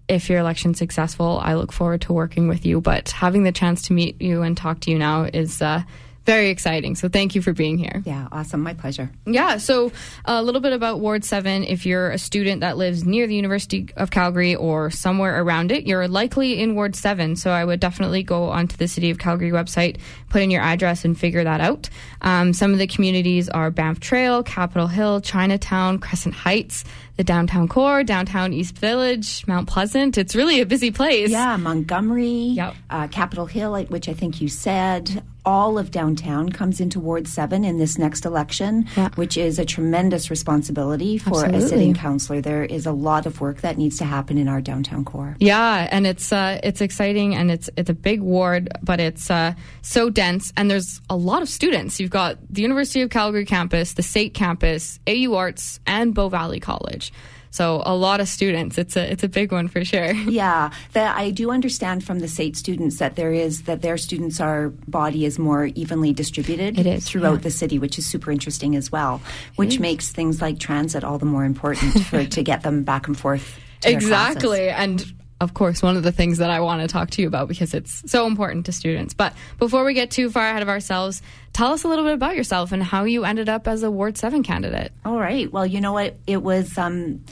if 0.08 0.28
your 0.30 0.38
election's 0.38 0.78
successful, 0.78 1.38
I 1.42 1.54
look 1.54 1.72
forward 1.72 2.00
to 2.02 2.12
working 2.12 2.48
with 2.48 2.64
you. 2.64 2.80
But 2.80 3.10
having 3.10 3.42
the 3.42 3.52
chance 3.52 3.82
to 3.82 3.92
meet 3.92 4.20
you 4.20 4.42
and 4.42 4.56
talk 4.56 4.80
to 4.80 4.90
you 4.90 4.98
now 4.98 5.24
is 5.24 5.60
uh, 5.60 5.82
very 6.28 6.50
exciting. 6.50 6.94
So 6.94 7.08
thank 7.08 7.34
you 7.34 7.40
for 7.40 7.54
being 7.54 7.78
here. 7.78 8.02
Yeah, 8.04 8.28
awesome. 8.30 8.60
My 8.60 8.74
pleasure. 8.74 9.10
Yeah, 9.24 9.56
so 9.56 9.92
a 10.26 10.42
little 10.42 10.60
bit 10.60 10.74
about 10.74 11.00
Ward 11.00 11.24
7. 11.24 11.64
If 11.64 11.86
you're 11.86 12.10
a 12.10 12.18
student 12.18 12.60
that 12.60 12.76
lives 12.76 13.02
near 13.02 13.26
the 13.26 13.34
University 13.34 13.88
of 13.96 14.10
Calgary 14.10 14.54
or 14.54 14.90
somewhere 14.90 15.42
around 15.42 15.72
it, 15.72 15.86
you're 15.86 16.06
likely 16.06 16.60
in 16.60 16.74
Ward 16.74 16.94
7. 16.94 17.34
So 17.36 17.50
I 17.50 17.64
would 17.64 17.80
definitely 17.80 18.22
go 18.22 18.50
onto 18.50 18.76
the 18.76 18.88
City 18.88 19.08
of 19.08 19.16
Calgary 19.16 19.52
website, 19.52 19.96
put 20.28 20.42
in 20.42 20.50
your 20.50 20.60
address, 20.60 21.02
and 21.02 21.18
figure 21.18 21.44
that 21.44 21.62
out. 21.62 21.88
Um, 22.20 22.52
some 22.52 22.74
of 22.74 22.78
the 22.78 22.86
communities 22.86 23.48
are 23.48 23.70
Banff 23.70 23.98
Trail, 23.98 24.42
Capitol 24.42 24.86
Hill, 24.86 25.22
Chinatown, 25.22 25.98
Crescent 25.98 26.34
Heights, 26.34 26.84
the 27.18 27.24
downtown 27.24 27.66
core, 27.68 28.04
downtown 28.04 28.52
East 28.52 28.78
Village, 28.78 29.44
Mount 29.48 29.66
Pleasant. 29.68 30.16
It's 30.16 30.36
really 30.36 30.60
a 30.60 30.66
busy 30.66 30.92
place. 30.92 31.30
Yeah, 31.30 31.56
Montgomery, 31.56 32.52
Yep. 32.54 32.74
uh, 32.90 33.08
Capitol 33.08 33.44
Hill, 33.46 33.76
which 33.88 34.08
I 34.08 34.14
think 34.14 34.40
you 34.40 34.48
said. 34.48 35.22
All 35.44 35.78
of 35.78 35.90
downtown 35.90 36.50
comes 36.50 36.78
into 36.78 37.00
Ward 37.00 37.26
7 37.26 37.64
in 37.64 37.78
this 37.78 37.96
next 37.96 38.26
election, 38.26 38.86
Yeah. 38.96 39.08
which 39.14 39.38
is 39.38 39.58
a 39.58 39.64
tremendous 39.64 40.30
responsibility 40.30 41.16
for 41.16 41.46
a 41.46 41.60
sitting 41.62 41.94
councillor. 41.94 42.42
There 42.42 42.64
is 42.64 42.84
a 42.84 42.92
lot 42.92 43.24
of 43.24 43.40
work 43.40 43.62
that 43.62 43.78
needs 43.78 43.96
to 43.98 44.04
happen 44.04 44.36
in 44.36 44.46
our 44.46 44.60
downtown 44.60 45.06
core. 45.06 45.36
Yeah, 45.40 45.88
and 45.90 46.06
it's 46.06 46.32
uh, 46.32 46.60
it's 46.62 46.82
exciting 46.82 47.34
and 47.34 47.50
it's 47.50 47.70
it's 47.78 47.88
a 47.88 47.94
big 47.94 48.20
ward, 48.20 48.68
but 48.82 49.00
it's 49.00 49.30
uh, 49.30 49.54
so 49.80 50.10
dense 50.10 50.52
and 50.56 50.70
there's 50.70 51.00
a 51.08 51.16
lot 51.16 51.40
of 51.40 51.48
students. 51.48 51.98
You've 51.98 52.10
got 52.10 52.36
the 52.50 52.60
University 52.60 53.00
of 53.00 53.08
Calgary 53.08 53.46
campus, 53.46 53.94
the 53.94 54.02
SAIT 54.02 54.34
campus, 54.34 55.00
AU 55.08 55.34
Arts, 55.34 55.80
and 55.86 56.14
Bow 56.14 56.28
Valley 56.28 56.60
College. 56.60 57.07
So 57.50 57.82
a 57.86 57.96
lot 57.96 58.20
of 58.20 58.28
students. 58.28 58.78
It's 58.78 58.96
a 58.96 59.10
it's 59.10 59.24
a 59.24 59.28
big 59.28 59.52
one 59.52 59.68
for 59.68 59.84
sure. 59.84 60.12
Yeah, 60.28 60.70
that 60.92 61.16
I 61.16 61.30
do 61.30 61.50
understand 61.50 62.04
from 62.04 62.20
the 62.20 62.28
SAIT 62.28 62.56
students 62.56 62.98
that 62.98 63.16
there 63.16 63.32
is 63.32 63.62
that 63.62 63.82
their 63.82 63.96
students 63.96 64.40
are 64.40 64.68
body 64.86 65.24
is 65.24 65.38
more 65.38 65.66
evenly 65.66 66.12
distributed 66.12 66.78
It 66.78 66.86
is, 66.86 67.08
throughout 67.08 67.34
yeah. 67.34 67.38
the 67.40 67.50
city, 67.50 67.78
which 67.78 67.98
is 67.98 68.06
super 68.06 68.30
interesting 68.30 68.76
as 68.76 68.92
well. 68.92 69.20
Which 69.56 69.80
makes 69.80 70.10
things 70.10 70.42
like 70.42 70.58
transit 70.58 71.02
all 71.02 71.18
the 71.18 71.26
more 71.26 71.44
important 71.44 72.04
for 72.04 72.24
to 72.24 72.42
get 72.42 72.62
them 72.62 72.84
back 72.84 73.08
and 73.08 73.18
forth. 73.18 73.58
Exactly. 73.84 74.68
And 74.68 75.04
of 75.40 75.54
course, 75.54 75.82
one 75.82 75.96
of 75.96 76.02
the 76.02 76.10
things 76.10 76.38
that 76.38 76.50
I 76.50 76.60
want 76.60 76.82
to 76.82 76.88
talk 76.88 77.10
to 77.10 77.22
you 77.22 77.28
about 77.28 77.46
because 77.46 77.72
it's 77.72 78.02
so 78.10 78.26
important 78.26 78.66
to 78.66 78.72
students. 78.72 79.14
But 79.14 79.34
before 79.58 79.84
we 79.84 79.94
get 79.94 80.10
too 80.10 80.30
far 80.30 80.48
ahead 80.48 80.62
of 80.62 80.68
ourselves, 80.68 81.22
tell 81.52 81.72
us 81.72 81.84
a 81.84 81.88
little 81.88 82.04
bit 82.04 82.14
about 82.14 82.36
yourself 82.36 82.72
and 82.72 82.82
how 82.82 83.04
you 83.04 83.24
ended 83.24 83.48
up 83.48 83.68
as 83.68 83.82
a 83.82 83.90
Ward 83.90 84.18
7 84.18 84.42
candidate. 84.42 84.92
All 85.04 85.18
right. 85.18 85.50
Well, 85.52 85.66
you 85.66 85.80
know 85.80 85.92
what? 85.92 86.16
It 86.26 86.42
was 86.42 86.76
um, 86.76 87.24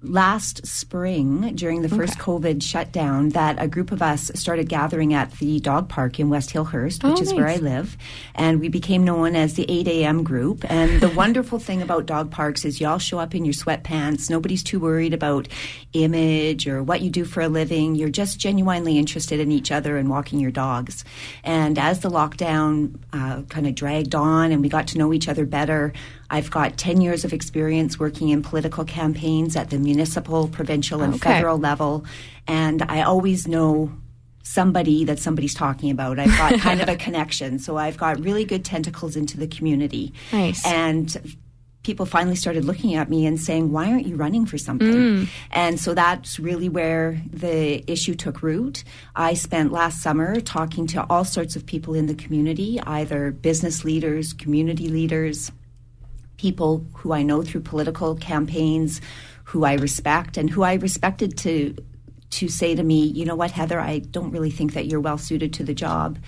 last 0.00 0.64
spring 0.66 1.54
during 1.56 1.82
the 1.82 1.88
first 1.88 2.18
COVID 2.18 2.62
shutdown 2.62 3.30
that 3.30 3.60
a 3.60 3.66
group 3.66 3.90
of 3.90 4.00
us 4.00 4.30
started 4.34 4.68
gathering 4.68 5.12
at 5.12 5.32
the 5.38 5.58
dog 5.58 5.88
park 5.88 6.20
in 6.20 6.28
West 6.30 6.50
Hillhurst, 6.50 7.02
which 7.02 7.18
Oh, 7.18 7.22
is 7.22 7.34
where 7.34 7.48
I 7.48 7.56
live. 7.56 7.96
And 8.36 8.60
we 8.60 8.68
became 8.68 9.02
known 9.04 9.34
as 9.34 9.54
the 9.54 9.66
8 9.68 9.88
a.m. 9.88 10.22
group. 10.22 10.64
And 10.70 11.00
the 11.00 11.08
wonderful 11.16 11.58
thing 11.58 11.82
about 11.82 12.06
dog 12.06 12.30
parks 12.30 12.64
is 12.64 12.80
you 12.80 12.86
all 12.86 12.98
show 12.98 13.18
up 13.18 13.34
in 13.34 13.44
your 13.44 13.54
sweatpants. 13.54 14.30
Nobody's 14.30 14.62
too 14.62 14.78
worried 14.78 15.14
about 15.14 15.48
image 15.94 16.68
or 16.68 16.82
what 16.82 17.00
you 17.00 17.10
do 17.10 17.24
for 17.24 17.40
a 17.40 17.48
living. 17.48 17.96
You're 17.96 18.08
just 18.08 18.38
genuinely 18.38 18.98
interested 18.98 19.40
in 19.40 19.50
each 19.50 19.72
other 19.72 19.96
and 19.96 20.08
walking 20.08 20.38
your 20.38 20.52
dogs. 20.52 21.04
And 21.42 21.76
as 21.76 22.00
the 22.00 22.10
lockdown 22.10 22.98
uh, 23.12 23.42
kind 23.48 23.66
of 23.66 23.74
dragged 23.74 24.14
on 24.14 24.52
and 24.52 24.62
we 24.62 24.68
got 24.68 24.86
to 24.88 24.98
know 24.98 25.12
each 25.12 25.28
other 25.28 25.44
better, 25.44 25.92
I've 26.30 26.50
got 26.50 26.76
10 26.76 27.00
years 27.00 27.24
of 27.24 27.32
experience 27.32 27.98
working 27.98 28.28
in 28.28 28.42
political 28.42 28.84
campaigns 28.84 29.56
at 29.56 29.70
the 29.70 29.78
municipal, 29.78 30.48
provincial, 30.48 31.02
and 31.02 31.14
Okay. 31.14 31.32
federal 31.34 31.58
level. 31.58 32.04
And 32.46 32.82
I 32.88 33.02
always 33.02 33.48
know 33.48 33.90
somebody 34.42 35.04
that 35.04 35.18
somebody's 35.18 35.54
talking 35.54 35.90
about. 35.90 36.18
I've 36.18 36.36
got 36.38 36.58
kind 36.68 36.80
of 36.80 36.88
a 36.88 36.96
connection. 36.96 37.58
So 37.58 37.76
I've 37.76 37.96
got 37.98 38.18
really 38.20 38.44
good 38.44 38.64
tentacles 38.64 39.16
into 39.16 39.36
the 39.38 39.46
community. 39.46 40.12
Nice. 40.32 40.66
And 40.66 41.36
people 41.82 42.04
finally 42.06 42.36
started 42.36 42.64
looking 42.64 42.94
at 42.94 43.08
me 43.08 43.24
and 43.26 43.40
saying, 43.40 43.72
Why 43.72 43.90
aren't 43.90 44.06
you 44.06 44.16
running 44.16 44.44
for 44.46 44.58
something? 44.58 44.88
Mm. 45.24 45.28
And 45.52 45.80
so 45.80 45.94
that's 45.94 46.38
really 46.38 46.68
where 46.68 47.20
the 47.30 47.90
issue 47.90 48.14
took 48.14 48.42
root. 48.42 48.84
I 49.16 49.34
spent 49.34 49.72
last 49.72 50.02
summer 50.02 50.40
talking 50.40 50.86
to 50.88 51.06
all 51.08 51.24
sorts 51.24 51.56
of 51.56 51.64
people 51.64 51.94
in 51.94 52.06
the 52.06 52.14
community, 52.14 52.80
either 52.82 53.30
business 53.30 53.84
leaders, 53.84 54.32
community 54.34 54.88
leaders, 54.88 55.50
people 56.38 56.86
who 56.94 57.12
I 57.12 57.22
know 57.22 57.42
through 57.42 57.60
political 57.60 58.14
campaigns, 58.16 59.00
who 59.44 59.64
I 59.64 59.74
respect, 59.74 60.36
and 60.36 60.48
who 60.48 60.62
I 60.62 60.74
respected 60.74 61.36
to 61.38 61.76
to 62.30 62.48
say 62.48 62.74
to 62.74 62.82
me, 62.82 63.06
you 63.06 63.24
know 63.24 63.34
what, 63.34 63.50
Heather, 63.50 63.80
I 63.80 64.00
don't 64.00 64.30
really 64.30 64.50
think 64.50 64.74
that 64.74 64.86
you're 64.86 65.00
well 65.00 65.16
suited 65.16 65.52
to 65.54 65.64
the 65.64 65.72
job. 65.72 66.18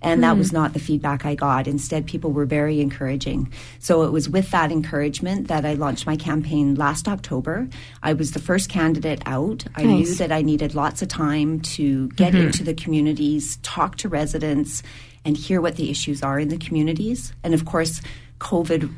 And 0.00 0.22
that 0.22 0.38
was 0.38 0.50
hmm. 0.50 0.56
not 0.56 0.72
the 0.72 0.78
feedback 0.78 1.26
I 1.26 1.34
got. 1.34 1.66
Instead, 1.66 2.06
people 2.06 2.32
were 2.32 2.46
very 2.46 2.80
encouraging. 2.80 3.52
So 3.78 4.02
it 4.02 4.10
was 4.10 4.26
with 4.26 4.50
that 4.52 4.72
encouragement 4.72 5.48
that 5.48 5.66
I 5.66 5.74
launched 5.74 6.06
my 6.06 6.16
campaign 6.16 6.76
last 6.76 7.08
October. 7.08 7.68
I 8.02 8.14
was 8.14 8.32
the 8.32 8.38
first 8.38 8.70
candidate 8.70 9.22
out. 9.26 9.66
I 9.74 9.82
knew 9.82 10.14
that 10.14 10.32
I 10.32 10.40
needed 10.40 10.74
lots 10.74 11.02
of 11.02 11.08
time 11.08 11.60
to 11.60 12.08
get 12.12 12.32
mm-hmm. 12.32 12.46
into 12.46 12.64
the 12.64 12.74
communities, 12.74 13.58
talk 13.58 13.96
to 13.96 14.08
residents, 14.08 14.82
and 15.26 15.36
hear 15.36 15.60
what 15.60 15.76
the 15.76 15.90
issues 15.90 16.22
are 16.22 16.40
in 16.40 16.48
the 16.48 16.56
communities. 16.56 17.34
And 17.44 17.52
of 17.52 17.66
course, 17.66 18.00
COVID 18.38 18.90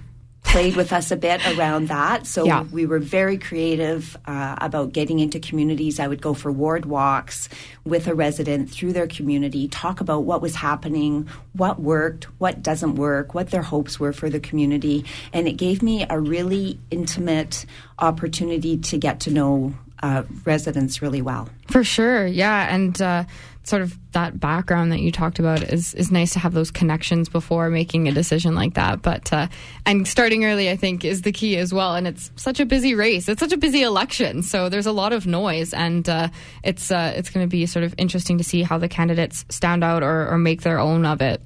played 0.52 0.76
with 0.76 0.92
us 0.92 1.10
a 1.10 1.16
bit 1.16 1.40
around 1.56 1.88
that. 1.88 2.26
So 2.26 2.44
Yeah. 2.44 2.64
we 2.70 2.84
were 2.84 2.98
very 2.98 3.38
creative 3.38 4.18
uh, 4.26 4.56
about 4.60 4.92
getting 4.92 5.18
into 5.18 5.40
communities. 5.40 5.98
I 5.98 6.06
would 6.06 6.20
go 6.20 6.34
for 6.34 6.52
ward 6.52 6.84
walks 6.84 7.48
with 7.86 8.06
a 8.06 8.14
resident 8.14 8.68
through 8.70 8.92
their 8.92 9.06
community, 9.06 9.66
talk 9.68 10.02
about 10.02 10.24
what 10.24 10.42
was 10.42 10.54
happening, 10.54 11.26
what 11.54 11.80
worked, 11.80 12.24
what 12.38 12.62
doesn't 12.62 12.96
work, 12.96 13.32
what 13.34 13.48
their 13.50 13.62
hopes 13.62 13.98
were 13.98 14.12
for 14.12 14.28
the 14.28 14.40
community. 14.40 15.06
And 15.32 15.48
it 15.48 15.52
gave 15.56 15.82
me 15.82 16.04
a 16.10 16.20
really 16.20 16.78
intimate 16.90 17.64
opportunity 17.98 18.76
to 18.76 18.98
get 18.98 19.20
to 19.20 19.30
know 19.30 19.72
uh, 20.02 20.24
residents 20.44 21.00
really 21.00 21.22
well. 21.22 21.48
For 21.68 21.82
sure, 21.82 22.26
yeah, 22.26 22.74
and 22.74 23.00
uh, 23.00 23.24
sort 23.64 23.82
of 23.82 23.96
that 24.12 24.40
background 24.40 24.92
that 24.92 25.00
you 25.00 25.12
talked 25.12 25.38
about 25.38 25.62
is 25.62 25.94
is 25.94 26.10
nice 26.10 26.32
to 26.32 26.38
have 26.38 26.52
those 26.52 26.70
connections 26.70 27.28
before 27.28 27.70
making 27.70 28.08
a 28.08 28.12
decision 28.12 28.54
like 28.54 28.74
that. 28.74 29.02
But 29.02 29.32
uh, 29.32 29.48
and 29.86 30.06
starting 30.06 30.44
early, 30.44 30.70
I 30.70 30.76
think, 30.76 31.04
is 31.04 31.22
the 31.22 31.32
key 31.32 31.56
as 31.56 31.72
well. 31.72 31.94
And 31.94 32.06
it's 32.06 32.30
such 32.36 32.60
a 32.60 32.66
busy 32.66 32.94
race. 32.94 33.28
It's 33.28 33.40
such 33.40 33.52
a 33.52 33.56
busy 33.56 33.82
election, 33.82 34.42
so 34.42 34.68
there's 34.68 34.86
a 34.86 34.92
lot 34.92 35.12
of 35.12 35.26
noise, 35.26 35.72
and 35.72 36.08
uh, 36.08 36.28
it's 36.62 36.90
uh, 36.90 37.12
it's 37.16 37.30
going 37.30 37.44
to 37.44 37.50
be 37.50 37.66
sort 37.66 37.84
of 37.84 37.94
interesting 37.98 38.38
to 38.38 38.44
see 38.44 38.62
how 38.62 38.78
the 38.78 38.88
candidates 38.88 39.44
stand 39.48 39.84
out 39.84 40.02
or, 40.02 40.28
or 40.28 40.38
make 40.38 40.62
their 40.62 40.78
own 40.78 41.06
of 41.06 41.20
it. 41.20 41.42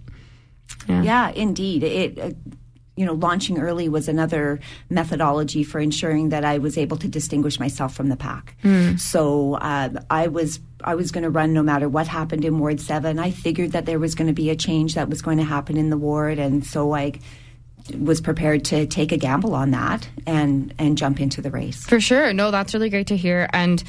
Yeah, 0.89 1.31
indeed. 1.31 1.83
It, 1.83 2.19
uh, 2.19 2.31
you 2.97 3.05
know, 3.05 3.12
launching 3.12 3.59
early 3.59 3.88
was 3.88 4.09
another 4.09 4.59
methodology 4.88 5.62
for 5.62 5.78
ensuring 5.78 6.30
that 6.30 6.44
I 6.44 6.59
was 6.59 6.78
able 6.78 6.97
to 6.99 7.09
distinguish 7.09 7.61
myself 7.61 7.94
from 7.94 8.09
the 8.09 8.16
pack. 8.16 8.57
So 8.97 9.55
uh, 9.55 9.90
I 10.11 10.28
was 10.28 10.61
I 10.82 10.94
was 10.94 11.11
going 11.12 11.24
to 11.24 11.30
run 11.30 11.53
no 11.53 11.62
matter 11.62 11.88
what 11.88 12.07
happened 12.07 12.44
in 12.44 12.59
Ward 12.59 12.80
Seven. 12.80 13.18
I 13.18 13.30
figured 13.30 13.72
that 13.72 13.86
there 13.86 13.99
was 13.99 14.14
going 14.14 14.28
to 14.28 14.32
be 14.32 14.51
a 14.51 14.57
change 14.57 14.94
that 14.94 15.09
was 15.09 15.22
going 15.22 15.38
to 15.38 15.44
happen 15.44 15.76
in 15.76 15.90
the 15.90 15.97
ward, 15.97 16.38
and 16.38 16.64
so 16.64 16.94
I 16.94 17.12
was 17.99 18.20
prepared 18.20 18.64
to 18.66 18.86
take 18.86 19.12
a 19.12 19.16
gamble 19.16 19.55
on 19.55 19.70
that 19.70 20.09
and 20.26 20.74
and 20.78 20.99
jump 20.99 21.20
into 21.20 21.40
the 21.40 21.51
race. 21.51 21.84
For 21.84 22.01
sure. 22.01 22.32
No, 22.32 22.51
that's 22.51 22.74
really 22.74 22.90
great 22.90 23.09
to 23.09 23.16
hear. 23.16 23.49
And 23.53 23.82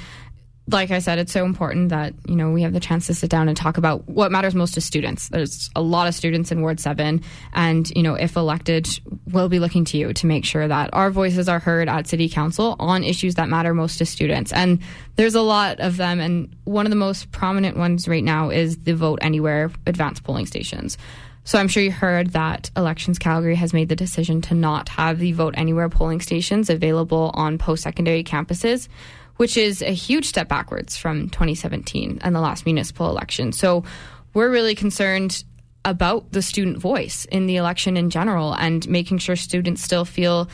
like 0.69 0.91
I 0.91 0.99
said, 0.99 1.17
it's 1.17 1.31
so 1.31 1.45
important 1.45 1.89
that, 1.89 2.13
you 2.27 2.35
know, 2.35 2.51
we 2.51 2.61
have 2.63 2.73
the 2.73 2.79
chance 2.79 3.07
to 3.07 3.13
sit 3.13 3.29
down 3.29 3.47
and 3.47 3.55
talk 3.55 3.77
about 3.77 4.07
what 4.09 4.31
matters 4.31 4.53
most 4.53 4.73
to 4.73 4.81
students. 4.81 5.29
There's 5.29 5.69
a 5.75 5.81
lot 5.81 6.07
of 6.07 6.15
students 6.15 6.51
in 6.51 6.61
Ward 6.61 6.79
7. 6.79 7.21
And, 7.53 7.89
you 7.91 8.03
know, 8.03 8.15
if 8.15 8.35
elected, 8.35 8.87
we'll 9.31 9.47
be 9.47 9.59
looking 9.59 9.85
to 9.85 9.97
you 9.97 10.11
to 10.11 10.27
make 10.27 10.43
sure 10.43 10.67
that 10.67 10.89
our 10.91 11.09
voices 11.09 11.47
are 11.47 11.59
heard 11.59 11.87
at 11.87 12.07
City 12.07 12.27
Council 12.27 12.75
on 12.79 13.03
issues 13.03 13.35
that 13.35 13.47
matter 13.47 13.73
most 13.73 13.97
to 13.99 14.05
students. 14.05 14.51
And 14.51 14.79
there's 15.15 15.35
a 15.35 15.41
lot 15.41 15.79
of 15.79 15.95
them. 15.95 16.19
And 16.19 16.53
one 16.65 16.85
of 16.85 16.89
the 16.89 16.97
most 16.97 17.31
prominent 17.31 17.77
ones 17.77 18.07
right 18.07 18.23
now 18.23 18.49
is 18.49 18.77
the 18.79 18.93
Vote 18.93 19.19
Anywhere 19.21 19.71
advanced 19.85 20.23
polling 20.25 20.47
stations. 20.47 20.97
So 21.45 21.57
I'm 21.57 21.69
sure 21.69 21.81
you 21.81 21.93
heard 21.93 22.31
that 22.31 22.69
Elections 22.75 23.17
Calgary 23.17 23.55
has 23.55 23.71
made 23.71 23.87
the 23.87 23.95
decision 23.95 24.41
to 24.41 24.53
not 24.53 24.89
have 24.89 25.17
the 25.17 25.31
Vote 25.31 25.53
Anywhere 25.55 25.87
polling 25.87 26.19
stations 26.19 26.69
available 26.69 27.31
on 27.35 27.57
post 27.57 27.83
secondary 27.83 28.21
campuses, 28.21 28.89
which 29.37 29.57
is 29.57 29.81
a 29.81 29.93
huge 29.93 30.25
step 30.25 30.47
backwards 30.47 30.97
from 30.97 31.29
2017 31.29 32.19
and 32.21 32.35
the 32.35 32.41
last 32.41 32.65
municipal 32.65 33.09
election. 33.09 33.51
So 33.51 33.83
we're 34.33 34.49
really 34.49 34.75
concerned 34.75 35.43
about 35.85 36.31
the 36.31 36.41
student 36.41 36.77
voice 36.77 37.25
in 37.25 37.47
the 37.47 37.55
election 37.55 37.95
in 37.95 38.09
general 38.09 38.53
and 38.53 38.87
making 38.89 39.19
sure 39.19 39.35
students 39.35 39.81
still 39.81 40.05
feel 40.05 40.49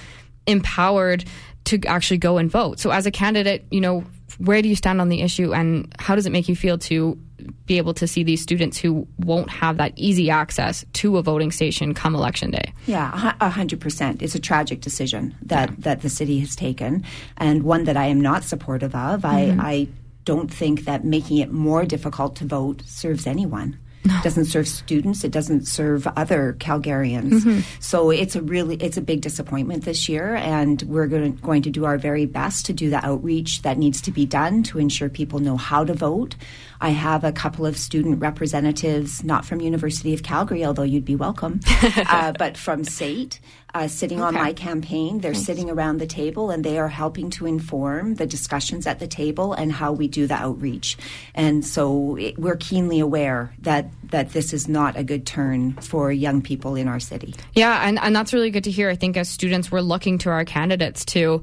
empowered 0.46 1.26
to 1.66 1.80
actually 1.88 2.18
go 2.18 2.38
and 2.38 2.52
vote. 2.52 2.80
So 2.80 2.92
as 2.92 3.06
a 3.06 3.12
candidate, 3.12 3.66
you 3.72 3.82
know, 3.82 4.04
where 4.40 4.62
do 4.62 4.70
you 4.70 4.76
stand 4.76 5.02
on 5.02 5.10
the 5.10 5.22
issue 5.22 5.54
and 5.54 5.94
how 6.00 6.16
does 6.16 6.26
it 6.26 6.32
make 6.32 6.48
you 6.48 6.56
feel 6.56 6.78
to 6.78 7.18
be 7.66 7.78
able 7.78 7.94
to 7.94 8.08
see 8.08 8.24
these 8.24 8.42
students 8.42 8.78
who 8.78 9.08
won't 9.20 9.50
have 9.50 9.78
that 9.78 9.94
easy 9.96 10.30
access 10.30 10.86
to 10.94 11.18
a 11.18 11.22
voting 11.22 11.52
station 11.52 11.94
come 11.94 12.16
election 12.16 12.52
day? 12.52 12.74
Yeah, 12.88 13.34
a 13.40 13.50
hundred 13.50 13.82
percent. 13.82 14.22
It's 14.22 14.36
a 14.36 14.40
tragic 14.40 14.82
decision 14.82 15.36
that, 15.44 15.70
yeah. 15.70 15.76
that 15.80 16.02
the 16.02 16.10
city 16.10 16.40
has 16.40 16.56
taken 16.56 17.04
and 17.38 17.64
one 17.64 17.84
that 17.86 17.98
I 17.98 18.06
am 18.06 18.22
not 18.22 18.44
supportive 18.44 18.96
of. 18.96 19.22
Mm-hmm. 19.22 19.62
I, 19.62 19.66
I 19.66 19.88
don't 20.26 20.52
think 20.52 20.86
that 20.86 21.04
making 21.04 21.38
it 21.38 21.52
more 21.52 21.86
difficult 21.86 22.36
to 22.38 22.46
vote 22.46 22.82
serves 22.86 23.28
anyone. 23.28 23.78
No. 24.06 24.18
It 24.18 24.24
doesn't 24.24 24.46
serve 24.46 24.68
students. 24.68 25.24
It 25.24 25.32
doesn't 25.32 25.66
serve 25.66 26.08
other 26.08 26.58
Calgarians. 26.60 27.32
Mm-hmm. 27.32 27.60
So 27.80 28.10
it's 28.10 28.36
a 28.36 28.42
really 28.42 28.76
it's 28.76 28.98
a 28.98 29.02
big 29.02 29.22
disappointment 29.22 29.86
this 29.86 30.10
year, 30.10 30.36
and 30.36 30.82
we're 30.84 31.08
going 31.08 31.36
to, 31.36 31.42
going 31.42 31.62
to 31.62 31.70
do 31.70 31.86
our 31.86 31.98
very 31.98 32.26
best 32.26 32.66
to 32.66 32.74
do 32.74 32.90
the 32.90 33.04
outreach 33.06 33.62
that 33.62 33.78
needs 33.78 34.02
to 34.02 34.12
be 34.12 34.26
done 34.26 34.64
to 34.64 34.80
ensure 34.80 35.10
people 35.10 35.40
know 35.40 35.56
how 35.56 35.86
to 35.86 35.94
vote. 35.94 36.36
I 36.82 36.90
have 36.90 37.24
a 37.24 37.32
couple 37.32 37.66
of 37.66 37.78
student 37.78 38.20
representatives, 38.20 39.24
not 39.24 39.46
from 39.46 39.62
University 39.62 40.14
of 40.14 40.24
Calgary, 40.24 40.66
although 40.66 40.84
you'd 40.84 41.06
be 41.06 41.16
welcome, 41.16 41.62
uh, 42.10 42.34
but 42.38 42.58
from 42.58 42.84
SAIT, 42.84 43.40
uh, 43.74 43.88
sitting 43.88 44.20
okay. 44.20 44.28
on 44.28 44.34
my 44.34 44.54
campaign. 44.54 45.20
They're 45.20 45.34
nice. 45.34 45.46
sitting 45.46 45.70
around 45.70 45.98
the 45.98 46.08
table 46.08 46.52
and 46.52 46.64
they 46.64 46.78
are 46.78 46.88
helping 46.88 47.30
to 47.32 47.46
inform 47.46 48.16
the 48.16 48.26
discussions 48.26 48.86
at 48.86 49.00
the 49.00 49.08
table 49.08 49.54
and 49.54 49.72
how 49.72 49.92
we 49.92 50.08
do 50.08 50.28
the 50.28 50.36
outreach. 50.36 50.98
And 51.34 51.66
so 51.66 52.16
it, 52.18 52.38
we're 52.38 52.56
keenly 52.56 53.00
aware 53.00 53.54
that 53.60 53.90
that 54.12 54.30
this 54.30 54.54
is 54.54 54.68
not 54.68 54.96
a 54.96 55.04
good 55.04 55.26
turn 55.26 55.74
for 55.74 56.12
young 56.12 56.42
people 56.42 56.76
in 56.76 56.88
our 56.88 57.00
city. 57.00 57.34
Yeah, 57.54 57.88
and, 57.88 57.98
and 58.00 58.16
that's 58.16 58.32
really 58.32 58.52
good 58.52 58.66
to 58.66 58.72
hear. 58.72 58.90
I 58.90 58.96
think 58.96 59.18
as 59.18 59.28
students, 59.28 59.72
we're 59.72 59.82
looking 59.82 60.20
to 60.20 60.30
our 60.30 60.46
candidates 60.46 61.04
to 61.06 61.42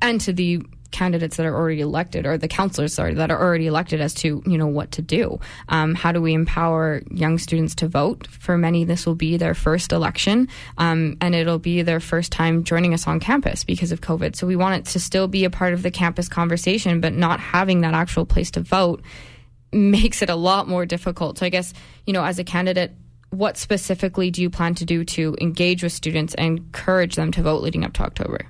and 0.00 0.20
to 0.22 0.32
the 0.32 0.62
candidates 0.90 1.36
that 1.36 1.46
are 1.46 1.54
already 1.54 1.80
elected 1.80 2.26
or 2.26 2.38
the 2.38 2.48
counselors 2.48 2.94
sorry 2.94 3.14
that 3.14 3.30
are 3.30 3.40
already 3.40 3.66
elected 3.66 4.00
as 4.00 4.14
to 4.14 4.42
you 4.46 4.58
know 4.58 4.66
what 4.66 4.92
to 4.92 5.02
do. 5.02 5.38
Um, 5.68 5.94
how 5.94 6.12
do 6.12 6.20
we 6.20 6.34
empower 6.34 7.02
young 7.10 7.38
students 7.38 7.74
to 7.76 7.88
vote? 7.88 8.26
For 8.26 8.56
many 8.56 8.84
this 8.84 9.06
will 9.06 9.14
be 9.14 9.36
their 9.36 9.54
first 9.54 9.92
election 9.92 10.48
um, 10.78 11.16
and 11.20 11.34
it'll 11.34 11.58
be 11.58 11.82
their 11.82 12.00
first 12.00 12.32
time 12.32 12.64
joining 12.64 12.94
us 12.94 13.06
on 13.06 13.20
campus 13.20 13.64
because 13.64 13.92
of 13.92 14.00
covid. 14.00 14.36
So 14.36 14.46
we 14.46 14.56
want 14.56 14.76
it 14.76 14.90
to 14.92 15.00
still 15.00 15.28
be 15.28 15.44
a 15.44 15.50
part 15.50 15.74
of 15.74 15.82
the 15.82 15.90
campus 15.90 16.28
conversation 16.28 17.00
but 17.00 17.12
not 17.12 17.40
having 17.40 17.82
that 17.82 17.94
actual 17.94 18.26
place 18.26 18.50
to 18.52 18.60
vote 18.60 19.02
makes 19.72 20.22
it 20.22 20.30
a 20.30 20.36
lot 20.36 20.68
more 20.68 20.86
difficult. 20.86 21.38
So 21.38 21.46
i 21.46 21.48
guess 21.48 21.74
you 22.06 22.12
know 22.12 22.24
as 22.24 22.38
a 22.38 22.44
candidate 22.44 22.92
what 23.30 23.56
specifically 23.56 24.30
do 24.30 24.40
you 24.40 24.48
plan 24.48 24.74
to 24.76 24.84
do 24.84 25.04
to 25.04 25.36
engage 25.40 25.82
with 25.82 25.92
students 25.92 26.34
and 26.34 26.58
encourage 26.58 27.14
them 27.14 27.30
to 27.32 27.42
vote 27.42 27.62
leading 27.62 27.84
up 27.84 27.92
to 27.92 28.02
october 28.02 28.48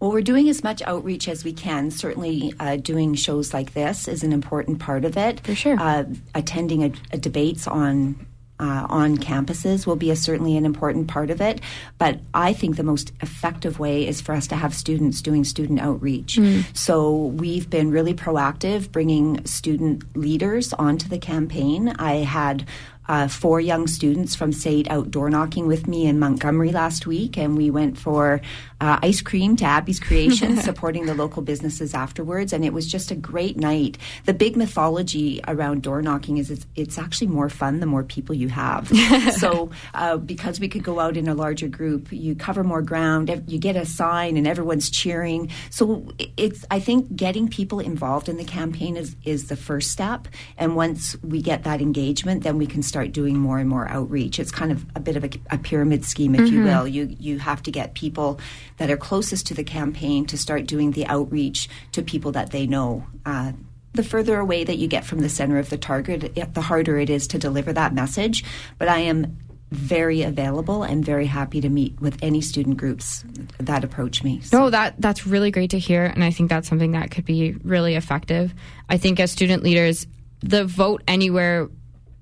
well, 0.00 0.10
we're 0.10 0.22
doing 0.22 0.48
as 0.48 0.64
much 0.64 0.82
outreach 0.82 1.28
as 1.28 1.44
we 1.44 1.52
can. 1.52 1.90
Certainly, 1.90 2.54
uh, 2.58 2.76
doing 2.76 3.14
shows 3.14 3.52
like 3.52 3.74
this 3.74 4.08
is 4.08 4.22
an 4.22 4.32
important 4.32 4.78
part 4.80 5.04
of 5.04 5.16
it. 5.16 5.40
For 5.40 5.54
sure. 5.54 5.76
Uh, 5.78 6.04
attending 6.34 6.84
a, 6.84 6.92
a 7.12 7.18
debates 7.18 7.68
on 7.68 8.26
uh, 8.60 8.86
on 8.90 9.16
campuses 9.16 9.86
will 9.86 9.96
be 9.96 10.10
a, 10.10 10.16
certainly 10.16 10.56
an 10.56 10.66
important 10.66 11.08
part 11.08 11.30
of 11.30 11.40
it. 11.40 11.60
But 11.98 12.20
I 12.34 12.52
think 12.52 12.76
the 12.76 12.82
most 12.82 13.12
effective 13.22 13.78
way 13.78 14.06
is 14.06 14.20
for 14.20 14.34
us 14.34 14.46
to 14.48 14.56
have 14.56 14.74
students 14.74 15.22
doing 15.22 15.44
student 15.44 15.80
outreach. 15.80 16.36
Mm. 16.36 16.64
So 16.76 17.16
we've 17.16 17.70
been 17.70 17.90
really 17.90 18.14
proactive, 18.14 18.92
bringing 18.92 19.44
student 19.46 20.14
leaders 20.16 20.74
onto 20.74 21.08
the 21.08 21.18
campaign. 21.18 21.88
I 21.98 22.16
had 22.16 22.66
uh, 23.10 23.26
four 23.26 23.60
young 23.60 23.88
students 23.88 24.36
from 24.36 24.52
SAIT 24.52 24.88
out 24.88 25.10
door 25.10 25.30
knocking 25.30 25.66
with 25.66 25.88
me 25.88 26.06
in 26.06 26.20
Montgomery 26.20 26.70
last 26.70 27.08
week, 27.08 27.36
and 27.36 27.56
we 27.56 27.68
went 27.68 27.98
for 27.98 28.40
uh, 28.80 29.00
ice 29.02 29.20
cream 29.20 29.56
to 29.56 29.64
Abby's 29.64 29.98
Creation, 29.98 30.56
supporting 30.62 31.06
the 31.06 31.14
local 31.14 31.42
businesses 31.42 31.92
afterwards. 31.92 32.52
And 32.52 32.64
it 32.64 32.72
was 32.72 32.86
just 32.86 33.10
a 33.10 33.16
great 33.16 33.56
night. 33.56 33.98
The 34.26 34.32
big 34.32 34.56
mythology 34.56 35.40
around 35.48 35.82
door 35.82 36.02
knocking 36.02 36.38
is 36.38 36.52
it's, 36.52 36.66
it's 36.76 36.98
actually 36.98 37.26
more 37.26 37.48
fun 37.48 37.80
the 37.80 37.86
more 37.86 38.04
people 38.04 38.32
you 38.32 38.48
have. 38.48 38.88
so 39.38 39.72
uh, 39.92 40.16
because 40.16 40.60
we 40.60 40.68
could 40.68 40.84
go 40.84 41.00
out 41.00 41.16
in 41.16 41.26
a 41.26 41.34
larger 41.34 41.66
group, 41.66 42.12
you 42.12 42.36
cover 42.36 42.62
more 42.62 42.80
ground, 42.80 43.42
you 43.48 43.58
get 43.58 43.74
a 43.74 43.86
sign, 43.86 44.36
and 44.36 44.46
everyone's 44.46 44.88
cheering. 44.88 45.50
So 45.70 46.06
it's 46.36 46.64
I 46.70 46.78
think 46.78 47.16
getting 47.16 47.48
people 47.48 47.80
involved 47.80 48.28
in 48.28 48.36
the 48.36 48.44
campaign 48.44 48.96
is 48.96 49.16
is 49.24 49.48
the 49.48 49.56
first 49.56 49.90
step. 49.90 50.28
And 50.56 50.76
once 50.76 51.16
we 51.24 51.42
get 51.42 51.64
that 51.64 51.80
engagement, 51.80 52.44
then 52.44 52.56
we 52.56 52.68
can 52.68 52.82
start 52.82 52.99
doing 53.06 53.38
more 53.38 53.58
and 53.58 53.68
more 53.68 53.88
outreach. 53.88 54.38
It's 54.38 54.50
kind 54.50 54.72
of 54.72 54.84
a 54.94 55.00
bit 55.00 55.16
of 55.16 55.24
a, 55.24 55.30
a 55.50 55.58
pyramid 55.58 56.04
scheme, 56.04 56.34
if 56.34 56.42
mm-hmm. 56.42 56.54
you 56.54 56.64
will. 56.64 56.86
You 56.86 57.16
you 57.18 57.38
have 57.38 57.62
to 57.64 57.70
get 57.70 57.94
people 57.94 58.40
that 58.78 58.90
are 58.90 58.96
closest 58.96 59.46
to 59.48 59.54
the 59.54 59.64
campaign 59.64 60.26
to 60.26 60.38
start 60.38 60.66
doing 60.66 60.92
the 60.92 61.06
outreach 61.06 61.68
to 61.92 62.02
people 62.02 62.32
that 62.32 62.50
they 62.50 62.66
know. 62.66 63.06
Uh, 63.24 63.52
the 63.92 64.04
further 64.04 64.38
away 64.38 64.62
that 64.62 64.76
you 64.76 64.86
get 64.86 65.04
from 65.04 65.18
the 65.18 65.28
center 65.28 65.58
of 65.58 65.68
the 65.68 65.76
target, 65.76 66.34
the 66.54 66.60
harder 66.60 66.98
it 66.98 67.10
is 67.10 67.26
to 67.28 67.38
deliver 67.38 67.72
that 67.72 67.92
message. 67.92 68.44
But 68.78 68.88
I 68.88 68.98
am 68.98 69.36
very 69.70 70.22
available 70.22 70.82
and 70.82 71.04
very 71.04 71.26
happy 71.26 71.60
to 71.60 71.68
meet 71.68 72.00
with 72.00 72.18
any 72.22 72.40
student 72.40 72.76
groups 72.76 73.24
that 73.58 73.84
approach 73.84 74.22
me. 74.22 74.40
So. 74.42 74.58
No, 74.58 74.70
that 74.70 74.94
that's 74.98 75.26
really 75.26 75.50
great 75.50 75.70
to 75.70 75.78
hear, 75.78 76.04
and 76.04 76.24
I 76.24 76.30
think 76.30 76.50
that's 76.50 76.68
something 76.68 76.92
that 76.92 77.10
could 77.10 77.24
be 77.24 77.52
really 77.64 77.94
effective. 77.94 78.52
I 78.88 78.96
think 78.96 79.20
as 79.20 79.30
student 79.30 79.62
leaders, 79.62 80.06
the 80.40 80.64
vote 80.64 81.02
anywhere 81.06 81.68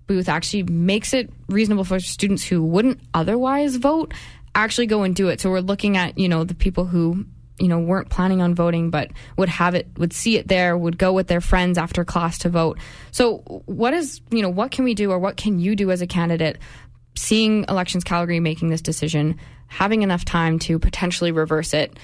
booth 0.09 0.29
actually 0.29 0.65
makes 0.65 1.15
it 1.15 1.31
reasonable 1.49 1.85
for 1.85 2.01
students 2.01 2.43
who 2.43 2.65
wouldn't 2.65 2.99
otherwise 3.15 3.77
vote 3.77 4.13
actually 4.55 4.87
go 4.87 5.05
and 5.05 5.15
do 5.15 5.29
it. 5.29 5.41
So 5.41 5.51
we're 5.51 5.61
looking 5.61 5.97
at, 5.97 6.19
you 6.19 6.29
know, 6.29 6.43
the 6.43 6.55
people 6.55 6.85
who 6.85 7.25
you 7.61 7.67
know 7.67 7.81
weren't 7.81 8.09
planning 8.09 8.41
on 8.41 8.55
voting 8.55 8.89
but 8.89 9.11
would 9.37 9.49
have 9.49 9.75
it 9.75 9.89
would 9.97 10.13
see 10.13 10.37
it 10.37 10.47
there 10.47 10.79
would 10.79 10.97
go 10.97 11.13
with 11.13 11.27
their 11.27 11.41
friends 11.41 11.77
after 11.77 12.05
class 12.05 12.39
to 12.39 12.49
vote 12.49 12.79
so 13.11 13.39
what 13.67 13.93
is 13.93 14.21
you 14.31 14.43
know 14.43 14.49
what 14.49 14.71
can 14.71 14.85
we 14.85 14.95
do 14.95 15.11
or 15.11 15.19
what 15.19 15.37
can 15.37 15.59
you 15.59 15.75
do 15.75 15.91
as 15.91 16.01
a 16.01 16.07
candidate 16.07 16.57
seeing 17.17 17.65
elections 17.69 18.05
calgary 18.05 18.39
making 18.39 18.69
this 18.69 18.81
decision 18.81 19.37
having 19.67 20.03
enough 20.03 20.25
time 20.25 20.61
to 20.61 20.79
potentially 20.79 21.33
reverse 21.33 21.75
it 21.75 21.99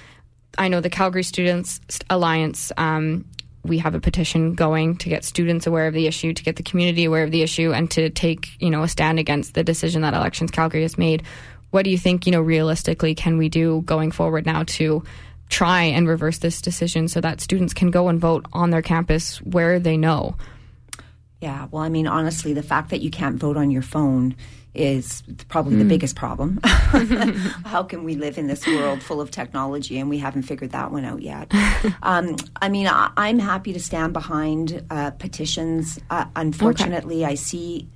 i 0.59 0.67
know 0.67 0.81
the 0.81 0.91
calgary 0.91 1.23
students 1.23 1.79
alliance 2.11 2.73
um, 2.77 3.25
we 3.65 3.79
have 3.79 3.95
a 3.95 4.01
petition 4.01 4.55
going 4.55 4.97
to 4.99 5.09
get 5.09 5.25
students 5.25 5.67
aware 5.67 5.87
of 5.87 5.95
the 5.95 6.07
issue 6.07 6.33
to 6.33 6.43
get 6.43 6.57
the 6.57 6.63
community 6.63 7.05
aware 7.05 7.25
of 7.25 7.31
the 7.31 7.43
issue 7.43 7.73
and 7.73 7.91
to 7.91 8.11
take 8.11 8.49
you 8.61 8.71
know 8.71 8.83
a 8.83 8.89
stand 8.89 9.19
against 9.19 9.55
the 9.55 9.65
decision 9.65 10.03
that 10.03 10.15
elections 10.15 10.51
calgary 10.51 10.83
has 10.83 10.99
made 10.99 11.23
what 11.75 11.83
do 11.83 11.91
you 11.91 11.99
think, 11.99 12.25
you 12.25 12.31
know, 12.31 12.41
realistically 12.41 13.17
can 13.17 13.37
we 13.37 13.49
do 13.49 13.83
going 13.85 14.13
forward 14.13 14.47
now 14.47 14.63
to 14.63 15.03
try 15.49 15.83
and 15.83 16.07
reverse 16.07 16.39
this 16.39 16.63
decision 16.63 17.09
so 17.09 17.21
that 17.21 17.41
students 17.41 17.75
can 17.75 17.91
go 17.91 18.07
and 18.07 18.21
vote 18.21 18.47
on 18.53 18.71
their 18.71 18.81
campus 18.81 19.39
where 19.39 19.81
they 19.81 19.97
know? 19.97 20.37
Yeah, 21.41 21.67
well, 21.73 21.83
I 21.83 21.89
mean, 21.89 22.07
honestly, 22.07 22.53
the 22.53 22.63
fact 22.63 22.91
that 22.91 23.01
you 23.01 23.11
can't 23.11 23.41
vote 23.41 23.57
on 23.57 23.73
your 23.73 23.83
phone 23.83 24.37
is 24.75 25.23
probably 25.49 25.75
mm. 25.75 25.79
the 25.79 25.85
hmm. 25.85 25.89
biggest 25.89 26.17
problem. 26.17 26.61
How 26.65 27.83
can 27.83 28.05
we 28.05 28.17
live 28.17 28.39
in 28.39 28.49
this 28.49 28.67
world 28.67 29.03
full 29.03 29.21
of 29.21 29.31
technology 29.31 29.99
and 29.99 30.11
we 30.11 30.19
haven't 30.19 30.43
figured 30.43 30.73
that 30.73 30.91
one 30.91 31.05
out 31.05 31.23
yet? 31.23 31.53
um, 32.03 32.37
I 32.61 32.69
mean, 32.69 32.89
I, 32.89 33.29
am 33.29 33.39
happy 33.39 33.73
to 33.73 33.81
stand 33.81 34.13
behind 34.13 34.85
uh, 34.91 35.13
petitions. 35.13 35.99
Uh, 36.11 36.27
unfortunately, 36.35 37.25
okay. 37.25 37.33
I 37.33 37.35
see 37.35 37.89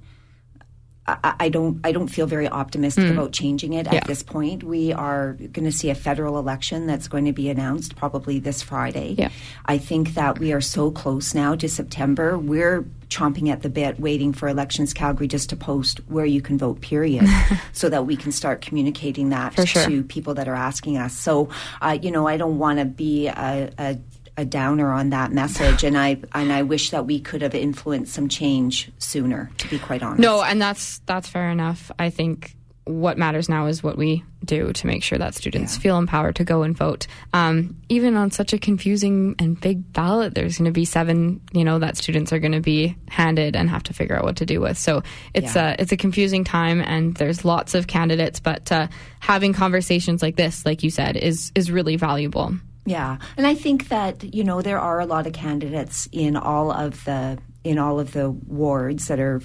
I, 1.08 1.34
I 1.40 1.48
don't 1.48 1.80
I 1.84 1.92
don't 1.92 2.08
feel 2.08 2.26
very 2.26 2.48
optimistic 2.48 3.04
mm. 3.04 3.12
about 3.12 3.32
changing 3.32 3.72
it 3.72 3.86
at 3.86 3.94
yeah. 3.94 4.04
this 4.04 4.22
point. 4.22 4.62
We 4.62 4.92
are 4.92 5.32
going 5.32 5.64
to 5.64 5.72
see 5.72 5.90
a 5.90 5.94
federal 5.94 6.38
election 6.38 6.86
that's 6.86 7.08
going 7.08 7.24
to 7.24 7.32
be 7.32 7.48
announced 7.48 7.96
probably 7.96 8.38
this 8.38 8.62
Friday. 8.62 9.14
Yeah. 9.18 9.30
I 9.66 9.78
think 9.78 10.14
that 10.14 10.38
we 10.38 10.52
are 10.52 10.60
so 10.60 10.90
close 10.90 11.34
now 11.34 11.54
to 11.56 11.68
September. 11.68 12.38
We're 12.38 12.84
chomping 13.08 13.50
at 13.50 13.62
the 13.62 13.68
bit 13.68 13.98
waiting 13.98 14.32
for 14.32 14.48
elections 14.48 14.92
calgary 14.92 15.26
just 15.26 15.48
to 15.50 15.56
post 15.56 15.98
where 16.08 16.26
you 16.26 16.40
can 16.42 16.58
vote 16.58 16.80
period 16.80 17.26
so 17.72 17.88
that 17.88 18.06
we 18.06 18.16
can 18.16 18.32
start 18.32 18.60
communicating 18.60 19.30
that 19.30 19.54
sure. 19.66 19.84
to 19.84 20.02
people 20.04 20.34
that 20.34 20.48
are 20.48 20.54
asking 20.54 20.96
us 20.96 21.14
so 21.14 21.48
uh, 21.80 21.98
you 22.00 22.10
know 22.10 22.26
i 22.26 22.36
don't 22.36 22.58
want 22.58 22.78
to 22.78 22.84
be 22.84 23.26
a, 23.28 23.70
a 23.78 23.98
a 24.38 24.44
downer 24.44 24.92
on 24.92 25.10
that 25.10 25.32
message, 25.32 25.82
and 25.82 25.98
I 25.98 26.20
and 26.32 26.52
I 26.52 26.62
wish 26.62 26.90
that 26.90 27.06
we 27.06 27.18
could 27.18 27.42
have 27.42 27.56
influenced 27.56 28.14
some 28.14 28.28
change 28.28 28.88
sooner. 28.98 29.50
To 29.58 29.68
be 29.68 29.80
quite 29.80 30.00
honest, 30.00 30.20
no, 30.20 30.42
and 30.42 30.62
that's 30.62 31.00
that's 31.06 31.28
fair 31.28 31.50
enough. 31.50 31.90
I 31.98 32.08
think 32.10 32.54
what 32.88 33.18
matters 33.18 33.48
now 33.48 33.66
is 33.66 33.82
what 33.82 33.98
we 33.98 34.24
do 34.44 34.72
to 34.72 34.86
make 34.86 35.02
sure 35.02 35.18
that 35.18 35.34
students 35.34 35.76
yeah. 35.76 35.80
feel 35.80 35.98
empowered 35.98 36.36
to 36.36 36.44
go 36.44 36.62
and 36.62 36.76
vote. 36.76 37.06
Um, 37.34 37.76
even 37.90 38.16
on 38.16 38.30
such 38.30 38.54
a 38.54 38.58
confusing 38.58 39.36
and 39.38 39.60
big 39.60 39.92
ballot, 39.92 40.34
there's 40.34 40.56
going 40.56 40.64
to 40.64 40.72
be 40.72 40.86
seven, 40.86 41.42
you 41.52 41.64
know, 41.64 41.78
that 41.78 41.98
students 41.98 42.32
are 42.32 42.38
going 42.38 42.52
to 42.52 42.60
be 42.60 42.96
handed 43.08 43.56
and 43.56 43.68
have 43.68 43.82
to 43.84 43.92
figure 43.92 44.16
out 44.16 44.24
what 44.24 44.36
to 44.36 44.46
do 44.46 44.60
with. 44.60 44.78
So 44.78 45.02
it's 45.34 45.54
yeah. 45.54 45.74
a 45.78 45.82
it's 45.82 45.92
a 45.92 45.96
confusing 45.96 46.44
time, 46.44 46.80
and 46.80 47.14
there's 47.14 47.44
lots 47.44 47.74
of 47.74 47.86
candidates. 47.86 48.40
But 48.40 48.72
uh, 48.72 48.88
having 49.20 49.52
conversations 49.52 50.22
like 50.22 50.36
this, 50.36 50.64
like 50.64 50.82
you 50.82 50.90
said, 50.90 51.16
is 51.16 51.52
is 51.54 51.70
really 51.70 51.96
valuable. 51.96 52.54
Yeah, 52.86 53.18
and 53.36 53.46
I 53.46 53.54
think 53.54 53.88
that 53.88 54.34
you 54.34 54.44
know 54.44 54.62
there 54.62 54.80
are 54.80 54.98
a 54.98 55.06
lot 55.06 55.26
of 55.26 55.34
candidates 55.34 56.08
in 56.10 56.36
all 56.36 56.72
of 56.72 57.04
the 57.04 57.38
in 57.64 57.78
all 57.78 58.00
of 58.00 58.12
the 58.12 58.30
wards 58.30 59.08
that 59.08 59.20
are 59.20 59.42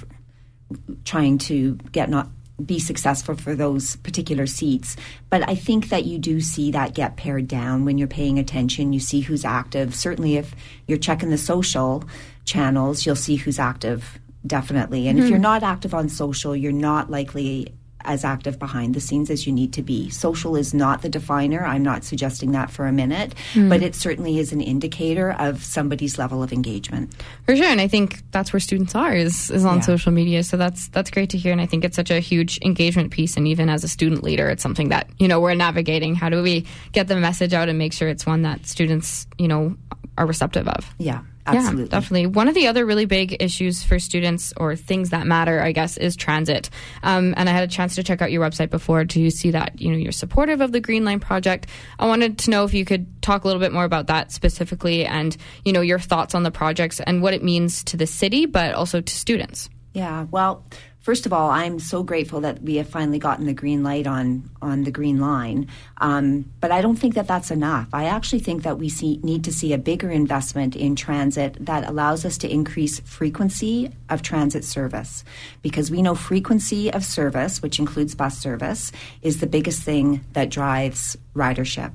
trying 1.04 1.38
to 1.38 1.76
get 1.92 2.10
not 2.10 2.30
be 2.64 2.80
successful 2.80 3.36
for 3.36 3.56
those 3.56 3.96
particular 3.98 4.46
seats. 4.46 4.96
But 5.30 5.48
I 5.50 5.56
think 5.56 5.90
that 5.90 6.06
you 6.06 6.20
do 6.20 6.40
see 6.40 6.72
that 6.72 6.94
get 6.94 7.18
pared 7.18 7.48
down 7.48 7.86
when 7.86 7.98
you're 7.98 8.08
paying 8.08 8.38
attention. 8.40 8.94
You 8.94 9.00
see 9.00 9.22
who's 9.22 9.46
active. 9.46 9.96
Certainly, 9.96 10.38
if 10.38 10.56
you're 10.88 10.98
checking 10.98 11.30
the 11.30 11.38
social 11.38 12.04
channels, 12.46 13.06
you'll 13.06 13.16
see 13.16 13.36
who's 13.36 13.60
active. 13.60 14.20
Definitely. 14.46 15.08
And 15.08 15.18
if 15.18 15.26
hmm. 15.26 15.32
you're 15.32 15.40
not 15.40 15.64
active 15.64 15.94
on 15.94 16.10
social, 16.10 16.56
you're 16.56 16.72
not 16.72 17.10
likely 17.10 17.74
as 18.06 18.24
active 18.24 18.60
behind 18.60 18.94
the 18.94 19.00
scenes 19.00 19.30
as 19.30 19.46
you 19.46 19.54
need 19.54 19.74
to 19.74 19.82
be. 19.82 20.10
Social 20.10 20.56
is 20.56 20.74
not 20.74 21.02
the 21.02 21.10
definer. 21.10 21.64
I'm 21.66 21.84
not 21.84 22.04
suggesting 22.04 22.52
that 22.52 22.70
for 22.72 22.86
a 22.86 22.92
minute, 22.92 23.34
hmm. 23.54 23.70
but 23.70 23.82
it 23.82 23.96
certainly 23.96 24.40
is 24.40 24.52
an 24.52 24.62
indicator 24.62 25.32
of 25.34 25.64
somebody's 25.64 26.18
level 26.18 26.44
of 26.44 26.52
engagement. 26.54 27.14
For 27.46 27.56
sure, 27.56 27.68
and 27.68 27.82
I 27.82 27.88
think 27.88 28.22
that's 28.32 28.54
where 28.54 28.60
students 28.60 28.96
are 28.96 29.14
is, 29.14 29.50
is 29.50 29.66
on 29.66 29.78
Yeah. 29.78 29.82
social 29.82 30.12
media. 30.12 30.44
So 30.44 30.58
that's 30.58 30.88
that's 30.90 31.10
great 31.12 31.30
to 31.32 31.38
hear, 31.38 31.52
and 31.52 31.62
I 31.62 31.66
think 31.66 31.84
it's 31.84 31.96
such 31.96 32.12
a 32.12 32.20
huge 32.20 32.60
engagement 32.64 33.12
piece. 33.12 33.38
And 33.38 33.48
even 33.48 33.70
as 33.70 33.84
a 33.84 33.88
student 33.88 34.24
leader, 34.24 34.50
it's 34.50 34.64
something 34.64 34.90
that 34.90 35.10
you 35.20 35.28
know 35.28 35.40
we're 35.40 35.56
navigating. 35.56 36.16
How 36.16 36.30
do 36.30 36.42
we 36.44 36.66
get 36.92 37.08
the 37.08 37.16
message 37.16 37.54
out 37.54 37.70
and 37.70 37.78
make 37.78 37.94
sure 37.94 38.08
it's 38.08 38.26
one 38.26 38.42
that 38.44 38.66
students 38.66 39.28
you 39.38 39.48
know 39.48 39.76
are 40.18 40.26
receptive 40.26 40.68
of? 40.68 40.94
Yeah, 40.98 41.22
absolutely. 41.46 41.84
Yeah, 41.84 41.90
definitely. 41.90 42.28
One 42.28 42.48
of 42.48 42.56
the 42.56 42.68
other 42.68 42.86
really 42.86 43.06
big 43.06 43.42
issues 43.42 43.84
for 43.84 44.00
students 44.00 44.54
or 44.58 44.76
things 44.76 45.10
that 45.12 45.28
matter, 45.28 45.62
I 45.62 45.72
guess, 45.72 45.98
is 45.98 46.16
transit. 46.16 46.70
Um, 47.02 47.34
and 47.38 47.50
I 47.50 47.52
had 47.52 47.64
a 47.64 47.68
chance 47.68 47.96
to 47.96 48.04
check 48.04 48.22
out 48.22 48.32
your 48.32 48.44
website 48.44 48.70
before 48.70 49.06
to 49.06 49.30
see 49.30 49.52
that 49.52 49.80
you 49.80 49.92
know 49.92 49.98
you're 49.98 50.12
supportive 50.12 50.62
of 50.62 50.72
the 50.72 50.80
Green 50.80 51.06
Line 51.06 51.20
project. 51.20 51.68
I 52.00 52.08
wanted 52.08 52.38
to 52.40 52.50
know 52.50 52.64
if 52.64 52.74
you 52.74 52.86
could 52.86 53.22
talk 53.22 53.44
a 53.44 53.48
little 53.48 53.62
bit 53.62 53.74
more 53.74 53.86
about 53.86 54.08
that 54.08 54.32
specifically, 54.32 55.06
and 55.06 55.36
you 55.66 55.74
know 55.74 55.82
your 55.82 56.00
thoughts 56.00 56.36
on 56.36 56.44
the 56.44 56.52
projects 56.52 57.00
and 57.00 57.22
what 57.22 57.34
it 57.34 57.44
means 57.44 57.84
to 57.86 57.98
the 57.98 58.08
city, 58.08 58.46
but 58.46 58.74
also 58.74 59.02
to 59.02 59.14
students. 59.14 59.70
Yeah, 59.94 60.26
well, 60.32 60.66
first 61.04 61.28
of 61.28 61.34
all, 61.34 61.52
I'm 61.52 61.78
so 61.78 62.02
grateful 62.02 62.42
that 62.42 62.64
we 62.64 62.76
have 62.78 62.90
finally 62.90 63.20
gotten 63.20 63.46
the 63.46 63.54
green 63.54 63.84
light 63.84 64.08
on 64.08 64.50
on 64.62 64.86
the 64.86 64.92
green 64.92 65.20
line. 65.20 65.68
Um, 65.98 66.46
but 66.62 66.72
I 66.72 66.82
don't 66.82 66.96
think 66.96 67.14
that 67.16 67.28
that's 67.28 67.52
enough. 67.52 67.88
I 67.94 68.06
actually 68.06 68.40
think 68.40 68.64
that 68.64 68.80
we 68.80 68.90
see, 68.90 69.20
need 69.24 69.44
to 69.44 69.54
see 69.54 69.74
a 69.74 69.78
bigger 69.78 70.10
investment 70.10 70.76
in 70.76 70.96
transit 70.96 71.58
that 71.60 71.88
allows 71.88 72.26
us 72.26 72.38
to 72.40 72.48
increase 72.50 73.02
frequency 73.02 73.92
of 74.10 74.22
transit 74.22 74.64
service, 74.64 75.24
because 75.62 75.92
we 75.92 76.02
know 76.02 76.16
frequency 76.16 76.92
of 76.92 77.04
service, 77.04 77.62
which 77.62 77.78
includes 77.78 78.16
bus 78.16 78.38
service, 78.38 78.92
is 79.22 79.42
the 79.42 79.48
biggest 79.48 79.84
thing 79.84 80.24
that 80.34 80.50
drives 80.50 81.18
ridership. 81.36 81.94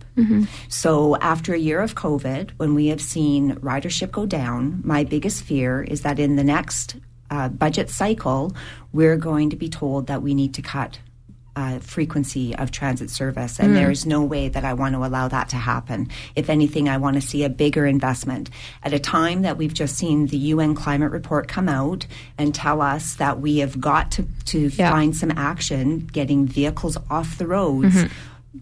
So 0.68 1.16
after 1.16 1.54
a 1.54 1.58
year 1.58 1.80
of 1.80 1.94
COVID, 1.94 2.50
when 2.58 2.74
we 2.74 2.88
have 2.88 3.00
seen 3.00 3.54
ridership 3.56 4.10
go 4.10 4.26
down, 4.26 4.82
my 4.84 5.04
biggest 5.04 5.42
fear 5.42 5.82
is 5.82 6.02
that 6.02 6.18
in 6.18 6.36
the 6.36 6.44
next 6.44 6.96
uh, 7.30 7.48
budget 7.48 7.90
cycle, 7.90 8.54
we're 8.92 9.16
going 9.16 9.50
to 9.50 9.56
be 9.56 9.68
told 9.68 10.06
that 10.06 10.22
we 10.22 10.34
need 10.34 10.54
to 10.54 10.62
cut 10.62 10.98
uh, 11.56 11.80
frequency 11.80 12.54
of 12.54 12.70
transit 12.70 13.10
service. 13.10 13.58
And 13.58 13.74
there's 13.74 14.06
no 14.06 14.22
way 14.22 14.48
that 14.48 14.64
I 14.64 14.74
want 14.74 14.94
to 14.94 15.04
allow 15.04 15.26
that 15.26 15.48
to 15.48 15.56
happen. 15.56 16.08
If 16.36 16.48
anything, 16.50 16.88
I 16.88 16.98
want 16.98 17.16
to 17.16 17.20
see 17.20 17.42
a 17.42 17.48
bigger 17.48 17.84
investment. 17.84 18.48
At 18.84 18.92
a 18.92 19.00
time 19.00 19.42
that 19.42 19.56
we've 19.56 19.74
just 19.74 19.96
seen 19.96 20.26
the 20.28 20.36
UN 20.36 20.76
climate 20.76 21.10
report 21.10 21.48
come 21.48 21.68
out 21.68 22.06
and 22.38 22.54
tell 22.54 22.80
us 22.80 23.16
that 23.16 23.40
we 23.40 23.58
have 23.58 23.80
got 23.80 24.12
to, 24.12 24.24
to 24.46 24.68
Yeah. 24.68 24.92
find 24.92 25.16
some 25.16 25.32
action 25.32 26.06
getting 26.12 26.46
vehicles 26.46 26.96
off 27.10 27.38
the 27.38 27.46
roads. 27.48 28.04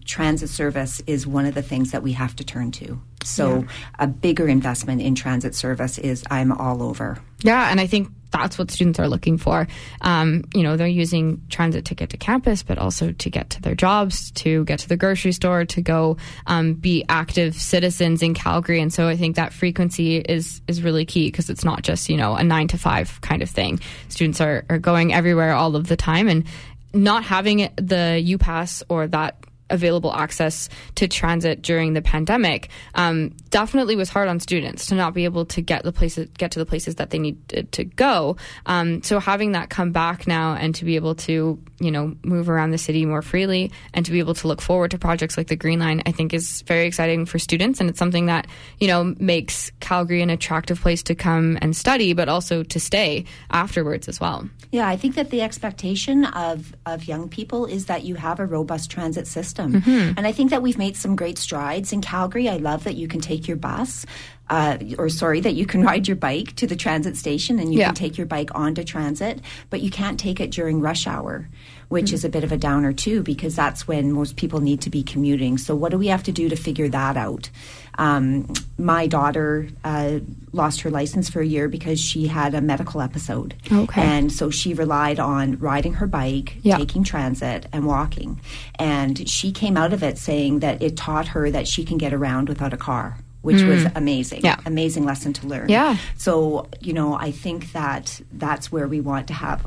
Transit 0.05 0.49
service 0.49 1.01
is 1.07 1.25
one 1.25 1.45
of 1.45 1.55
the 1.55 1.61
things 1.61 1.91
that 1.91 2.03
we 2.03 2.13
have 2.13 2.35
to 2.35 2.43
turn 2.43 2.71
to. 2.73 3.01
So, 3.23 3.65
a 3.99 4.07
bigger 4.07 4.47
investment 4.47 5.01
in 5.01 5.15
transit 5.15 5.53
service 5.53 5.97
is 5.97 6.23
I'm 6.29 6.51
all 6.51 6.81
over. 6.81 7.19
Yeah, 7.41 7.69
and 7.69 7.79
I 7.79 7.87
think 7.87 8.09
that's 8.31 8.57
what 8.57 8.71
students 8.71 8.99
are 8.99 9.07
looking 9.07 9.37
for. 9.37 9.67
Um, 10.01 10.43
you 10.53 10.63
know, 10.63 10.77
they're 10.77 10.87
using 10.87 11.41
transit 11.49 11.85
to 11.85 11.95
get 11.95 12.09
to 12.11 12.17
campus, 12.17 12.63
but 12.63 12.77
also 12.77 13.11
to 13.11 13.29
get 13.29 13.49
to 13.51 13.61
their 13.61 13.75
jobs, 13.75 14.31
to 14.31 14.65
get 14.65 14.79
to 14.79 14.89
the 14.89 14.97
grocery 14.97 15.31
store, 15.31 15.65
to 15.65 15.81
go 15.81 16.17
um, 16.45 16.73
be 16.73 17.05
active 17.09 17.55
citizens 17.55 18.21
in 18.21 18.33
Calgary. 18.33 18.81
And 18.81 18.93
so 18.93 19.07
I 19.07 19.15
think 19.15 19.35
that 19.35 19.53
frequency 19.53 20.17
is 20.17 20.61
is 20.67 20.81
really 20.81 21.05
key 21.05 21.27
because 21.27 21.49
it's 21.49 21.63
not 21.63 21.83
just 21.83 22.09
you 22.09 22.17
know 22.17 22.35
a 22.35 22.43
nine 22.43 22.67
to 22.69 22.77
five 22.77 23.19
kind 23.21 23.41
of 23.41 23.49
thing. 23.49 23.79
Students 24.09 24.41
are 24.41 24.65
are 24.69 24.79
going 24.79 25.13
everywhere 25.13 25.53
all 25.53 25.75
of 25.75 25.87
the 25.87 25.97
time, 25.97 26.27
and 26.27 26.45
not 26.93 27.23
having 27.23 27.69
the 27.75 28.19
U 28.23 28.37
Pass 28.37 28.83
or 28.89 29.07
that 29.07 29.37
available 29.69 30.13
access 30.13 30.69
to 30.95 31.07
transit 31.07 31.61
during 31.61 31.93
the 31.93 32.01
pandemic 32.01 32.69
um, 32.95 33.29
definitely 33.49 33.95
was 33.95 34.09
hard 34.09 34.27
on 34.27 34.39
students 34.39 34.87
to 34.87 34.95
not 34.95 35.13
be 35.13 35.25
able 35.25 35.45
to 35.45 35.61
get 35.61 35.83
the 35.83 35.91
places 35.91 36.29
get 36.37 36.51
to 36.51 36.59
the 36.59 36.65
places 36.65 36.95
that 36.95 37.09
they 37.09 37.19
needed 37.19 37.71
to 37.71 37.83
go. 37.83 38.37
Um, 38.65 39.03
so 39.03 39.19
having 39.19 39.53
that 39.53 39.69
come 39.69 39.91
back 39.91 40.27
now 40.27 40.55
and 40.55 40.73
to 40.75 40.85
be 40.85 40.95
able 40.95 41.15
to 41.15 41.61
you 41.79 41.91
know 41.91 42.15
move 42.23 42.49
around 42.49 42.71
the 42.71 42.77
city 42.77 43.05
more 43.05 43.21
freely 43.21 43.71
and 43.93 44.05
to 44.05 44.11
be 44.11 44.19
able 44.19 44.33
to 44.33 44.47
look 44.47 44.61
forward 44.61 44.91
to 44.91 44.97
projects 44.97 45.37
like 45.37 45.47
the 45.47 45.55
green 45.55 45.79
line 45.79 46.01
i 46.05 46.11
think 46.11 46.33
is 46.33 46.63
very 46.63 46.87
exciting 46.87 47.25
for 47.25 47.39
students. 47.39 47.79
And 47.79 47.89
it's 47.89 47.99
something 47.99 48.27
that 48.27 48.47
you 48.79 48.87
know 48.87 49.15
makes 49.19 49.71
calgary 49.79 50.21
an 50.21 50.29
attractive 50.29 50.79
place 50.79 51.03
to 51.03 51.15
come 51.15 51.57
and 51.61 51.75
study 51.75 52.13
but 52.13 52.29
also 52.29 52.63
to 52.63 52.79
stay 52.79 53.25
afterwards 53.51 54.07
as 54.07 54.19
well. 54.19 54.49
Yeah, 54.71 54.87
I 54.87 54.97
think 54.97 55.15
that 55.15 55.29
the 55.29 55.41
expectation 55.41 56.25
of, 56.25 56.75
of 56.85 57.05
young 57.05 57.29
people 57.29 57.65
is 57.65 57.85
that 57.85 58.03
you 58.03 58.15
have 58.15 58.39
a 58.39 58.45
robust 58.45 58.91
transit 58.91 59.27
system. 59.27 59.56
And 59.65 60.25
I 60.27 60.31
think 60.31 60.49
that 60.51 60.61
we've 60.61 60.77
made 60.77 60.95
some 60.95 61.15
great 61.15 61.37
strides 61.37 61.91
in 61.93 62.01
Calgary. 62.01 62.47
I 62.49 62.57
love 62.57 62.83
that 62.85 62.95
you 62.95 63.07
can 63.07 63.19
take 63.21 63.47
your 63.47 63.57
bus, 63.57 64.05
uh, 64.49 64.77
or 64.97 65.09
sorry, 65.09 65.39
that 65.41 65.55
you 65.55 65.65
can 65.65 65.81
ride 65.91 66.07
your 66.07 66.15
bike 66.17 66.55
to 66.57 66.67
the 66.67 66.75
transit 66.75 67.17
station 67.17 67.59
and 67.59 67.73
you 67.73 67.79
Yeah. 67.79 67.87
can 67.87 67.95
take 67.95 68.17
your 68.17 68.27
bike 68.27 68.49
onto 68.55 68.83
transit, 68.83 69.41
but 69.69 69.81
you 69.81 69.89
can't 69.89 70.19
take 70.19 70.39
it 70.39 70.51
during 70.51 70.79
rush 70.81 71.07
hour, 71.07 71.47
which 71.89 72.13
is 72.13 72.23
a 72.23 72.29
bit 72.29 72.43
of 72.43 72.51
a 72.51 72.57
downer 72.57 72.93
too, 72.93 73.23
because 73.23 73.55
that's 73.55 73.87
when 73.87 74.11
most 74.11 74.35
people 74.35 74.59
need 74.61 74.81
to 74.81 74.89
be 74.89 75.03
commuting. 75.03 75.57
So, 75.57 75.75
what 75.75 75.91
do 75.91 75.97
we 75.97 76.07
have 76.07 76.23
to 76.23 76.31
do 76.31 76.49
to 76.49 76.55
figure 76.55 76.87
that 76.89 77.17
out? 77.17 77.49
Um, 77.97 78.51
my 78.77 79.07
daughter 79.07 79.69
uh, 79.83 80.19
lost 80.51 80.81
her 80.81 80.91
license 80.91 81.29
for 81.29 81.41
a 81.41 81.45
year 81.45 81.67
because 81.67 81.99
she 81.99 82.27
had 82.27 82.53
a 82.53 82.61
medical 82.61 83.01
episode. 83.01 83.55
Okay. 83.71 84.01
And 84.01 84.31
so 84.31 84.49
she 84.49 84.73
relied 84.73 85.19
on 85.19 85.57
riding 85.59 85.93
her 85.93 86.07
bike, 86.07 86.57
Yeah. 86.61 86.77
taking 86.77 87.03
transit, 87.03 87.65
and 87.73 87.85
walking. 87.85 88.39
And 88.77 89.27
she 89.27 89.51
came 89.51 89.77
out 89.77 89.93
of 89.93 90.03
it 90.03 90.17
saying 90.17 90.59
that 90.59 90.81
it 90.81 90.95
taught 90.95 91.29
her 91.29 91.49
that 91.49 91.67
she 91.67 91.83
can 91.85 91.97
get 91.97 92.13
around 92.13 92.49
without 92.49 92.73
a 92.73 92.77
car. 92.77 93.17
Which 93.43 93.61
was 93.61 93.85
amazing. 93.95 94.41
Mm. 94.41 94.43
Yeah. 94.43 94.59
Amazing 94.65 95.05
lesson 95.05 95.31
to 95.33 95.47
learn. 95.47 95.69
Yeah. 95.69 95.95
So, 96.17 96.67
you 96.81 96.91
know, 96.91 97.13
I 97.13 97.31
think 97.31 97.71
that 97.71 98.19
that's 98.33 98.73
where 98.73 98.89
we 98.89 98.99
want 98.99 99.27
to 99.27 99.33
have 99.33 99.65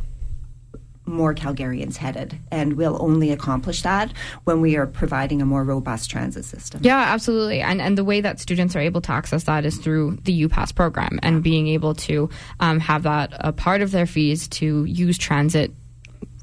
more 1.11 1.35
Calgarians 1.35 1.97
headed. 1.97 2.39
And 2.51 2.75
we'll 2.75 3.01
only 3.03 3.31
accomplish 3.31 3.83
that 3.83 4.13
when 4.45 4.61
we 4.61 4.77
are 4.77 4.87
providing 4.87 5.43
a 5.43 5.47
more 5.47 5.65
robust 5.65 6.11
transit 6.11 6.45
system. 6.45 6.81
Yeah, 6.83 6.99
absolutely. 6.99 7.61
And 7.61 7.83
and 7.83 7.99
the 7.99 8.05
way 8.05 8.21
that 8.21 8.41
students 8.41 8.75
are 8.77 8.81
able 8.81 9.01
to 9.03 9.13
access 9.13 9.45
that 9.45 9.65
is 9.65 9.77
through 9.77 10.19
the 10.23 10.47
UPass 10.47 10.75
program 10.75 11.19
and 11.23 11.43
being 11.43 11.69
able 11.69 11.95
to 11.95 12.31
um, 12.61 12.81
have 12.81 13.03
that 13.03 13.33
a 13.41 13.53
part 13.53 13.83
of 13.83 13.91
their 13.91 14.07
fees 14.07 14.49
to 14.49 14.85
use 14.85 15.19
transit 15.19 15.73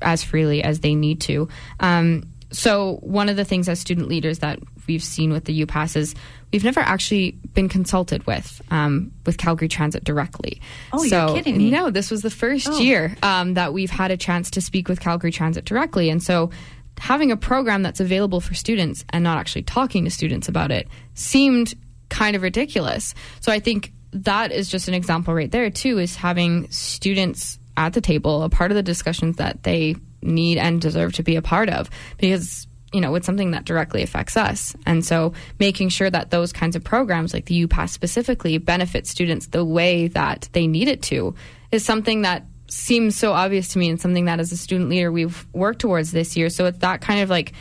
as 0.01 0.23
freely 0.23 0.63
as 0.63 0.81
they 0.81 0.93
need 0.93 1.21
to. 1.21 1.47
Um, 1.79 2.23
so 2.51 2.97
one 3.01 3.29
of 3.29 3.35
the 3.35 3.45
things 3.45 3.67
as 3.67 3.79
student 3.79 4.07
leaders 4.07 4.39
that 4.39 4.59
we've 4.87 5.03
seen 5.03 5.31
with 5.31 5.45
the 5.45 5.53
U 5.53 5.65
passes, 5.67 6.15
we've 6.51 6.63
never 6.63 6.79
actually 6.79 7.31
been 7.53 7.69
consulted 7.69 8.25
with 8.25 8.61
um, 8.71 9.11
with 9.25 9.37
Calgary 9.37 9.67
Transit 9.67 10.03
directly. 10.03 10.61
Oh, 10.93 11.03
you're 11.03 11.35
kidding 11.35 11.57
me. 11.57 11.69
No, 11.69 11.89
this 11.91 12.09
was 12.11 12.21
the 12.21 12.29
first 12.29 12.67
Oh. 12.69 12.79
year 12.79 13.15
um, 13.23 13.53
that 13.55 13.73
we've 13.73 13.91
had 13.91 14.11
a 14.11 14.17
chance 14.17 14.51
to 14.51 14.61
speak 14.61 14.87
with 14.89 14.99
Calgary 14.99 15.31
Transit 15.31 15.65
directly, 15.65 16.09
and 16.09 16.21
so 16.23 16.49
having 16.99 17.31
a 17.31 17.37
program 17.37 17.83
that's 17.83 17.99
available 17.99 18.41
for 18.41 18.53
students 18.55 19.05
and 19.11 19.23
not 19.23 19.37
actually 19.37 19.61
talking 19.61 20.03
to 20.05 20.09
students 20.09 20.47
about 20.49 20.71
it 20.71 20.87
seemed 21.13 21.75
kind 22.09 22.35
of 22.35 22.41
ridiculous. 22.41 23.13
So 23.39 23.51
I 23.51 23.59
think 23.59 23.91
that 24.13 24.51
is 24.51 24.67
just 24.69 24.87
an 24.87 24.93
example 24.93 25.33
right 25.33 25.51
there 25.51 25.69
too 25.69 25.99
is 25.99 26.15
having 26.15 26.69
students 26.71 27.59
at 27.75 27.93
the 27.93 28.01
table, 28.01 28.41
a 28.41 28.49
part 28.49 28.71
of 28.71 28.75
the 28.75 28.81
discussions 28.81 29.35
that 29.35 29.61
they 29.63 29.95
need 30.23 30.57
and 30.57 30.81
deserve 30.81 31.13
to 31.13 31.23
be 31.23 31.35
a 31.35 31.41
part 31.41 31.69
of 31.69 31.89
because 32.17 32.66
you 32.93 33.01
know, 33.01 33.13
it's 33.15 33.25
something 33.25 33.51
that 33.51 33.65
directly 33.65 34.01
affects 34.01 34.37
us. 34.37 34.75
And 34.85 35.05
so 35.05 35.33
making 35.59 35.89
sure 35.89 36.09
that 36.09 36.31
those 36.31 36.53
kinds 36.53 36.75
of 36.75 36.83
programs 36.83 37.33
like 37.33 37.45
the 37.45 37.67
UPass 37.67 37.89
specifically 37.89 38.57
benefit 38.57 39.07
students 39.07 39.47
the 39.47 39.65
way 39.65 40.07
that 40.09 40.47
they 40.53 40.67
need 40.67 40.87
it 40.87 41.01
to 41.03 41.35
is 41.71 41.83
something 41.83 42.21
that 42.21 42.45
seems 42.69 43.15
so 43.15 43.33
obvious 43.33 43.69
to 43.69 43.79
me 43.79 43.89
and 43.89 43.99
something 43.99 44.25
that 44.25 44.39
as 44.39 44.51
a 44.51 44.57
student 44.57 44.89
leader 44.89 45.11
we've 45.11 45.45
worked 45.53 45.79
towards 45.79 46.11
this 46.11 46.35
year. 46.37 46.49
So 46.49 46.65
it's 46.65 46.79
that 46.79 47.01
kind 47.01 47.21
of 47.21 47.29
like 47.29 47.53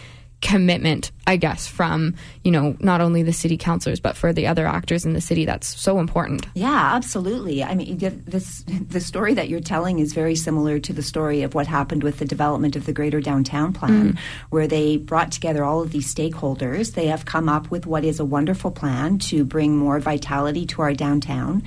commitment, 0.42 1.12
I 1.26 1.36
guess, 1.36 1.66
from, 1.66 2.14
you 2.44 2.52
know, 2.52 2.76
not 2.78 3.00
only 3.00 3.22
the 3.22 3.32
city 3.32 3.56
councilors, 3.56 4.00
but 4.00 4.16
for 4.16 4.32
the 4.32 4.46
other 4.46 4.66
actors 4.66 5.04
in 5.04 5.12
the 5.12 5.20
city. 5.20 5.44
That's 5.44 5.66
so 5.66 5.98
important. 5.98 6.46
Yeah, 6.54 6.94
absolutely. 6.94 7.64
I 7.64 7.74
mean, 7.74 7.98
this, 7.98 8.62
the 8.66 9.00
story 9.00 9.34
that 9.34 9.48
you're 9.48 9.60
telling 9.60 9.98
is 9.98 10.12
very 10.12 10.36
similar 10.36 10.78
to 10.78 10.92
the 10.92 11.02
story 11.02 11.42
of 11.42 11.54
what 11.54 11.66
happened 11.66 12.02
with 12.02 12.18
the 12.18 12.26
development 12.26 12.76
of 12.76 12.86
the 12.86 12.92
Greater 12.92 13.20
Downtown 13.20 13.72
Plan, 13.72 14.12
mm. 14.12 14.18
where 14.50 14.66
they 14.66 14.98
brought 14.98 15.32
together 15.32 15.64
all 15.64 15.82
of 15.82 15.90
these 15.90 16.12
stakeholders. 16.12 16.94
They 16.94 17.06
have 17.06 17.24
come 17.24 17.48
up 17.48 17.70
with 17.70 17.86
what 17.86 18.04
is 18.04 18.20
a 18.20 18.24
wonderful 18.24 18.70
plan 18.70 19.18
to 19.20 19.44
bring 19.44 19.76
more 19.76 19.98
vitality 20.00 20.66
to 20.66 20.82
our 20.82 20.92
downtown 20.92 21.62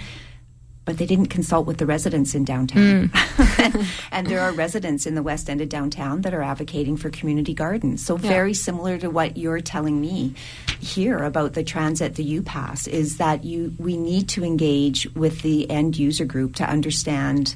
but 0.90 0.98
they 0.98 1.06
didn't 1.06 1.28
consult 1.28 1.68
with 1.68 1.78
the 1.78 1.86
residents 1.86 2.34
in 2.34 2.44
downtown. 2.44 3.10
Mm. 3.10 3.86
and 4.12 4.26
there 4.26 4.42
are 4.42 4.52
residents 4.52 5.06
in 5.06 5.14
the 5.14 5.22
west 5.22 5.48
end 5.48 5.62
of 5.62 5.70
downtown 5.70 6.22
that 6.22 6.34
are 6.34 6.42
advocating 6.42 6.98
for 6.98 7.12
community 7.12 7.54
gardens. 7.54 8.04
So, 8.04 8.18
yeah. 8.18 8.28
very 8.28 8.56
similar 8.56 8.98
to 8.98 9.08
what 9.12 9.38
you're 9.38 9.62
telling 9.62 10.02
me 10.02 10.34
here 10.80 11.24
about 11.24 11.54
the 11.54 11.64
transit, 11.64 12.16
the 12.16 12.24
U 12.24 12.42
Pass, 12.42 12.88
is 12.88 13.18
that 13.18 13.44
you 13.44 13.72
we 13.78 13.98
need 13.98 14.30
to 14.30 14.44
engage 14.44 15.08
with 15.14 15.44
the 15.44 15.70
end 15.70 15.96
user 15.96 16.26
group 16.26 16.56
to 16.56 16.68
understand 16.68 17.54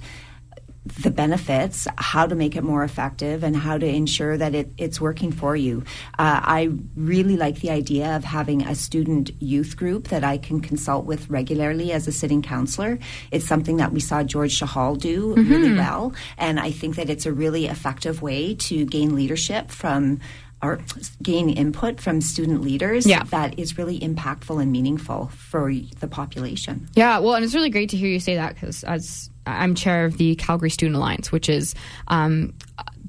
the 0.85 1.11
benefits, 1.11 1.87
how 1.97 2.25
to 2.25 2.35
make 2.35 2.55
it 2.55 2.63
more 2.63 2.83
effective, 2.83 3.43
and 3.43 3.55
how 3.55 3.77
to 3.77 3.85
ensure 3.85 4.37
that 4.37 4.53
it, 4.53 4.71
it's 4.77 4.99
working 4.99 5.31
for 5.31 5.55
you. 5.55 5.83
Uh, 6.19 6.41
I 6.43 6.71
really 6.95 7.37
like 7.37 7.61
the 7.61 7.69
idea 7.69 8.15
of 8.15 8.23
having 8.23 8.63
a 8.63 8.75
student 8.75 9.31
youth 9.41 9.77
group 9.77 10.09
that 10.09 10.23
I 10.23 10.37
can 10.37 10.59
consult 10.59 11.05
with 11.05 11.29
regularly 11.29 11.93
as 11.93 12.07
a 12.07 12.11
sitting 12.11 12.41
counselor. 12.41 12.99
It's 13.31 13.45
something 13.45 13.77
that 13.77 13.93
we 13.93 14.01
saw 14.01 14.23
George 14.23 14.59
Chahal 14.59 14.97
do 14.97 15.35
mm-hmm. 15.35 15.49
really 15.49 15.73
well, 15.73 16.13
and 16.37 16.59
I 16.59 16.71
think 16.71 16.97
that 16.97 17.09
it's 17.09 17.25
a 17.25 17.31
really 17.31 17.67
effective 17.67 18.21
way 18.21 18.55
to 18.55 18.85
gain 18.85 19.15
leadership 19.15 19.71
from 19.71 20.19
or 20.61 20.79
gain 21.21 21.49
input 21.49 21.99
from 21.99 22.21
student 22.21 22.61
leaders 22.61 23.05
yeah. 23.05 23.23
that 23.25 23.59
is 23.59 23.77
really 23.77 23.99
impactful 23.99 24.61
and 24.61 24.71
meaningful 24.71 25.27
for 25.35 25.73
the 25.99 26.07
population. 26.07 26.87
Yeah, 26.95 27.19
well, 27.19 27.35
and 27.35 27.43
it's 27.43 27.53
really 27.53 27.69
great 27.69 27.89
to 27.89 27.97
hear 27.97 28.07
you 28.07 28.21
say 28.21 28.35
that 28.35 28.53
because 28.53 28.85
as 28.85 29.29
I'm 29.45 29.75
chair 29.75 30.05
of 30.05 30.17
the 30.17 30.35
Calgary 30.35 30.69
Student 30.69 30.95
Alliance, 30.95 31.31
which 31.31 31.49
is 31.49 31.75
um, 32.07 32.53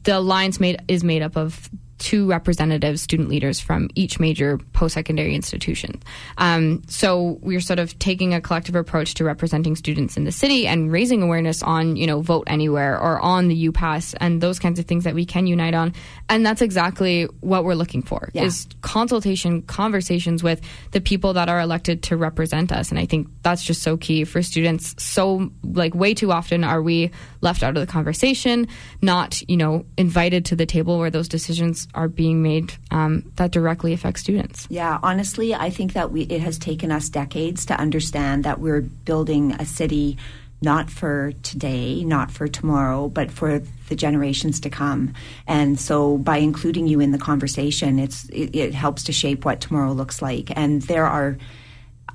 the 0.04 0.18
alliance 0.18 0.60
made 0.60 0.82
is 0.88 1.04
made 1.04 1.22
up 1.22 1.36
of 1.36 1.68
two 2.04 2.26
representative 2.28 3.00
student 3.00 3.30
leaders 3.30 3.60
from 3.60 3.88
each 3.94 4.20
major 4.20 4.58
post-secondary 4.74 5.34
institution. 5.34 6.02
Um, 6.36 6.82
so 6.86 7.38
we're 7.40 7.62
sort 7.62 7.78
of 7.78 7.98
taking 7.98 8.34
a 8.34 8.42
collective 8.42 8.74
approach 8.74 9.14
to 9.14 9.24
representing 9.24 9.74
students 9.74 10.18
in 10.18 10.24
the 10.24 10.30
city 10.30 10.66
and 10.66 10.92
raising 10.92 11.22
awareness 11.22 11.62
on, 11.62 11.96
you 11.96 12.06
know, 12.06 12.20
vote 12.20 12.44
anywhere 12.46 13.00
or 13.00 13.18
on 13.20 13.48
the 13.48 13.68
UPass 13.70 14.14
and 14.20 14.42
those 14.42 14.58
kinds 14.58 14.78
of 14.78 14.84
things 14.84 15.04
that 15.04 15.14
we 15.14 15.24
can 15.24 15.46
unite 15.46 15.72
on. 15.72 15.94
And 16.28 16.44
that's 16.44 16.60
exactly 16.60 17.24
what 17.40 17.64
we're 17.64 17.74
looking 17.74 18.02
for 18.02 18.28
yeah. 18.34 18.42
is 18.42 18.66
consultation, 18.82 19.62
conversations 19.62 20.42
with 20.42 20.60
the 20.90 21.00
people 21.00 21.32
that 21.32 21.48
are 21.48 21.58
elected 21.58 22.02
to 22.02 22.18
represent 22.18 22.70
us. 22.70 22.90
And 22.90 22.98
I 22.98 23.06
think 23.06 23.28
that's 23.40 23.64
just 23.64 23.82
so 23.82 23.96
key 23.96 24.24
for 24.24 24.42
students. 24.42 24.94
So 25.02 25.50
like 25.62 25.94
way 25.94 26.12
too 26.12 26.32
often 26.32 26.64
are 26.64 26.82
we 26.82 27.12
left 27.40 27.62
out 27.62 27.78
of 27.78 27.80
the 27.80 27.90
conversation, 27.90 28.68
not, 29.00 29.40
you 29.48 29.56
know, 29.56 29.86
invited 29.96 30.44
to 30.46 30.56
the 30.56 30.66
table 30.66 30.98
where 30.98 31.08
those 31.10 31.28
decisions 31.28 31.88
are 31.94 32.08
being 32.08 32.42
made 32.42 32.74
um, 32.90 33.30
that 33.36 33.50
directly 33.50 33.92
affect 33.92 34.18
students. 34.18 34.66
Yeah, 34.70 34.98
honestly, 35.02 35.54
I 35.54 35.70
think 35.70 35.92
that 35.94 36.12
we, 36.12 36.22
it 36.22 36.40
has 36.40 36.58
taken 36.58 36.90
us 36.90 37.08
decades 37.08 37.66
to 37.66 37.74
understand 37.78 38.44
that 38.44 38.60
we're 38.60 38.82
building 38.82 39.52
a 39.52 39.64
city 39.64 40.18
not 40.62 40.88
for 40.88 41.32
today, 41.42 42.04
not 42.04 42.30
for 42.30 42.48
tomorrow, 42.48 43.08
but 43.08 43.30
for 43.30 43.60
the 43.88 43.94
generations 43.94 44.60
to 44.60 44.70
come. 44.70 45.12
And 45.46 45.78
so 45.78 46.16
by 46.16 46.38
including 46.38 46.86
you 46.86 47.00
in 47.00 47.12
the 47.12 47.18
conversation, 47.18 47.98
it's 47.98 48.28
it, 48.30 48.56
it 48.56 48.74
helps 48.74 49.04
to 49.04 49.12
shape 49.12 49.44
what 49.44 49.60
tomorrow 49.60 49.92
looks 49.92 50.22
like. 50.22 50.50
And 50.56 50.80
there 50.82 51.06
are 51.06 51.36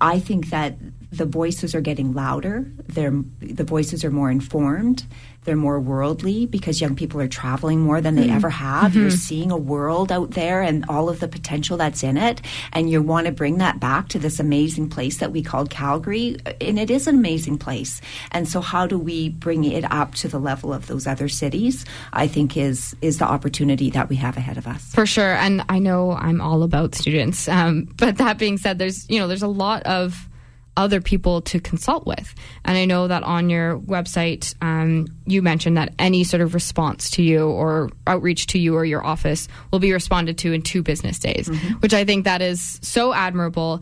I 0.01 0.19
think 0.19 0.49
that 0.49 0.77
the 1.11 1.25
voices 1.25 1.75
are 1.75 1.82
getting 1.82 2.13
louder. 2.13 2.65
They're, 2.88 3.13
the 3.41 3.63
voices 3.63 4.05
are 4.05 4.11
more 4.11 4.32
informed. 4.32 5.05
They're 5.45 5.55
more 5.55 5.79
worldly 5.79 6.45
because 6.45 6.81
young 6.81 6.95
people 6.95 7.21
are 7.21 7.27
traveling 7.27 7.81
more 7.81 8.01
than 8.01 8.15
they 8.15 8.27
mm-hmm. 8.27 8.35
ever 8.35 8.49
have. 8.49 8.91
Mm-hmm. 8.91 9.01
You're 9.01 9.11
seeing 9.11 9.51
a 9.51 9.57
world 9.57 10.11
out 10.11 10.31
there 10.31 10.61
and 10.61 10.85
all 10.89 11.09
of 11.09 11.19
the 11.19 11.27
potential 11.27 11.77
that's 11.77 12.03
in 12.03 12.17
it. 12.17 12.41
And 12.73 12.89
you 12.89 13.01
want 13.01 13.27
to 13.27 13.31
bring 13.31 13.57
that 13.57 13.79
back 13.79 14.09
to 14.09 14.19
this 14.19 14.39
amazing 14.39 14.89
place 14.89 15.17
that 15.17 15.31
we 15.31 15.41
called 15.41 15.69
Calgary. 15.69 16.37
And 16.61 16.77
it 16.77 16.91
is 16.91 17.07
an 17.07 17.15
amazing 17.15 17.57
place. 17.57 18.01
And 18.31 18.47
so, 18.47 18.61
how 18.61 18.85
do 18.87 18.99
we 18.99 19.29
bring 19.29 19.63
it 19.63 19.89
up 19.91 20.15
to 20.15 20.27
the 20.27 20.39
level 20.39 20.73
of 20.73 20.87
those 20.87 21.07
other 21.07 21.29
cities? 21.29 21.85
I 22.13 22.27
think 22.27 22.57
is 22.57 22.95
is 23.01 23.17
the 23.17 23.25
opportunity 23.25 23.89
that 23.91 24.09
we 24.09 24.15
have 24.17 24.37
ahead 24.37 24.57
of 24.57 24.67
us. 24.67 24.93
For 24.93 25.05
sure. 25.05 25.35
And 25.35 25.63
I 25.69 25.79
know 25.79 26.11
I'm 26.11 26.41
all 26.41 26.63
about 26.63 26.95
students. 26.95 27.47
Um, 27.47 27.89
but 27.97 28.17
that 28.17 28.37
being 28.37 28.57
said, 28.57 28.79
there's 28.79 29.09
you 29.09 29.19
know 29.19 29.27
there's 29.27 29.41
a 29.41 29.47
lot 29.47 29.83
of 29.83 30.28
other 30.78 31.01
people 31.01 31.41
to 31.41 31.59
consult 31.59 32.07
with. 32.07 32.34
And 32.63 32.78
I 32.78 32.86
know 32.86 33.07
that 33.07 33.24
on 33.24 33.49
your 33.49 33.78
website, 33.80 34.55
um, 34.61 35.07
you 35.26 35.41
mentioned 35.41 35.78
that 35.78 35.93
any 35.99 36.24
sort 36.24 36.41
of 36.41 36.53
response 36.53 37.09
to 37.11 37.24
you 37.24 37.47
or 37.47 37.89
outreach 38.07 38.47
to 38.47 38.59
you 38.59 38.76
or 38.76 38.86
your 38.86 39.05
office 39.05 39.47
will 39.72 39.80
be 39.80 39.91
responded 39.91 40.38
to 40.39 40.53
in 40.53 40.61
two 40.61 40.82
business 40.82 41.20
days, 41.20 41.49
mm-hmm. 41.49 41.74
which 41.80 41.93
I 41.93 42.05
think 42.05 42.26
that 42.26 42.41
is 42.41 42.80
so 42.82 43.13
admirable. 43.13 43.82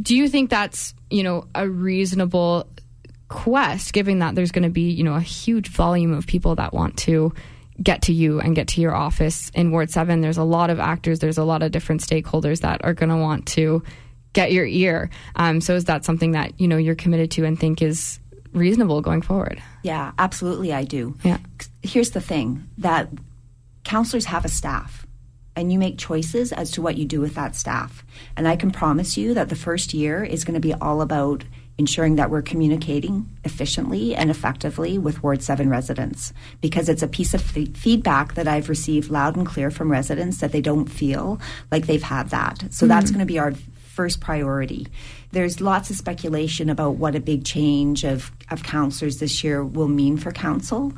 Do 0.00 0.14
you 0.14 0.28
think 0.28 0.50
that's, 0.50 0.94
you 1.10 1.22
know, 1.22 1.46
a 1.54 1.68
reasonable 1.68 2.68
quest, 3.28 3.92
given 3.92 4.18
that 4.20 4.34
there's 4.34 4.52
going 4.52 4.64
to 4.64 4.70
be, 4.70 4.90
you 4.90 5.04
know, 5.04 5.14
a 5.14 5.20
huge 5.20 5.68
volume 5.68 6.12
of 6.12 6.26
people 6.26 6.54
that 6.56 6.74
want 6.74 6.96
to 6.98 7.32
get 7.82 8.02
to 8.02 8.12
you 8.12 8.40
and 8.40 8.54
get 8.54 8.68
to 8.68 8.80
your 8.80 8.94
office 8.94 9.50
in 9.54 9.70
Ward 9.70 9.90
7. 9.90 10.20
There's 10.20 10.38
a 10.38 10.44
lot 10.44 10.70
of 10.70 10.80
actors, 10.80 11.18
there's 11.18 11.38
a 11.38 11.44
lot 11.44 11.62
of 11.62 11.72
different 11.72 12.00
stakeholders 12.00 12.60
that 12.60 12.84
are 12.84 12.94
going 12.94 13.10
to 13.10 13.16
want 13.16 13.46
to 13.48 13.82
get 14.32 14.52
your 14.52 14.66
ear. 14.66 15.10
Um, 15.36 15.60
so 15.60 15.74
is 15.74 15.84
that 15.84 16.04
something 16.04 16.32
that 16.32 16.58
you 16.60 16.68
know 16.68 16.76
you're 16.76 16.94
committed 16.94 17.30
to 17.32 17.44
and 17.44 17.58
think 17.58 17.82
is 17.82 18.18
reasonable 18.52 19.00
going 19.00 19.22
forward? 19.22 19.62
Yeah, 19.82 20.12
absolutely, 20.18 20.72
I 20.72 20.84
do. 20.84 21.14
Yeah. 21.22 21.38
Here's 21.82 22.10
the 22.10 22.20
thing 22.20 22.68
that 22.78 23.08
counselors 23.84 24.24
have 24.26 24.44
a 24.44 24.48
staff 24.48 25.06
and 25.54 25.72
you 25.72 25.78
make 25.78 25.98
choices 25.98 26.52
as 26.52 26.70
to 26.72 26.82
what 26.82 26.96
you 26.96 27.06
do 27.06 27.20
with 27.20 27.34
that 27.34 27.56
staff. 27.56 28.04
And 28.36 28.46
I 28.46 28.56
can 28.56 28.70
promise 28.70 29.16
you 29.16 29.34
that 29.34 29.48
the 29.48 29.56
first 29.56 29.94
year 29.94 30.22
is 30.22 30.44
going 30.44 30.54
to 30.54 30.60
be 30.60 30.74
all 30.74 31.00
about 31.00 31.44
ensuring 31.78 32.16
that 32.16 32.30
we're 32.30 32.42
communicating 32.42 33.28
efficiently 33.44 34.14
and 34.14 34.30
effectively 34.30 34.96
with 34.96 35.22
Ward 35.22 35.42
7 35.42 35.68
residents 35.68 36.32
because 36.60 36.88
it's 36.88 37.02
a 37.02 37.08
piece 37.08 37.34
of 37.34 37.56
f- 37.56 37.68
feedback 37.76 38.34
that 38.34 38.48
I've 38.48 38.68
received 38.68 39.10
loud 39.10 39.36
and 39.36 39.46
clear 39.46 39.70
from 39.70 39.90
residents 39.90 40.38
that 40.38 40.52
they 40.52 40.62
don't 40.62 40.86
feel 40.86 41.38
like 41.70 41.86
they've 41.86 42.02
had 42.02 42.30
that. 42.30 42.60
So 42.60 42.66
mm-hmm. 42.66 42.88
that's 42.88 43.10
going 43.10 43.20
to 43.20 43.26
be 43.26 43.38
our 43.38 43.52
first 43.96 44.20
priority. 44.20 44.86
There's 45.32 45.60
lots 45.60 45.88
of 45.88 45.96
speculation 45.96 46.68
about 46.68 46.96
what 46.96 47.14
a 47.14 47.20
big 47.20 47.44
change 47.44 48.04
of, 48.04 48.30
of 48.50 48.62
counselors 48.62 49.18
this 49.18 49.42
year 49.42 49.64
will 49.64 49.88
mean 49.88 50.18
for 50.18 50.32
council. 50.32 50.92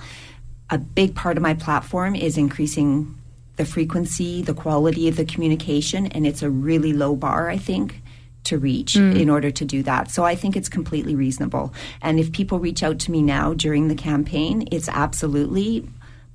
A 0.68 0.78
big 0.78 1.14
part 1.14 1.36
of 1.36 1.42
my 1.42 1.54
platform 1.54 2.16
is 2.16 2.36
increasing 2.36 3.16
the 3.54 3.64
frequency, 3.64 4.42
the 4.42 4.52
quality 4.52 5.08
of 5.08 5.16
the 5.16 5.24
communication, 5.24 6.06
and 6.08 6.26
it's 6.26 6.42
a 6.42 6.50
really 6.50 6.92
low 6.92 7.14
bar, 7.14 7.48
I 7.48 7.56
think, 7.56 8.02
to 8.44 8.58
reach 8.58 8.94
mm. 8.94 9.18
in 9.18 9.30
order 9.30 9.50
to 9.52 9.64
do 9.64 9.82
that. 9.84 10.10
So 10.10 10.24
I 10.24 10.34
think 10.34 10.56
it's 10.56 10.68
completely 10.68 11.14
reasonable. 11.14 11.72
And 12.02 12.18
if 12.18 12.32
people 12.32 12.58
reach 12.58 12.82
out 12.82 12.98
to 13.00 13.12
me 13.12 13.22
now 13.22 13.54
during 13.54 13.88
the 13.88 13.94
campaign, 13.94 14.66
it's 14.72 14.88
absolutely 14.88 15.88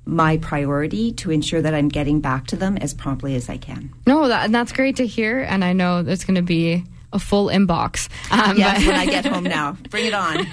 my 0.06 0.36
priority 0.38 1.12
to 1.12 1.30
ensure 1.30 1.62
that 1.62 1.74
I'm 1.74 1.88
getting 1.88 2.20
back 2.20 2.46
to 2.48 2.56
them 2.56 2.76
as 2.76 2.92
promptly 2.92 3.34
as 3.36 3.48
I 3.48 3.56
can. 3.56 3.92
No, 4.06 4.28
that, 4.28 4.44
and 4.44 4.54
that's 4.54 4.72
great 4.72 4.96
to 4.96 5.06
hear. 5.06 5.40
And 5.40 5.64
I 5.64 5.72
know 5.72 6.02
there's 6.02 6.24
going 6.24 6.34
to 6.36 6.42
be 6.42 6.84
a 7.12 7.18
full 7.18 7.46
inbox. 7.46 8.08
Um, 8.30 8.58
yes, 8.58 8.84
when 8.84 8.96
I 8.96 9.06
get 9.10 9.24
home 9.24 9.44
now. 9.44 9.78
Bring 9.88 10.06
it 10.06 10.14
on. 10.14 10.38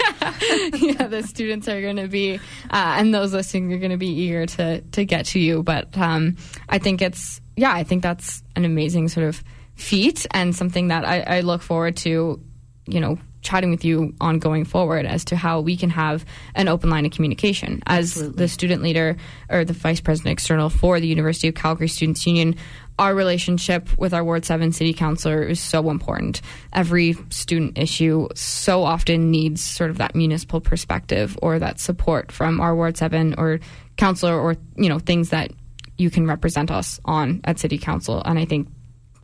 yeah, 0.80 1.08
the 1.08 1.24
students 1.28 1.68
are 1.68 1.82
going 1.82 1.98
to 1.98 2.08
be, 2.08 2.36
uh, 2.36 2.40
and 2.70 3.14
those 3.14 3.34
listening 3.34 3.74
are 3.74 3.80
going 3.80 3.92
to 3.92 3.98
be 3.98 4.10
eager 4.10 4.46
to, 4.46 4.82
to 4.82 5.04
get 5.04 5.26
to 5.28 5.40
you. 5.40 5.64
But 5.64 5.98
um, 5.98 6.38
I 6.70 6.78
think 6.78 7.02
it's, 7.02 7.42
yeah, 7.58 7.74
I 7.74 7.84
think 7.84 8.04
that's 8.04 8.44
an 8.56 8.64
amazing 8.64 9.10
sort 9.10 9.28
of 9.28 9.44
feat 9.76 10.28
and 10.32 10.56
something 10.56 10.90
that 10.90 11.04
I, 11.04 11.22
I 11.22 11.40
look 11.42 11.62
forward 11.64 11.98
to, 11.98 12.40
you 12.86 13.00
know, 13.00 13.18
chatting 13.42 13.72
with 13.72 13.84
you 13.84 14.14
on 14.22 14.40
going 14.40 14.66
forward 14.66 15.06
as 15.06 15.26
to 15.26 15.36
how 15.36 15.60
we 15.60 15.76
can 15.76 15.90
have 15.90 16.26
an 16.56 16.68
open 16.68 16.90
line 16.90 17.06
of 17.06 17.12
communication. 17.12 17.82
As 17.86 18.12
Absolutely. 18.12 18.38
the 18.38 18.48
student 18.48 18.82
leader 18.84 19.18
or 19.50 19.66
the 19.66 19.74
vice 19.74 20.00
president 20.00 20.34
external 20.34 20.70
for 20.70 21.00
the 21.00 21.08
University 21.08 21.48
of 21.48 21.56
Calgary 21.56 21.88
Students 21.88 22.26
Union, 22.26 22.56
our 23.00 23.16
relationship 23.16 23.90
with 23.98 24.14
our 24.14 24.24
Ward 24.24 24.46
7 24.46 24.72
city 24.72 24.94
councilor 24.94 25.42
is 25.42 25.60
so 25.60 25.90
important. 25.90 26.42
Every 26.72 27.16
student 27.30 27.78
issue 27.78 28.28
so 28.36 28.84
often 28.84 29.32
needs 29.32 29.62
sort 29.62 29.90
of 29.90 29.98
that 29.98 30.14
municipal 30.14 30.62
perspective 30.62 31.38
or 31.42 31.58
that 31.58 31.80
support 31.80 32.32
from 32.32 32.62
our 32.62 32.76
Ward 32.76 32.98
7 32.98 33.36
or 33.38 33.60
councilor 33.98 34.40
or, 34.40 34.56
you 34.76 34.88
know, 34.88 35.00
things 35.00 35.30
that 35.30 35.52
you 35.98 36.10
can 36.10 36.28
represent 36.28 36.70
us 36.70 37.00
on 37.06 37.42
at 37.44 37.60
city 37.60 37.78
council. 37.78 38.22
And 38.24 38.38
I 38.38 38.46
think 38.46 38.68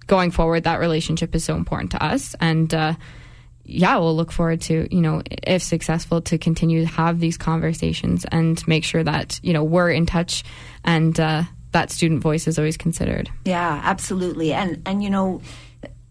going 0.08 0.32
forward, 0.32 0.64
that 0.64 0.80
relationship 0.80 1.36
is 1.36 1.44
so 1.44 1.56
important 1.56 1.92
to 1.92 2.04
us. 2.04 2.36
And, 2.40 2.74
uh, 2.74 2.94
yeah, 3.68 3.98
we'll 3.98 4.16
look 4.16 4.32
forward 4.32 4.62
to, 4.62 4.88
you 4.90 5.02
know, 5.02 5.22
if 5.44 5.62
successful, 5.62 6.22
to 6.22 6.38
continue 6.38 6.82
to 6.82 6.88
have 6.88 7.20
these 7.20 7.38
conversations 7.38 8.26
and 8.32 8.66
make 8.68 8.84
sure 8.84 9.04
that, 9.04 9.40
you 9.44 9.54
know, 9.54 9.64
we're 9.64 9.92
in 9.92 10.06
touch 10.06 10.44
and, 10.84 11.20
uh, 11.20 11.44
that 11.74 11.92
student 11.92 12.22
voice 12.22 12.48
is 12.48 12.58
always 12.58 12.78
considered. 12.78 13.30
Yeah, 13.46 13.82
absolutely. 13.84 14.54
And 14.54 14.82
and 14.86 15.04
you 15.04 15.10
know, 15.10 15.42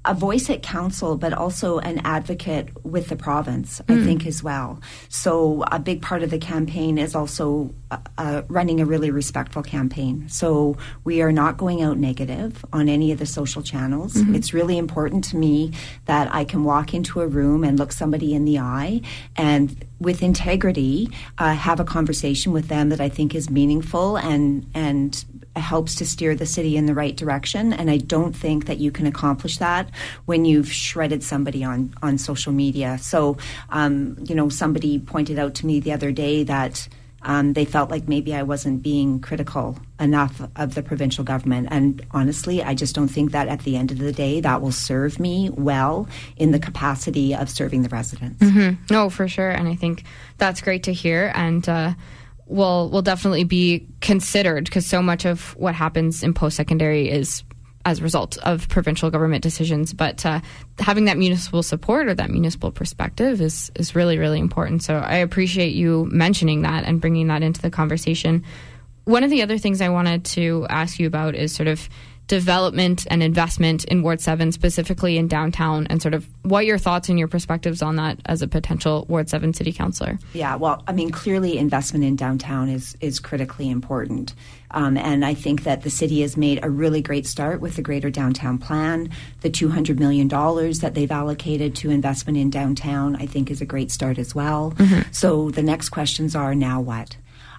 a 0.07 0.15
voice 0.15 0.49
at 0.51 0.63
council, 0.63 1.17
but 1.17 1.33
also 1.33 1.79
an 1.79 2.01
advocate 2.05 2.69
with 2.85 3.09
the 3.09 3.17
province, 3.17 3.81
I 3.89 4.03
think, 4.03 4.27
as 4.27 4.43
well. 4.43 4.81
So, 5.09 5.65
a 5.73 5.79
big 5.79 6.03
part 6.03 6.23
of 6.23 6.31
the 6.31 6.39
campaign 6.39 6.99
is 6.99 7.15
also 7.15 7.75
uh, 7.91 7.99
uh, 8.19 8.43
running 8.49 8.81
a 8.81 8.87
really 8.87 9.11
respectful 9.11 9.63
campaign. 9.63 10.29
So, 10.29 10.77
we 11.05 11.23
are 11.23 11.33
not 11.33 11.57
going 11.57 11.83
out 11.83 11.99
negative 11.99 12.65
on 12.73 12.89
any 12.89 13.13
of 13.13 13.19
the 13.19 13.27
social 13.27 13.63
channels. 13.63 14.17
It's 14.35 14.53
really 14.55 14.79
important 14.79 15.25
to 15.25 15.37
me 15.37 15.73
that 16.07 16.33
I 16.33 16.45
can 16.45 16.65
walk 16.65 16.95
into 16.95 17.21
a 17.21 17.27
room 17.27 17.65
and 17.65 17.79
look 17.79 17.93
somebody 17.93 18.35
in 18.35 18.45
the 18.45 18.59
eye 18.59 19.01
and 19.37 19.85
with 19.99 20.23
integrity 20.23 21.09
uh, 21.39 21.55
have 21.55 21.81
a 21.81 21.85
conversation 21.85 22.53
with 22.53 22.69
them 22.69 22.91
that 22.91 23.01
I 23.01 23.09
think 23.09 23.35
is 23.35 23.51
meaningful 23.51 24.17
and 24.17 24.67
and 24.75 25.25
helps 25.59 25.95
to 25.97 26.07
steer 26.07 26.35
the 26.35 26.47
city 26.47 26.77
in 26.77 26.87
the 26.87 26.95
right 26.95 27.17
direction. 27.17 27.73
And 27.73 27.91
I 27.91 27.99
don't 27.99 28.35
think 28.35 28.67
that 28.67 28.79
you 28.79 28.91
can 28.91 29.07
accomplish 29.07 29.59
that 29.59 29.91
when 30.25 30.45
you've 30.45 30.71
shredded 30.71 31.23
somebody 31.23 31.65
on, 31.65 31.95
on 32.03 32.19
social 32.19 32.53
media. 32.53 32.99
So, 32.99 33.37
um, 33.71 34.17
you 34.29 34.35
know, 34.35 34.49
somebody 34.49 34.99
pointed 34.99 35.39
out 35.39 35.55
to 35.57 35.67
me 35.67 35.81
the 35.81 35.93
other 35.93 36.13
day 36.13 36.43
that 36.45 36.89
um, 37.23 37.55
they 37.55 37.65
felt 37.65 37.91
like 37.91 38.07
maybe 38.07 38.35
I 38.35 38.45
wasn't 38.45 38.83
being 38.83 39.21
critical 39.21 39.77
enough 39.99 40.41
of 40.55 40.75
the 40.75 40.83
provincial 40.83 41.25
government. 41.25 41.69
And 41.71 42.05
honestly, 42.13 42.63
I 42.63 42.75
just 42.75 42.95
don't 42.95 43.09
think 43.09 43.33
that 43.33 43.49
at 43.49 43.61
the 43.61 43.77
end 43.77 43.91
of 43.91 43.99
the 43.99 44.13
day 44.13 44.41
that 44.41 44.63
will 44.63 44.73
serve 44.73 45.19
me 45.19 45.51
well 45.51 46.09
in 46.37 46.53
the 46.53 46.61
capacity 46.61 47.35
of 47.35 47.51
serving 47.51 47.83
the 47.83 47.89
residents. 47.89 48.41
No, 48.91 49.11
for 49.11 49.27
sure, 49.27 49.51
and 49.51 49.67
I 49.67 49.75
think 49.75 50.05
that's 50.39 50.61
great 50.61 50.85
to 50.85 50.93
hear, 50.93 51.33
and 51.35 51.69
uh, 51.69 51.95
will 52.47 52.89
will 52.91 53.03
definitely 53.03 53.45
be 53.45 53.87
considered 54.01 54.65
because 54.65 54.87
so 54.87 55.03
much 55.03 55.25
of 55.25 55.57
what 55.57 55.75
happens 55.75 56.23
in 56.23 56.33
post 56.33 56.57
secondary 56.57 57.11
is 57.11 57.43
as 57.85 58.01
a 58.01 58.03
result 58.03 58.37
of 58.39 58.69
provincial 58.69 59.11
government 59.11 59.45
decisions. 59.45 59.93
But 59.93 60.27
uh, 60.27 60.41
having 60.79 61.05
that 61.05 61.17
municipal 61.17 61.63
support 61.63 62.09
or 62.09 62.15
that 62.15 62.31
municipal 62.31 62.73
perspective 62.73 63.41
is 63.41 63.71
is 63.75 63.95
really 63.95 64.19
really 64.19 64.41
important. 64.41 64.83
So 64.83 64.97
I 64.97 65.17
appreciate 65.17 65.75
you 65.75 66.07
mentioning 66.11 66.63
that 66.63 66.85
and 66.85 67.01
bringing 67.01 67.29
that 67.29 67.43
into 67.43 67.63
the 67.63 67.71
conversation. 67.71 68.45
One 69.05 69.23
of 69.23 69.31
the 69.31 69.43
other 69.43 69.57
things 69.57 69.81
I 69.81 69.89
wanted 69.89 70.25
to 70.37 70.67
ask 70.69 70.99
you 70.99 71.07
about 71.07 71.37
is 71.37 71.55
sort 71.55 71.69
of 71.69 71.89
development 72.29 73.07
and 73.11 73.22
investment 73.22 73.85
in 73.85 74.03
Ward 74.03 74.20
7, 74.20 74.51
specifically 74.53 75.16
in 75.16 75.29
downtown, 75.29 75.87
and 75.89 76.03
sort 76.03 76.14
of 76.14 76.27
what 76.43 76.66
your 76.66 76.79
thoughts 76.79 77.09
and 77.09 77.18
your 77.18 77.29
perspectives 77.29 77.83
on 77.83 77.97
that 77.97 78.18
as 78.27 78.43
a 78.43 78.49
potential 78.49 79.07
Ward 79.09 79.29
7 79.29 79.55
city 79.55 79.72
councillor. 79.72 80.18
Yeah, 80.33 80.57
well, 80.57 80.83
I 80.87 80.93
mean, 80.93 81.11
clearly 81.11 81.59
investment 81.59 82.05
in 82.05 82.16
downtown 82.16 82.68
is 82.68 82.97
is 83.01 83.20
critically 83.20 83.70
important, 83.70 84.35
um, 84.72 84.97
and 84.97 85.24
I 85.24 85.35
think 85.35 85.62
that 85.62 85.83
the 85.83 85.91
city 85.91 86.22
has 86.22 86.37
made 86.37 86.64
a 86.64 86.70
really 86.70 87.01
great 87.01 87.27
start 87.27 87.61
with 87.61 87.77
the 87.77 87.83
Greater 87.83 88.11
Downtown 88.11 88.59
Plan. 88.59 89.11
The 89.43 89.51
two 89.51 89.68
hundred 89.68 90.01
million 90.01 90.27
dollars 90.29 90.81
that 90.81 90.95
they've 90.95 91.11
allocated 91.11 91.77
to 91.77 91.91
investment 91.91 92.39
in 92.39 92.51
downtown, 92.51 93.16
I 93.16 93.27
think, 93.27 93.51
is 93.51 93.61
a 93.61 93.66
great 93.66 93.91
start 93.91 94.18
as 94.18 94.35
well. 94.35 94.74
So 95.12 95.51
the 95.51 95.62
next 95.62 95.91
questions 95.91 96.35
are 96.35 96.55
now 96.55 96.81
what. 96.81 97.16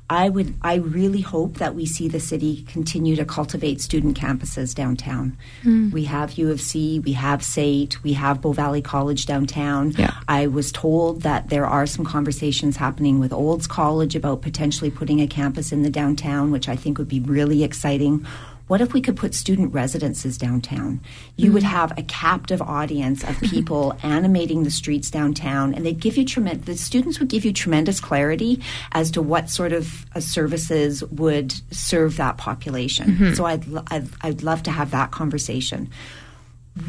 I 0.10 0.30
would 0.30 0.56
I 0.62 0.76
really 0.76 1.20
hope 1.20 1.58
that 1.58 1.76
we 1.76 1.86
see 1.86 2.08
the 2.08 2.20
city 2.20 2.64
continue 2.64 3.16
to 3.18 3.26
cultivate 3.26 3.82
student 3.82 4.18
campuses 4.18 4.74
downtown. 4.74 5.38
Hmm. 5.64 5.90
We 5.90 6.06
have 6.06 6.34
U 6.34 6.50
of 6.50 6.62
C, 6.62 7.00
we 7.00 7.14
have 7.14 7.44
SAIT, 7.44 8.02
we 8.04 8.14
have 8.14 8.42
Bow 8.42 8.54
Valley 8.54 8.82
College 8.82 9.26
downtown. 9.26 9.92
Yeah. 9.92 10.14
I 10.28 10.48
was 10.48 10.72
told 10.72 11.24
that 11.24 11.50
there 11.50 11.66
are 11.66 11.86
some 11.86 12.06
conversations 12.06 12.78
happening 12.78 13.20
with 13.20 13.34
Olds 13.34 13.68
College 13.68 14.16
about 14.16 14.42
potentially 14.42 14.90
putting 14.90 15.20
a 15.20 15.28
campus 15.28 15.74
in 15.74 15.82
the 15.82 15.90
downtown, 15.90 16.52
which 16.52 16.70
I 16.70 16.78
think 16.78 16.98
would 16.98 17.10
be 17.10 17.20
really 17.20 17.64
exciting. 17.64 18.26
What 18.68 18.82
if 18.82 18.94
we 18.94 19.02
could 19.02 19.16
put 19.16 19.34
student 19.34 19.74
residences 19.74 20.38
downtown? 20.38 21.00
You 21.38 21.54
would 21.54 21.64
mm-hmm. 21.64 21.72
have 21.72 21.98
a 21.98 22.04
captive 22.04 22.62
audience 22.62 23.24
of 23.24 23.30
mm-hmm. 23.30 23.46
people 23.48 23.98
animating 24.04 24.64
the 24.64 24.72
streets 24.72 25.10
downtown, 25.10 25.74
and 25.74 25.86
they'd 25.86 26.00
give 26.00 26.18
you 26.18 26.26
tremendous. 26.26 26.66
The 26.66 26.76
students 26.76 27.20
would 27.20 27.30
give 27.30 27.46
you 27.46 27.54
tremendous 27.54 28.02
clarity 28.02 28.62
as 28.92 29.10
to 29.12 29.22
what 29.22 29.50
sort 29.50 29.72
of 29.72 30.06
uh, 30.14 30.20
services 30.20 31.02
would 31.06 31.54
serve 31.72 32.18
that 32.18 32.38
population. 32.38 33.12
Mm-hmm. 33.12 33.34
So 33.36 33.46
I'd, 33.46 33.68
lo- 33.68 33.86
I'd 33.88 34.08
I'd 34.22 34.44
love 34.44 34.64
to 34.64 34.72
have 34.72 34.92
that 34.92 35.12
conversation. 35.12 35.90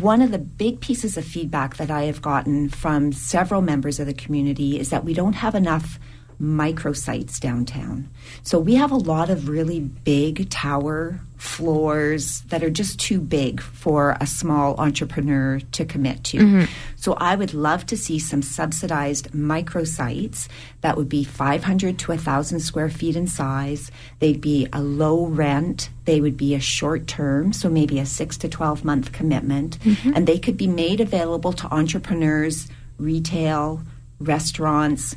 One 0.00 0.20
of 0.20 0.32
the 0.32 0.38
big 0.38 0.80
pieces 0.80 1.16
of 1.16 1.24
feedback 1.24 1.76
that 1.76 1.90
I 1.90 2.04
have 2.04 2.20
gotten 2.20 2.68
from 2.68 3.12
several 3.12 3.62
members 3.62 4.00
of 4.00 4.06
the 4.06 4.14
community 4.14 4.78
is 4.78 4.90
that 4.90 5.04
we 5.04 5.14
don't 5.14 5.32
have 5.34 5.54
enough 5.54 5.98
microsites 6.40 7.40
downtown. 7.40 8.08
So 8.42 8.58
we 8.58 8.74
have 8.74 8.92
a 8.92 8.96
lot 8.96 9.30
of 9.30 9.48
really 9.48 9.80
big 9.80 10.50
tower 10.50 11.20
floors 11.38 12.40
that 12.48 12.64
are 12.64 12.70
just 12.70 12.98
too 12.98 13.20
big 13.20 13.60
for 13.60 14.16
a 14.20 14.26
small 14.26 14.74
entrepreneur 14.76 15.60
to 15.70 15.84
commit 15.84 16.24
to. 16.24 16.38
Mm-hmm. 16.38 16.64
So 16.96 17.14
I 17.14 17.36
would 17.36 17.54
love 17.54 17.86
to 17.86 17.96
see 17.96 18.18
some 18.18 18.42
subsidized 18.42 19.30
microsites 19.30 20.48
that 20.80 20.96
would 20.96 21.08
be 21.08 21.22
500 21.22 21.98
to 22.00 22.10
1,000 22.10 22.60
square 22.60 22.90
feet 22.90 23.14
in 23.14 23.28
size. 23.28 23.92
They'd 24.18 24.40
be 24.40 24.68
a 24.72 24.82
low 24.82 25.26
rent. 25.26 25.90
They 26.06 26.20
would 26.20 26.36
be 26.36 26.54
a 26.54 26.60
short 26.60 27.06
term, 27.06 27.52
so 27.52 27.68
maybe 27.68 28.00
a 28.00 28.06
6 28.06 28.36
to 28.38 28.48
12 28.48 28.84
month 28.84 29.12
commitment. 29.12 29.78
Mm-hmm. 29.78 30.12
And 30.16 30.26
they 30.26 30.38
could 30.40 30.56
be 30.56 30.66
made 30.66 31.00
available 31.00 31.52
to 31.52 31.72
entrepreneurs, 31.72 32.68
retail, 32.98 33.82
restaurants, 34.18 35.14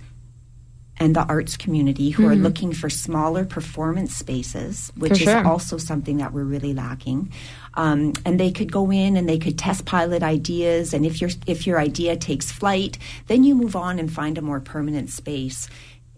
and 1.02 1.16
the 1.16 1.26
arts 1.26 1.58
community 1.58 2.12
who 2.12 2.28
are 2.28 2.36
looking 2.36 2.72
for 2.72 2.88
smaller 2.88 3.44
performance 3.44 4.16
spaces, 4.16 4.92
which 4.96 5.18
sure. 5.18 5.40
is 5.40 5.46
also 5.48 5.80
something 5.80 6.18
that 6.18 6.32
we're 6.32 6.44
really 6.44 6.76
lacking. 6.76 7.32
Um, 7.74 8.14
and 8.24 8.40
they 8.40 8.52
could 8.52 8.72
go 8.72 8.92
in 8.92 9.18
and 9.18 9.28
they 9.28 9.40
could 9.40 9.58
test 9.58 9.86
pilot 9.86 10.22
ideas, 10.22 10.94
and 10.94 11.04
if 11.04 11.20
your 11.20 11.32
if 11.48 11.66
your 11.66 11.80
idea 11.80 12.18
takes 12.18 12.52
flight, 12.52 13.00
then 13.26 13.44
you 13.44 13.56
move 13.56 13.76
on 13.76 13.98
and 13.98 14.14
find 14.14 14.38
a 14.38 14.42
more 14.44 14.60
permanent 14.60 15.10
space. 15.10 15.68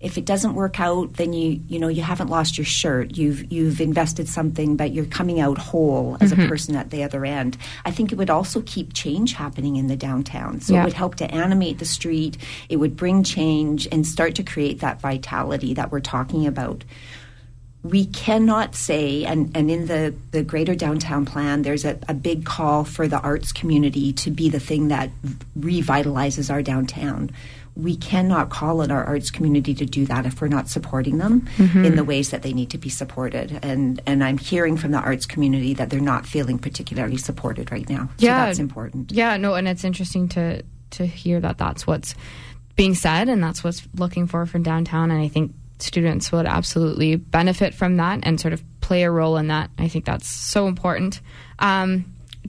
If 0.03 0.17
it 0.17 0.25
doesn't 0.25 0.53
work 0.53 0.79
out, 0.79 1.13
then 1.13 1.31
you 1.33 1.61
you 1.67 1.79
know 1.79 1.87
you 1.87 2.01
haven't 2.03 2.27
lost 2.27 2.57
your 2.57 2.65
shirt. 2.65 3.17
You've 3.17 3.51
you've 3.51 3.79
invested 3.79 4.27
something, 4.27 4.75
but 4.75 4.91
you're 4.91 5.05
coming 5.05 5.39
out 5.39 5.57
whole 5.57 6.17
as 6.19 6.31
a 6.31 6.35
mm-hmm. 6.35 6.49
person 6.49 6.75
at 6.75 6.89
the 6.89 7.03
other 7.03 7.25
end. 7.25 7.57
I 7.85 7.91
think 7.91 8.11
it 8.11 8.17
would 8.17 8.29
also 8.29 8.61
keep 8.65 8.93
change 8.93 9.33
happening 9.33 9.77
in 9.77 9.87
the 9.87 9.95
downtown. 9.95 10.59
So 10.59 10.73
Yeah. 10.73 10.81
it 10.81 10.85
would 10.85 10.93
help 10.93 11.15
to 11.15 11.31
animate 11.33 11.79
the 11.79 11.85
street. 11.85 12.37
It 12.67 12.77
would 12.77 12.97
bring 12.97 13.23
change 13.23 13.87
and 13.91 14.05
start 14.05 14.35
to 14.35 14.43
create 14.43 14.81
that 14.81 14.99
vitality 14.99 15.73
that 15.73 15.91
we're 15.91 16.01
talking 16.01 16.45
about. 16.47 16.83
We 17.83 18.05
cannot 18.05 18.75
say, 18.75 19.25
and, 19.25 19.51
and 19.57 19.69
in 19.69 19.87
the, 19.87 20.13
the 20.31 20.41
greater 20.41 20.73
downtown 20.73 21.25
plan, 21.25 21.63
there's 21.63 21.83
a, 21.83 21.99
a 22.07 22.13
big 22.13 22.45
call 22.45 22.85
for 22.85 23.09
the 23.09 23.19
arts 23.19 23.51
community 23.51 24.13
to 24.13 24.31
be 24.31 24.49
the 24.49 24.59
thing 24.59 24.87
that 24.87 25.09
revitalizes 25.59 26.49
our 26.49 26.61
downtown. 26.61 27.31
We 27.75 27.95
cannot 27.95 28.49
call 28.49 28.81
on 28.81 28.91
our 28.91 29.03
arts 29.03 29.31
community 29.31 29.73
to 29.75 29.85
do 29.85 30.05
that 30.05 30.25
if 30.25 30.39
we're 30.41 30.47
not 30.47 30.69
supporting 30.69 31.17
them 31.17 31.47
in 31.57 31.95
the 31.95 32.03
ways 32.03 32.29
that 32.29 32.43
they 32.43 32.53
need 32.53 32.69
to 32.71 32.77
be 32.77 32.89
supported. 32.89 33.59
And 33.63 33.99
and 34.05 34.23
I'm 34.23 34.37
hearing 34.37 34.77
from 34.77 34.91
the 34.91 34.99
arts 34.99 35.25
community 35.25 35.73
that 35.73 35.89
they're 35.89 35.99
not 35.99 36.25
feeling 36.27 36.59
particularly 36.59 37.17
supported 37.17 37.71
right 37.71 37.89
now. 37.89 38.09
So 38.17 38.25
Yeah. 38.27 38.45
that's 38.45 38.59
important. 38.59 39.11
Yeah, 39.11 39.37
no, 39.37 39.55
and 39.55 39.67
it's 39.67 39.83
interesting 39.83 40.27
to 40.29 40.61
to 40.91 41.05
hear 41.07 41.39
that 41.39 41.57
that's 41.57 41.87
what's 41.87 42.13
being 42.75 42.93
said 42.93 43.27
and 43.29 43.41
that's 43.43 43.63
what's 43.63 43.81
looking 43.97 44.27
for 44.27 44.45
from 44.45 44.61
downtown. 44.63 45.09
And 45.09 45.19
I 45.21 45.27
think 45.27 45.53
students 45.79 46.31
would 46.31 46.45
absolutely 46.45 47.15
benefit 47.15 47.73
from 47.73 47.97
that 47.97 48.19
and 48.23 48.39
sort 48.39 48.53
of 48.53 48.63
play 48.81 49.03
a 49.03 49.09
role 49.11 49.37
in 49.37 49.47
that. 49.47 49.71
I 49.79 49.87
think 49.87 50.05
that's 50.05 50.27
so 50.27 50.67
important. 50.67 51.21
Um, 51.59 52.05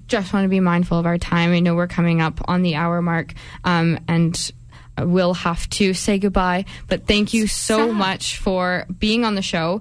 just 0.08 0.32
want 0.34 0.44
to 0.44 0.48
be 0.48 0.60
mindful 0.60 0.98
of 0.98 1.06
our 1.06 1.16
time. 1.18 1.52
I 1.52 1.60
know 1.60 1.74
we're 1.74 1.86
coming 1.86 2.20
up 2.20 2.40
on 2.48 2.60
the 2.62 2.74
hour 2.74 3.00
mark, 3.00 3.32
um, 3.64 3.98
and 4.08 4.52
we'll 4.98 5.34
have 5.34 5.68
to 5.70 5.94
say 5.94 6.18
goodbye. 6.18 6.64
But 6.88 7.06
thank 7.06 7.34
you 7.34 7.46
so 7.46 7.88
Sad. 7.88 7.96
much 7.96 8.38
for 8.38 8.86
being 8.98 9.24
on 9.24 9.34
the 9.34 9.42
show. 9.42 9.80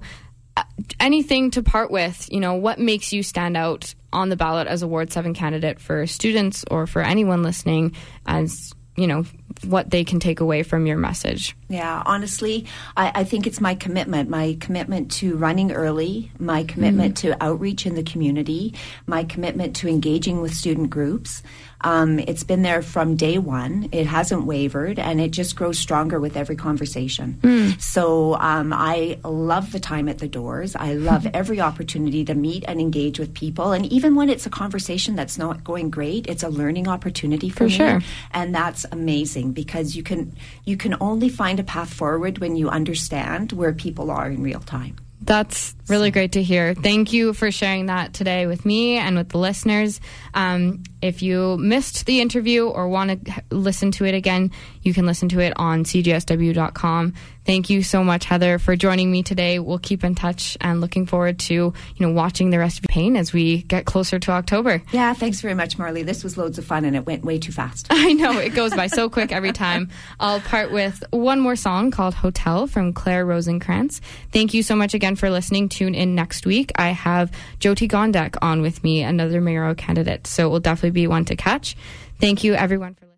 Uh, 0.56 0.62
anything 1.00 1.50
to 1.52 1.62
part 1.62 1.90
with? 1.90 2.28
You 2.30 2.40
know, 2.40 2.54
what 2.54 2.78
makes 2.78 3.12
you 3.12 3.22
stand 3.22 3.56
out 3.56 3.94
on 4.12 4.28
the 4.28 4.36
ballot 4.36 4.68
as 4.68 4.82
a 4.82 4.88
Ward 4.88 5.12
7 5.12 5.34
candidate 5.34 5.80
for 5.80 6.06
students 6.06 6.64
or 6.70 6.86
for 6.86 7.02
anyone 7.02 7.42
listening 7.42 7.94
as, 8.26 8.72
you 8.96 9.06
know, 9.06 9.24
what 9.66 9.90
they 9.90 10.04
can 10.04 10.20
take 10.20 10.40
away 10.40 10.62
from 10.62 10.86
your 10.86 10.96
message? 10.96 11.56
Yeah, 11.68 12.02
honestly, 12.06 12.66
I, 12.96 13.12
I 13.14 13.24
think 13.24 13.46
it's 13.46 13.60
my 13.60 13.74
commitment, 13.74 14.28
my 14.28 14.56
commitment 14.60 15.10
to 15.12 15.36
running 15.36 15.72
early, 15.72 16.30
my 16.38 16.64
commitment 16.64 17.16
to 17.18 17.42
outreach 17.42 17.86
in 17.86 17.94
the 17.94 18.02
community, 18.02 18.74
my 19.06 19.24
commitment 19.24 19.76
to 19.76 19.88
engaging 19.88 20.40
with 20.40 20.54
student 20.54 20.90
groups. 20.90 21.42
Um, 21.80 22.18
it's 22.18 22.44
been 22.44 22.62
there 22.62 22.82
from 22.82 23.16
day 23.16 23.38
one. 23.38 23.88
It 23.92 24.06
hasn't 24.06 24.44
wavered, 24.46 24.98
and 24.98 25.20
it 25.20 25.30
just 25.32 25.56
grows 25.56 25.78
stronger 25.78 26.18
with 26.20 26.36
every 26.36 26.56
conversation. 26.56 27.76
So 27.78 28.34
um, 28.36 28.72
I 28.72 29.18
love 29.24 29.72
the 29.72 29.80
time 29.80 30.08
at 30.08 30.18
the 30.18 30.28
doors. 30.28 30.74
I 30.76 30.94
love 30.94 31.26
every 31.34 31.60
opportunity 31.60 32.24
to 32.24 32.34
meet 32.34 32.64
and 32.66 32.80
engage 32.80 33.18
with 33.18 33.34
people, 33.34 33.72
and 33.72 33.84
even 33.86 34.14
when 34.14 34.30
it's 34.30 34.46
a 34.46 34.50
conversation 34.50 35.16
that's 35.16 35.36
not 35.38 35.64
going 35.64 35.90
great, 35.90 36.26
it's 36.26 36.42
a 36.42 36.48
learning 36.48 36.88
opportunity 36.88 37.48
for, 37.50 37.58
For 37.58 37.64
me 37.64 37.70
sure. 37.70 38.00
and 38.32 38.54
that's 38.54 38.86
amazing 38.92 39.52
because 39.52 39.94
you 39.96 40.02
can 40.02 40.34
you 40.64 40.76
can 40.76 40.96
only 41.00 41.28
find 41.28 41.60
a 41.60 41.64
path 41.64 41.92
forward 41.92 42.38
when 42.38 42.56
you 42.56 42.68
understand 42.70 43.52
where 43.52 43.72
people 43.72 44.10
are 44.10 44.30
in 44.30 44.42
real 44.42 44.60
time. 44.60 44.96
That's 45.20 45.74
really 45.88 46.10
great 46.10 46.32
to 46.32 46.42
hear. 46.42 46.74
Thank 46.74 47.14
you 47.14 47.32
for 47.32 47.50
sharing 47.50 47.86
that 47.86 48.12
today 48.12 48.46
with 48.46 48.66
me 48.66 48.98
and 48.98 49.16
with 49.16 49.30
the 49.30 49.38
listeners. 49.38 49.98
Um, 50.34 50.82
if 51.04 51.22
you 51.22 51.58
missed 51.58 52.06
the 52.06 52.22
interview 52.22 52.66
or 52.66 52.88
want 52.88 53.26
to 53.26 53.42
listen 53.50 53.90
to 53.92 54.06
it 54.06 54.14
again, 54.14 54.50
you 54.82 54.94
can 54.94 55.04
listen 55.04 55.28
to 55.28 55.40
it 55.40 55.52
on 55.56 55.84
cjsw.com. 55.84 57.12
Thank 57.44 57.68
you 57.68 57.82
so 57.82 58.02
much, 58.02 58.24
Heather, 58.24 58.58
for 58.58 58.74
joining 58.74 59.10
me 59.10 59.22
today. 59.22 59.58
We'll 59.58 59.78
keep 59.78 60.02
in 60.02 60.14
touch 60.14 60.56
and 60.62 60.80
looking 60.80 61.04
forward 61.04 61.38
to 61.40 61.54
you 61.54 61.74
know 62.00 62.10
watching 62.10 62.48
the 62.48 62.58
rest 62.58 62.78
of 62.78 62.84
Pain 62.86 63.16
as 63.16 63.34
we 63.34 63.62
get 63.62 63.84
closer 63.84 64.18
to 64.18 64.30
October. 64.30 64.82
Yeah, 64.92 65.12
thanks 65.12 65.42
very 65.42 65.52
much, 65.52 65.76
Marley. 65.76 66.02
This 66.02 66.24
was 66.24 66.38
loads 66.38 66.56
of 66.56 66.64
fun 66.64 66.86
and 66.86 66.96
it 66.96 67.04
went 67.04 67.22
way 67.22 67.38
too 67.38 67.52
fast. 67.52 67.88
I 67.90 68.14
know 68.14 68.38
it 68.38 68.54
goes 68.54 68.74
by 68.74 68.86
so 68.86 69.10
quick 69.10 69.30
every 69.30 69.52
time. 69.52 69.90
I'll 70.18 70.40
part 70.40 70.72
with 70.72 71.04
one 71.10 71.38
more 71.38 71.56
song 71.56 71.90
called 71.90 72.14
Hotel 72.14 72.66
from 72.66 72.94
Claire 72.94 73.26
Rosinkranz. 73.26 74.00
Thank 74.32 74.54
you 74.54 74.62
so 74.62 74.74
much 74.74 74.94
again 74.94 75.16
for 75.16 75.28
listening. 75.28 75.68
Tune 75.68 75.94
in 75.94 76.14
next 76.14 76.46
week. 76.46 76.72
I 76.76 76.88
have 76.88 77.30
Jyoti 77.60 77.90
Gondek 77.90 78.36
on 78.40 78.62
with 78.62 78.82
me, 78.82 79.02
another 79.02 79.42
mayoral 79.42 79.74
candidate, 79.74 80.26
so 80.26 80.46
it 80.46 80.50
will 80.50 80.60
definitely 80.60 80.92
be 80.94 81.06
one 81.06 81.24
to 81.26 81.36
catch. 81.36 81.76
Thank 82.20 82.44
you, 82.44 82.54
everyone. 82.54 82.94
For 82.94 83.13